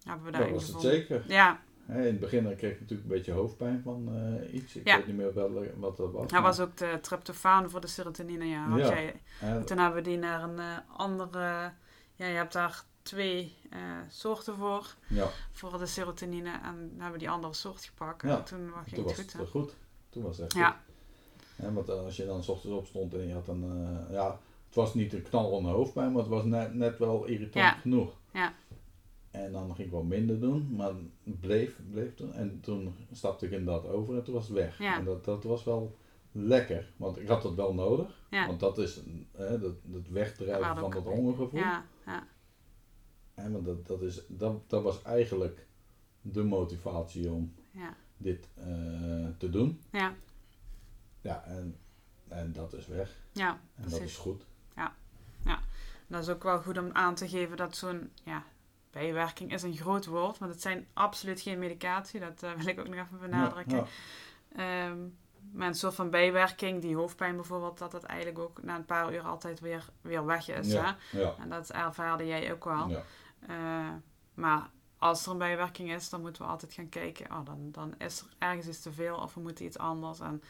Hebben 0.04 0.26
we 0.26 0.32
dat 0.32 0.40
daarin 0.40 0.56
was 0.56 0.68
het 0.68 0.76
gevonden. 0.76 1.00
zeker. 1.00 1.24
Ja, 1.28 1.60
in 1.88 1.96
het 1.96 2.20
begin 2.20 2.56
kreeg 2.56 2.72
ik 2.72 2.80
natuurlijk 2.80 3.10
een 3.10 3.16
beetje 3.16 3.32
hoofdpijn 3.32 3.82
van 3.84 4.10
iets. 4.52 4.76
Ik 4.76 4.84
weet 4.84 5.08
niet 5.08 5.16
meer 5.16 5.34
wel, 5.34 5.66
wat 5.76 5.98
dat 5.98 6.12
was. 6.12 6.32
dat 6.32 6.42
was 6.42 6.60
ook 6.60 6.78
de 6.78 6.98
tryptofaan 7.02 7.70
voor 7.70 7.82
de 7.82 7.88
serotonine. 7.88 8.46
Ja, 8.46 8.68
had. 8.68 8.80
Jij, 8.80 9.22
toen 9.66 9.78
hebben 9.78 10.04
we 10.04 10.10
die 10.10 10.18
naar 10.18 10.44
een 10.44 10.60
andere... 10.98 11.72
Ja, 12.16 12.26
je 12.28 12.36
hebt 12.36 12.54
daar 12.54 12.84
twee 13.02 13.56
eh, 13.70 13.80
soorten 14.10 14.56
voor. 14.56 14.96
Ja, 15.08 15.28
Voor 15.52 15.78
de 15.78 15.86
serotonine. 15.86 16.50
En 16.52 16.62
dan 16.62 16.90
hebben 16.92 17.12
we 17.12 17.18
die 17.18 17.30
andere 17.30 17.54
soort 17.54 17.84
gepakt. 17.86 18.22
Ja, 18.22 18.38
En 18.38 18.44
toen 18.44 18.72
ging 18.84 18.96
toen 18.96 19.04
was 19.04 19.18
het 19.18 19.36
goed. 19.38 19.50
goed. 19.50 19.76
Toen 20.10 20.24
was 20.24 20.38
het 20.38 20.46
echt 20.46 20.56
Ja. 20.56 20.82
goed. 21.60 21.74
Want 21.74 21.90
eh, 21.90 21.96
als 22.04 22.16
je 22.16 22.26
dan 22.26 22.44
s 22.44 22.50
ochtends 22.50 22.78
opstond 22.78 23.14
en 23.14 23.28
je 23.28 23.34
had 23.34 23.48
een, 23.48 23.64
eh, 23.64 24.14
ja, 24.14 24.40
het 24.66 24.76
was 24.76 24.94
niet 24.94 25.14
een 25.14 25.22
knal 25.22 25.64
hoofdpijn, 25.66 26.12
maar 26.12 26.22
het 26.22 26.30
was 26.32 26.44
net, 26.44 26.74
net 26.74 26.98
wel 26.98 27.26
irritant 27.26 27.66
Ja. 27.66 27.72
genoeg. 27.72 28.14
Ja. 28.34 28.54
En 29.32 29.52
dan 29.52 29.76
ging 29.76 29.88
ik 29.88 29.94
wel 29.94 30.04
minder 30.04 30.40
doen, 30.40 30.76
maar 30.76 30.92
bleef, 31.24 31.76
bleef 31.92 32.16
toen. 32.16 32.34
En 32.34 32.60
toen 32.62 32.96
stapte 33.12 33.46
ik 33.46 33.52
inderdaad 33.52 33.88
over 33.88 34.16
en 34.16 34.24
toen 34.24 34.34
was 34.34 34.48
het 34.48 34.58
weg. 34.58 34.78
Ja. 34.78 34.98
En 34.98 35.06
dat, 35.06 35.26
dat 35.26 35.44
was 35.44 35.64
wel 35.64 35.98
lekker, 36.32 36.92
want 36.98 37.18
ik 37.20 37.28
had 37.28 37.42
dat 37.42 37.56
wel 37.56 37.74
nodig. 37.74 38.20
Ja. 38.30 38.48
Want 38.48 38.60
dat 38.60 38.78
is 38.78 39.02
hè, 39.32 39.60
dat, 39.60 39.74
het 39.92 40.10
wegdrijven 40.10 40.78
van 40.78 40.92
dat 40.92 41.04
hongergevoel. 41.04 41.60
Ja, 41.60 41.86
ja, 42.06 42.28
Hè, 43.42 43.52
want 43.52 43.66
dat, 43.66 43.88
dat, 43.88 44.02
is, 44.02 44.22
dat, 44.28 44.70
dat 44.70 44.84
was 44.84 45.02
eigenlijk 45.02 45.66
de 46.22 46.44
motivatie 46.44 47.32
om 47.32 47.54
ja, 47.72 47.96
dit 48.18 48.48
eh, 48.56 48.66
te 49.38 49.50
doen. 49.50 49.82
ja, 49.92 50.14
Ja, 51.22 51.44
en, 51.46 51.78
en 52.28 52.54
dat 52.54 52.74
is 52.74 52.88
weg. 52.88 53.16
ja, 53.32 53.60
En 53.76 53.90
dat 53.90 54.02
is 54.02 54.18
goed. 54.18 54.44
Dat 56.08 56.22
is 56.22 56.30
ook 56.30 56.44
wel 56.44 56.62
goed 56.62 56.78
om 56.78 56.90
aan 56.94 57.16
te 57.16 57.30
geven 57.30 57.58
dat 57.58 57.76
zo'n 57.76 58.12
ja, 58.24 58.44
bijwerking 58.92 59.54
is 59.54 59.64
een 59.64 59.76
groot 59.78 60.06
woord, 60.06 60.38
want 60.38 60.52
het 60.52 60.62
zijn 60.62 60.88
absoluut 60.94 61.42
geen 61.42 61.60
medicatie. 61.60 62.20
Dat 62.20 62.44
eh, 62.44 62.52
wil 62.58 62.68
ik 62.68 62.80
ook 62.80 62.88
nog 62.88 62.96
even 63.06 63.20
benadrukken. 63.20 63.78
Ja, 63.78 63.86
Ehm, 64.56 64.98
maar 65.52 65.68
een 65.68 65.76
soort 65.76 65.96
van 65.96 66.10
bijwerking, 66.10 66.82
die 66.82 66.96
hoofdpijn 66.96 67.36
bijvoorbeeld, 67.36 67.78
dat 67.78 67.92
het 67.92 68.04
eigenlijk 68.04 68.40
ook 68.40 68.64
na 68.64 68.76
een 68.76 68.86
paar 68.86 69.14
uur 69.14 69.22
altijd 69.22 69.60
weer, 69.60 69.86
weer 70.02 70.26
weg 70.26 70.50
is. 70.50 70.72
ja, 70.72 70.98
Hè? 71.12 71.20
ja, 71.20 71.36
En 71.40 71.50
dat 71.50 71.70
ervaarde 71.70 72.26
jij 72.26 72.52
ook 72.54 72.64
wel. 72.64 72.90
ja, 72.90 73.04
Eh, 73.48 73.90
maar 74.34 74.70
als 74.98 75.26
er 75.26 75.32
een 75.32 75.38
bijwerking 75.38 75.92
is, 75.94 76.10
dan 76.10 76.22
moeten 76.22 76.42
we 76.42 76.48
altijd 76.48 76.74
gaan 76.74 76.90
kijken. 76.90 77.32
Oh, 77.32 77.46
dan, 77.46 77.70
dan 77.72 77.94
is 77.98 78.20
er 78.20 78.28
ergens 78.38 78.68
iets 78.68 78.82
te 78.82 78.92
veel 78.92 79.16
of 79.16 79.34
we 79.34 79.42
moeten 79.42 79.66
iets 79.66 79.78
anders. 79.78 80.20
En 80.20 80.42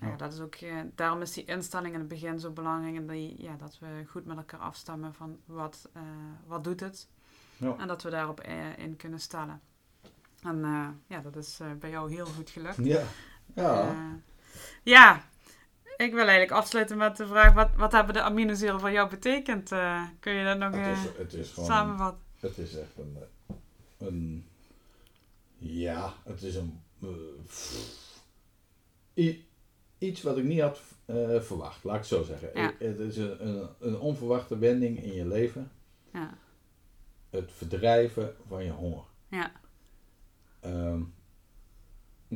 ja. 0.00 0.06
Ja. 0.08 0.16
dat 0.16 0.32
is 0.32 0.40
ook, 0.40 0.54
eh, 0.54 0.76
daarom 0.94 1.20
is 1.20 1.32
die 1.32 1.44
instelling 1.44 1.92
in 1.94 1.98
het 2.00 2.08
begin 2.08 2.40
zo 2.40 2.50
belangrijk. 2.50 2.96
En 2.96 3.06
die, 3.06 3.42
ja, 3.42 3.56
dat 3.56 3.78
we 3.78 3.86
goed 4.10 4.24
met 4.24 4.36
elkaar 4.36 4.60
afstemmen 4.60 5.14
van 5.14 5.38
wat, 5.44 5.88
eh, 5.92 6.02
wat 6.46 6.64
doet 6.64 6.80
het. 6.80 7.08
Ja. 7.56 7.74
En 7.78 7.88
dat 7.88 8.02
we 8.02 8.10
daarop 8.10 8.40
eh, 8.40 8.78
in 8.78 8.96
kunnen 8.96 9.20
stellen. 9.20 9.60
En 10.42 10.64
eh, 10.64 10.88
ja, 11.06 11.20
dat 11.20 11.36
is 11.36 11.60
eh, 11.60 11.66
bij 11.78 11.90
jou 11.90 12.12
heel 12.14 12.26
goed 12.26 12.50
gelukt. 12.50 12.84
ja. 12.84 13.02
Ja, 13.54 13.80
Eh, 13.88 13.96
ja, 14.82 15.22
ik 15.96 16.10
wil 16.12 16.18
eigenlijk 16.20 16.50
afsluiten 16.50 16.96
met 16.96 17.16
de 17.16 17.26
vraag: 17.26 17.52
wat, 17.52 17.68
wat 17.76 17.92
hebben 17.92 18.14
de 18.14 18.22
aminozuren 18.22 18.80
voor 18.80 18.90
jou 18.90 19.08
betekend? 19.08 19.72
Eh, 19.72 20.02
kun 20.20 20.32
je 20.32 20.44
dat 20.44 20.58
nog 20.58 20.70
het, 20.74 20.80
eh, 20.80 20.92
is, 21.04 21.10
het 21.18 21.32
is 21.32 21.50
gewoon... 21.52 21.68
samenvatten? 21.68 22.22
Het 22.40 22.58
is 22.58 22.76
echt 22.76 22.96
een... 22.98 23.16
eh, 23.16 23.56
een 24.06 24.46
ja, 25.58 26.14
het 26.24 26.42
is 26.42 26.54
een... 26.54 26.80
eh, 29.14 29.34
iets 29.98 30.22
wat 30.22 30.38
ik 30.38 30.44
niet 30.44 30.60
had 30.60 30.80
eh, 31.04 31.40
verwacht, 31.40 31.84
laat 31.84 31.94
ik 31.94 32.00
het 32.00 32.08
zo 32.10 32.22
zeggen. 32.22 32.50
Ja. 32.54 32.74
Het 32.78 32.98
is 32.98 33.16
een, 33.16 33.46
een, 33.48 33.68
een 33.78 33.98
onverwachte 33.98 34.58
wending 34.58 35.02
in 35.02 35.12
je 35.12 35.26
leven. 35.26 35.70
Ja, 36.12 36.38
Het 37.30 37.52
verdrijven 37.52 38.34
van 38.46 38.64
je 38.64 38.70
honger. 38.70 39.04
ja, 39.28 39.52
Ehm, 40.60 41.02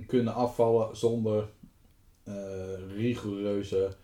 kunnen 0.06 0.34
afvallen 0.34 0.96
zonder 0.96 1.50
rigoureuze 2.88 3.96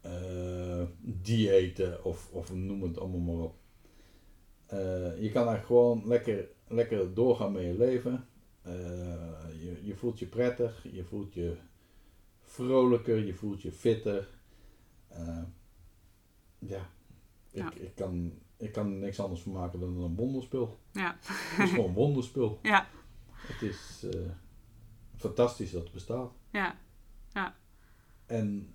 eh, 0.00 0.82
diëten 1.00 2.04
of, 2.04 2.28
of 2.32 2.52
noem 2.54 2.82
het 2.82 2.98
allemaal 2.98 3.20
maar 3.34 3.44
op. 3.44 3.54
Eh, 4.74 5.22
je 5.22 5.30
kan 5.30 5.46
eigenlijk 5.46 5.66
gewoon 5.66 6.06
lekker, 6.06 6.48
lekker 6.68 7.14
doorgaan 7.14 7.52
met 7.52 7.62
je 7.62 7.78
leven. 7.78 8.28
Eh, 8.62 8.72
je, 9.62 9.80
je 9.82 9.94
voelt 9.94 10.18
je 10.18 10.26
prettig, 10.26 10.86
je 10.92 11.04
voelt 11.04 11.34
je 11.34 11.56
vrolijker, 12.42 13.24
je 13.24 13.34
voelt 13.34 13.62
je 13.62 13.72
fitter. 13.72 14.28
Eh, 15.08 15.42
ja, 16.58 16.90
ik, 17.50 17.62
Ja. 17.62 17.72
Ik, 17.74 17.94
kan, 17.94 18.32
ik 18.56 18.72
kan 18.72 18.86
er 18.86 18.98
niks 18.98 19.20
anders 19.20 19.40
van 19.42 19.52
maken 19.52 19.80
dan 19.80 20.00
een 20.00 20.16
wonderspul. 20.16 20.78
ja, 20.92 21.16
Het 21.22 21.64
is 21.66 21.70
gewoon 21.70 21.88
een 21.88 21.94
wonderspul. 21.94 22.58
ja, 22.62 22.86
Het 23.34 23.62
is 23.62 24.06
fantastisch 25.16 25.70
dat 25.70 25.82
het 25.82 25.92
bestaat. 25.92 26.32
ja, 26.50 26.76
En 28.26 28.74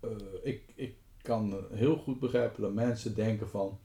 eh, 0.00 0.10
ik, 0.42 0.72
ik 0.74 0.96
kan 1.22 1.64
heel 1.70 1.96
goed 1.96 2.20
begrijpen 2.20 2.62
dat 2.62 2.72
mensen 2.72 3.14
denken 3.14 3.48
van, 3.48 3.78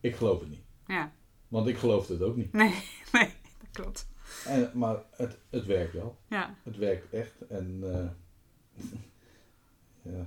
ik 0.00 0.16
geloof 0.16 0.40
het 0.40 0.48
niet. 0.48 0.64
ja. 0.86 1.12
Want 1.48 1.66
ik 1.66 1.76
geloofde 1.76 2.12
het 2.12 2.22
ook 2.22 2.36
niet. 2.36 2.52
Nee, 2.52 2.74
nee, 3.12 3.32
dat 3.58 3.70
klopt. 3.72 4.08
En, 4.46 4.70
maar 4.74 5.02
het, 5.10 5.38
het 5.50 5.66
werkt 5.66 5.92
wel. 5.92 6.18
Ja, 6.28 6.54
Het 6.62 6.76
werkt 6.76 7.12
echt. 7.12 7.46
En 7.46 7.80
eh, 7.82 8.08
ja, 10.12 10.26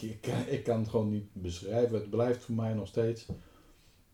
ik 0.00 0.20
kan, 0.20 0.46
ik 0.46 0.64
kan 0.64 0.78
het 0.78 0.88
gewoon 0.88 1.10
niet 1.10 1.28
beschrijven. 1.32 1.98
Het 1.98 2.10
blijft 2.10 2.44
voor 2.44 2.54
mij 2.54 2.74
nog 2.74 2.86
steeds 2.86 3.28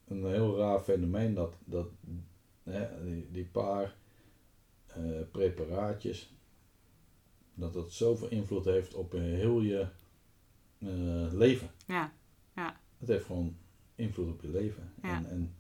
een 0.09 0.27
heel 0.27 0.57
raar 0.57 0.81
fenomeen 0.81 1.35
dat, 1.35 1.55
dat 1.65 1.89
hè, 2.63 3.05
die, 3.05 3.31
die 3.31 3.45
paar 3.45 3.97
eh, 4.87 5.03
preparaatjes, 5.31 6.35
dat 7.55 7.73
dat 7.73 7.93
zoveel 7.93 8.29
invloed 8.29 8.65
heeft 8.65 8.95
op 8.95 9.13
heel 9.13 9.61
je 9.61 9.87
eh, 10.79 11.33
leven. 11.33 11.71
ja, 11.87 12.13
Het 12.99 13.09
heeft 13.09 13.25
gewoon 13.25 13.57
invloed 14.01 14.29
op 14.33 14.41
je 14.43 14.49
leven. 14.49 14.93
Ja. 15.03 15.15
En, 15.17 15.27
en 15.31 15.55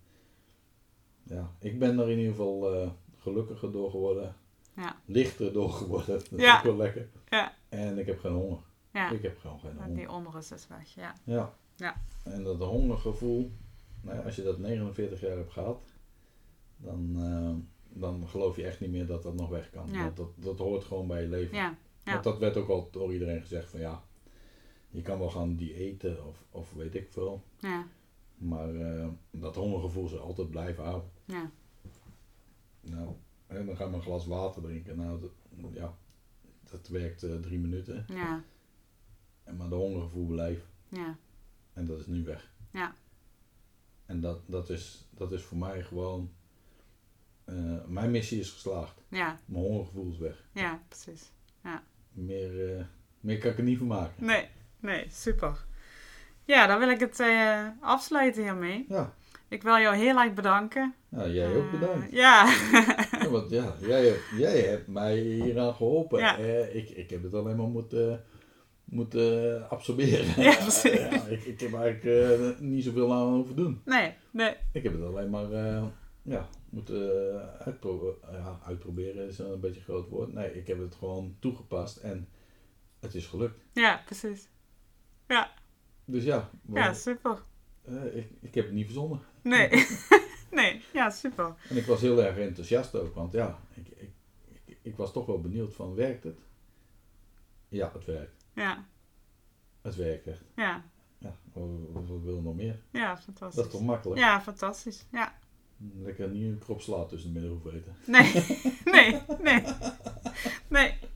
ja, 1.23 1.53
ik 1.61 1.79
ben 1.79 1.99
er 1.99 2.11
in 2.11 2.19
ieder 2.19 2.33
geval 2.33 2.75
eh, 2.75 2.91
gelukkiger 3.19 3.73
door 3.73 3.91
geworden. 3.91 4.37
Ja. 4.77 4.97
Lichter 5.05 5.53
door 5.53 5.71
geworden. 5.71 6.07
Dat 6.31 6.33
is 6.33 6.41
Ja. 6.45 6.57
ook 6.59 6.63
wel 6.65 6.77
lekker. 6.77 7.09
Ja. 7.29 7.55
En 7.69 7.99
ik 7.99 8.07
heb 8.07 8.19
geen 8.19 8.33
honger. 8.33 8.59
ja. 8.93 9.11
Ik 9.11 9.23
heb 9.23 9.39
gewoon 9.39 9.61
geen 9.61 9.71
En 9.71 9.77
honger. 9.77 9.97
die 9.97 10.11
onrust 10.11 10.53
is 10.53 10.67
weg, 10.69 10.95
ja. 10.95 11.15
Ja. 11.25 11.55
Ja. 11.77 12.03
En 12.25 12.43
dat 12.45 12.59
hongergevoel, 12.59 13.53
nou 14.01 14.17
ja, 14.19 14.23
als 14.25 14.37
je 14.37 14.43
dat 14.43 14.59
49 14.59 15.21
jaar 15.21 15.37
hebt 15.37 15.53
gehad, 15.53 15.83
dan, 16.77 17.13
eh, 17.17 17.99
dan 18.01 18.29
geloof 18.29 18.57
je 18.57 18.65
echt 18.65 18.81
niet 18.81 18.91
meer 18.91 19.07
dat 19.07 19.23
dat 19.23 19.35
nog 19.35 19.49
weg 19.49 19.71
kan. 19.71 19.89
Dat, 19.93 20.17
dat, 20.17 20.29
dat 20.35 20.59
hoort 20.59 20.85
gewoon 20.85 21.07
bij 21.07 21.23
je 21.23 21.29
leven. 21.29 21.57
Ja. 21.57 21.77
Want 22.05 22.25
dat 22.25 22.39
werd 22.39 22.57
ook 22.57 22.69
al 22.69 22.89
door 22.91 23.13
iedereen 23.13 23.41
gezegd 23.41 23.71
van 23.71 23.81
ja, 23.81 24.03
je 24.91 25.03
kan 25.03 25.19
wel 25.19 25.31
gaan 25.31 25.57
diëten 25.57 26.27
of, 26.27 26.45
of 26.51 26.73
weet 26.73 26.95
ik 26.95 27.09
veel. 27.11 27.43
ja, 27.59 27.87
Maar 28.41 28.75
eh, 28.75 29.09
dat 29.31 29.55
hongergevoel 29.55 30.09
zal 30.09 30.19
altijd 30.21 30.51
blijven 30.51 30.85
houden. 30.85 31.11
ja, 31.25 31.51
Nou, 32.81 33.15
en 33.47 33.67
dan 33.67 33.77
ga 33.77 33.85
maar 33.87 33.95
een 33.95 34.03
glas 34.03 34.27
water 34.27 34.63
drinken. 34.63 34.97
Nou, 34.97 35.21
dat, 35.21 35.31
ja, 35.73 35.95
dat 36.71 36.89
werkt 36.89 37.23
eh, 37.23 37.35
drie 37.35 37.59
minuten. 37.59 38.05
ja, 38.09 38.43
En 39.45 39.57
maar 39.57 39.69
de 39.69 39.75
hongergevoel 39.75 40.27
blijft. 40.27 40.65
ja, 40.89 41.17
En 41.73 41.87
dat 41.87 41.99
is 41.99 42.07
nu 42.07 42.25
weg. 42.25 42.51
Ja. 42.71 42.95
En 44.07 44.21
dat, 44.21 44.41
dat, 44.47 44.71
is, 44.71 45.09
dat 45.15 45.33
is 45.33 45.43
voor 45.43 45.59
mij 45.59 45.83
gewoon... 45.83 46.31
eh, 47.45 47.85
mijn 47.87 48.11
missie 48.11 48.41
is 48.41 48.51
geslaagd. 48.51 49.03
ja, 49.09 49.41
Mijn 49.45 49.65
hongergevoel 49.65 50.11
is 50.11 50.19
weg. 50.19 50.49
ja, 50.53 50.83
precies. 50.89 51.31
Meer, 52.13 52.77
eh, 52.79 52.85
meer 53.21 53.39
kan 53.39 53.51
ik 53.51 53.59
er 53.59 53.65
niet 53.65 53.79
van 53.79 53.87
maken. 53.87 54.25
Nee, 54.25 54.49
nee, 54.81 55.07
super. 55.11 55.67
Ja, 56.51 56.67
dan 56.67 56.79
wil 56.79 56.89
ik 56.91 57.01
het 57.01 57.21
eh, 57.21 57.67
afsluiten 57.81 58.43
hiermee. 58.43 58.85
Ja, 58.89 59.15
Ik 59.49 59.63
wil 59.63 59.79
jou 59.79 59.97
heel 59.97 60.19
erg 60.21 60.35
bedanken. 60.35 60.95
ja 61.09 61.27
jij 61.27 61.57
ook 61.57 61.65
Eh, 61.73 61.81
bedankt. 61.81 62.13
ja, 62.13 62.53
Ja, 63.21 63.29
want 63.29 63.51
ja, 63.51 63.75
jij, 63.81 64.05
hebt- 64.07 64.31
jij 64.39 64.61
hebt 64.61 64.87
mij 64.87 65.17
hieraan 65.19 65.75
geholpen. 65.75 66.19
Ja. 66.19 66.39
Eh, 66.39 66.75
ik, 66.75 66.91
ik 66.91 67.11
heb 67.11 67.23
het 67.23 67.35
alleen 67.35 67.57
maar 67.57 67.67
moeten, 67.69 68.25
moeten 68.85 69.67
absorberen. 69.71 70.27
Ja, 70.43 70.55
precies. 70.57 70.93
Ja, 70.99 71.25
ik, 71.27 71.45
ik 71.45 71.61
heb 71.61 71.75
eigenlijk 71.75 72.61
niet 72.61 72.85
zoveel 72.85 73.13
aan 73.13 73.35
hoeven 73.35 73.57
doen. 73.57 73.83
nee, 73.85 74.15
nee, 74.31 74.55
Ik 74.73 74.83
heb 74.83 74.93
het 74.93 75.03
alleen 75.03 75.31
maar 75.31 75.51
ja, 76.23 76.49
moeten 76.71 77.59
uitpro 77.65 78.19
ja, 78.33 78.59
uitproberen. 78.67 79.27
is 79.27 79.39
een 79.39 79.61
beetje 79.61 79.79
een 79.81 79.85
groot 79.87 80.09
woord. 80.09 80.33
Nee, 80.33 80.55
ik 80.59 80.67
heb 80.67 80.79
het 80.79 80.95
gewoon 80.95 81.37
toegepast 81.41 81.97
en 81.97 82.29
het 83.01 83.15
is 83.15 83.27
gelukt. 83.27 83.61
ja, 83.73 84.03
precies. 84.07 84.49
Dus 86.11 86.25
ja, 86.25 86.51
Ja, 86.73 86.93
super. 86.95 87.43
eh, 87.85 88.17
ik, 88.17 88.31
ik 88.41 88.55
heb 88.55 88.65
het 88.65 88.75
niet 88.75 88.85
verzonnen. 88.85 89.21
Nee, 89.43 89.69
nee, 90.51 90.83
ja, 90.93 91.11
super. 91.11 91.55
En 91.69 91.77
ik 91.77 91.87
was 91.87 92.01
heel 92.01 92.23
erg 92.23 92.37
enthousiast 92.37 92.95
ook, 92.95 93.15
want 93.15 93.33
ja, 93.33 93.59
ik, 93.75 93.89
ik, 93.89 94.11
ik, 94.65 94.79
ik 94.83 94.97
was 94.97 95.13
toch 95.13 95.27
wel 95.27 95.41
benieuwd 95.41 95.75
van 95.75 95.95
werkt 95.95 96.25
het? 96.25 96.39
Ja, 97.69 97.91
het 97.95 98.05
werkt. 98.05 98.45
Ja, 98.55 98.85
Het 99.83 99.97
werkt 99.97 100.27
echt. 100.27 100.43
ja, 100.57 100.85
Ja, 101.19 101.37
wat, 101.53 102.23
wil 102.23 102.41
nog 102.43 102.55
meer? 102.55 102.81
ja, 102.91 103.15
Dat 103.15 103.23
fantastisch. 103.25 103.65
is 103.65 103.71
toch 103.71 103.83
makkelijk? 103.83 104.21
Ja, 104.21 104.41
fantastisch. 104.41 105.07
Ja. 105.13 105.39
Lekker 105.99 106.29
niet 106.29 106.53
een 106.53 106.59
krop 106.59 106.81
sla 106.81 107.05
tussen 107.05 107.33
de 107.33 107.41
midden 107.41 107.59
hoeven 107.59 107.75
eten. 107.75 107.95
Nee, 108.07 108.33
nee, 108.95 109.21
nee. 109.43 109.63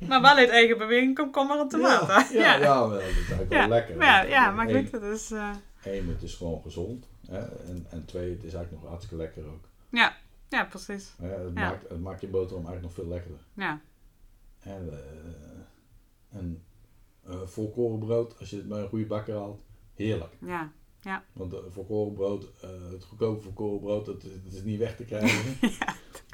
Maar 0.08 0.20
wel 0.22 0.36
uit 0.36 0.48
eigen 0.48 0.78
beweging 0.78 1.14
komkommer 1.14 1.58
en 1.60 1.68
tomaten. 1.68 2.36
Ja, 2.38 2.54
ja, 2.54 2.54
ja, 2.54 2.60
wel, 2.60 2.88
dat 2.90 3.00
is 3.00 3.14
eigenlijk 3.16 3.52
Ja, 3.52 3.58
wel 3.58 3.68
lekker. 3.68 3.94
Ja, 4.00 4.16
Want, 4.18 4.28
ja, 4.28 4.48
eh, 4.48 4.56
maar 4.56 4.68
goed, 4.68 4.90
dat 4.90 5.02
is... 5.02 5.30
eh, 5.30 5.50
één, 5.84 6.08
het 6.08 6.22
is 6.22 6.34
gewoon 6.34 6.62
gezond. 6.62 7.08
Hè? 7.26 7.38
En, 7.38 7.86
en 7.90 8.04
twee, 8.04 8.30
het 8.30 8.44
is 8.44 8.52
eigenlijk 8.54 8.82
nog 8.82 8.90
hartstikke 8.90 9.22
lekker 9.24 9.46
ook. 9.46 9.68
Ja, 9.88 10.16
ja 10.48 10.64
precies. 10.64 11.14
Hè? 11.22 11.28
Het, 11.28 11.50
Ja. 11.54 11.68
maakt, 11.70 11.88
het 11.88 12.00
maakt 12.00 12.20
je 12.20 12.26
boterham 12.28 12.66
eigenlijk 12.66 12.82
nog 12.96 13.04
veel 13.04 13.12
lekkerder. 13.14 13.40
Ja, 13.54 13.80
En, 14.60 14.88
eh, 14.92 16.38
en 16.38 16.62
eh, 17.26 17.40
volkorenbrood, 17.44 18.38
als 18.38 18.50
je 18.50 18.56
het 18.56 18.68
bij 18.68 18.80
een 18.80 18.88
goede 18.88 19.06
bakker 19.06 19.34
haalt, 19.34 19.64
heerlijk. 19.94 20.32
ja, 20.40 20.72
Want 21.32 21.52
uh, 21.52 21.58
volkorenbrood, 21.68 22.50
eh, 22.60 22.70
het 22.90 23.04
goedkope 23.04 23.42
volkorenbrood, 23.42 24.06
dat, 24.06 24.20
dat 24.22 24.52
is 24.52 24.62
niet 24.62 24.78
weg 24.78 24.96
te 24.96 25.04
krijgen. 25.04 25.56
dat 25.60 25.70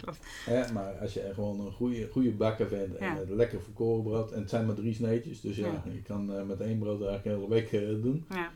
klopt. 0.01 0.18
Hè, 0.44 0.72
maar 0.72 0.98
als 0.98 1.14
je 1.14 1.30
gewoon 1.34 1.61
een 1.61 1.72
goede, 1.72 2.09
goede 2.09 2.30
bakker 2.32 2.66
vindt 2.68 2.96
en 2.96 3.14
Ja. 3.14 3.34
lekker 3.34 3.61
volkorenbrood, 3.61 4.32
en 4.32 4.40
het 4.40 4.51
zijn 4.51 4.66
maar 4.66 4.74
drie 4.74 4.94
sneetjes, 4.94 5.40
dus 5.40 5.57
ja, 5.57 5.66
Ja. 5.66 5.82
je 5.92 6.03
kan 6.03 6.32
eh, 6.32 6.42
met 6.44 6.61
één 6.61 6.78
brood 6.78 7.03
eigenlijk 7.03 7.24
een 7.24 7.32
hele 7.42 7.48
week 7.48 7.72
eh, 7.72 8.03
doen. 8.03 8.26
Ja, 8.28 8.51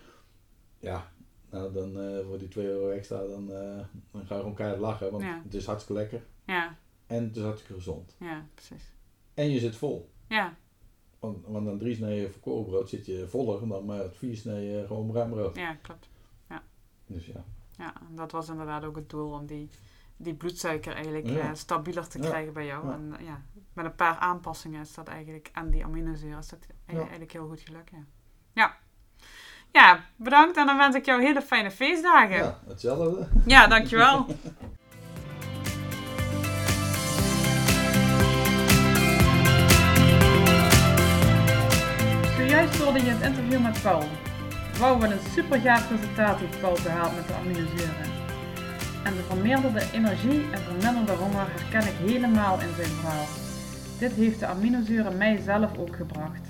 Ja, 0.78 1.12
nou 1.51 1.72
dan 1.72 2.01
eh, 2.01 2.26
voor 2.26 2.38
die 2.38 2.49
2 2.49 2.66
euro 2.66 2.88
extra, 2.90 3.26
dan, 3.26 3.47
dan 3.47 4.26
ga 4.26 4.34
je 4.34 4.40
gewoon 4.40 4.55
keihard 4.55 4.80
lachen, 4.80 5.11
want 5.11 5.22
Ja. 5.22 5.40
het 5.45 5.55
is 5.55 5.66
hartstikke 5.66 6.01
lekker 6.01 6.22
ja, 6.47 6.78
en 7.07 7.22
het 7.24 7.36
is 7.36 7.42
hartstikke 7.42 7.74
gezond. 7.74 8.16
ja, 8.20 8.47
precies. 8.55 8.92
En 9.34 9.51
je 9.51 9.59
zit 9.59 9.76
vol. 9.76 10.11
Ja, 10.28 10.57
Want, 11.18 11.47
want 11.47 11.68
aan 11.68 11.78
drie 11.78 11.95
sneden 11.95 12.32
volkorenbrood 12.32 12.88
zit 12.88 13.07
je 13.07 13.26
voller 13.28 13.68
dan 13.68 13.84
met 13.86 14.16
vier 14.16 14.36
sneden 14.36 14.86
gewoon 14.86 15.07
bruin 15.07 15.30
brood. 15.30 15.57
ja, 15.57 15.74
klopt. 15.74 16.09
Dus 17.07 17.26
ja. 17.26 17.45
Ja, 17.78 17.95
en 18.09 18.16
dat 18.16 18.32
was 18.32 18.49
inderdaad 18.49 18.84
ook 18.84 18.97
het 18.97 19.11
doel 19.11 19.30
om 19.32 19.47
die, 19.47 19.68
die 20.25 20.35
bloedsuiker 20.35 20.95
eigenlijk 20.95 21.27
Ja. 21.27 21.39
eh, 21.41 21.49
stabieler 21.53 22.09
te 22.09 22.18
krijgen 22.18 22.53
bij 22.53 22.66
jou. 22.66 22.93
En 22.93 23.14
eh, 23.18 23.27
ja, 23.27 23.41
met 23.72 23.85
een 23.85 23.95
paar 23.95 24.16
aanpassingen 24.16 24.81
is 24.81 24.95
dat 24.95 25.09
eigenlijk, 25.09 25.51
en 25.53 25.70
die 25.70 25.85
aminozuren, 25.85 26.39
is 26.39 26.49
dat 26.49 26.66
e- 26.87 26.97
eigenlijk 26.99 27.33
heel 27.33 27.49
goed 27.49 27.61
gelukt. 27.61 27.91
Ja. 27.91 28.05
ja. 28.53 28.77
Ja, 29.72 30.01
bedankt 30.16 30.57
en 30.57 30.66
dan 30.66 30.77
wens 30.77 30.95
ik 30.97 31.05
jou 31.05 31.22
hele 31.22 31.43
fijne 31.43 31.70
feestdagen. 31.70 32.37
ja, 32.37 32.59
hetzelfde. 32.66 33.29
Ja, 33.47 33.66
dankjewel. 33.66 34.27
Zojuist 42.37 42.77
hoorde 42.79 42.99
je 43.05 43.11
het 43.11 43.22
interview 43.22 43.62
met 43.62 43.83
Paul. 43.83 44.03
Wauw, 44.79 44.99
wat 44.99 45.11
een 45.11 45.18
super 45.35 45.61
gaaf 45.61 45.91
resultaat 45.91 46.39
heeft 46.39 46.61
Paul 46.61 46.79
behaald 46.83 47.14
met 47.14 47.27
de 47.29 47.35
aminozuren. 47.35 48.24
En 49.05 49.14
de 49.14 49.22
vermeerderde 49.28 49.82
energie 49.92 50.42
en 50.52 50.59
verminderde 50.59 51.12
honger 51.12 51.46
herken 51.50 51.92
ik 51.92 52.11
helemaal 52.11 52.61
in 52.61 52.74
zijn 52.76 52.88
verhaal. 52.88 53.24
Dit 53.98 54.12
heeft 54.12 54.40
de 54.40 54.46
aminozuren 54.46 55.16
mij 55.16 55.36
zelf 55.36 55.78
ook 55.78 55.96
gebracht. 55.96 56.48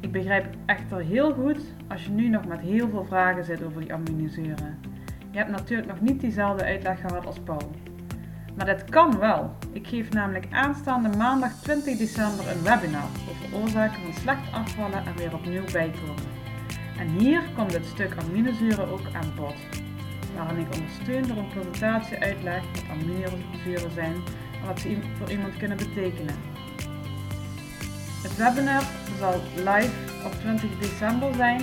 Ik 0.00 0.12
begrijp 0.12 0.46
echter 0.66 0.98
heel 0.98 1.32
goed 1.32 1.58
als 1.88 2.04
je 2.04 2.10
nu 2.10 2.28
nog 2.28 2.46
met 2.46 2.60
heel 2.60 2.88
veel 2.88 3.04
vragen 3.04 3.44
zit 3.44 3.62
over 3.62 3.80
die 3.80 3.92
aminozuren. 3.92 4.78
Je 5.30 5.38
hebt 5.38 5.50
natuurlijk 5.50 5.88
nog 5.88 6.00
niet 6.00 6.20
diezelfde 6.20 6.64
uitleg 6.64 7.00
gehad 7.00 7.26
als 7.26 7.38
Paul. 7.38 7.70
Maar 8.56 8.66
dit 8.66 8.84
kan 8.84 9.18
wel. 9.18 9.56
Ik 9.72 9.86
geef 9.86 10.10
namelijk 10.10 10.46
aanstaande 10.50 11.16
maandag 11.16 11.52
20 11.62 11.98
december 11.98 12.48
een 12.48 12.62
webinar 12.62 13.08
over 13.30 13.60
oorzaken 13.60 14.02
van 14.02 14.12
slecht 14.12 14.52
afvallen 14.52 15.06
en 15.06 15.16
weer 15.16 15.34
opnieuw 15.34 15.64
bijkomen. 15.72 16.36
En 16.98 17.08
hier 17.08 17.42
komt 17.56 17.72
het 17.72 17.86
stuk 17.86 18.14
aminozuren 18.16 18.88
ook 18.88 19.06
aan 19.12 19.32
bod, 19.36 19.54
waarin 20.38 20.58
ik 20.58 20.74
ondersteund 20.74 21.28
door 21.28 21.36
een 21.36 21.48
presentatie 21.48 22.18
uitleg 22.18 22.62
wat 22.74 22.84
aminozuren 22.90 23.90
zijn 23.94 24.14
en 24.60 24.66
wat 24.66 24.80
ze 24.80 24.98
voor 25.18 25.30
iemand 25.30 25.56
kunnen 25.56 25.76
betekenen. 25.76 26.34
Het 28.22 28.36
webinar 28.36 28.82
zal 29.18 29.40
live 29.56 30.24
op 30.24 30.32
20 30.32 30.70
december 30.80 31.34
zijn. 31.34 31.60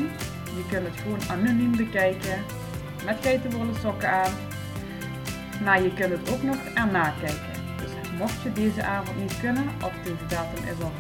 Je 0.58 0.66
kunt 0.70 0.88
het 0.88 1.00
gewoon 1.02 1.20
anoniem 1.30 1.78
bekijken, 1.78 2.44
met 3.06 3.18
geitenwolle 3.22 3.74
sokken 3.82 4.10
aan. 4.10 4.32
Maar 5.64 5.82
je 5.84 5.94
kunt 5.94 6.12
het 6.12 6.32
ook 6.32 6.44
nog 6.44 6.58
erna 6.74 7.14
kijken. 7.20 7.56
Dus 7.82 7.92
mocht 8.18 8.42
je 8.42 8.52
deze 8.52 8.84
avond 8.84 9.18
niet 9.20 9.40
kunnen, 9.40 9.68
of 9.84 9.94
deze 10.04 10.26
datum 10.28 10.64
is 10.64 10.84
al 10.84 10.92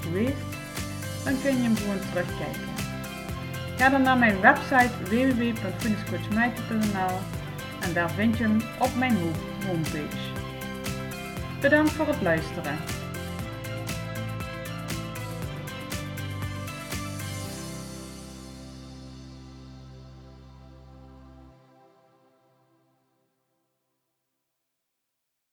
geweest, 0.00 0.42
dan 1.24 1.34
kun 1.42 1.56
je 1.56 1.62
hem 1.62 1.76
gewoon 1.76 2.00
terugkijken. 2.10 2.77
Ga 3.78 3.88
dan 3.88 4.02
naar 4.02 4.18
mijn 4.18 4.40
website 4.40 4.90
www.fitnesscoachmijke.nl 5.04 7.18
en 7.80 7.92
daar 7.92 8.10
vind 8.10 8.38
je 8.38 8.44
hem 8.44 8.60
op 8.78 8.90
mijn 8.96 9.16
ho- 9.16 9.32
homepage. 9.66 10.16
Bedankt 11.60 11.90
voor 11.90 12.06
het 12.06 12.22
luisteren. 12.22 12.76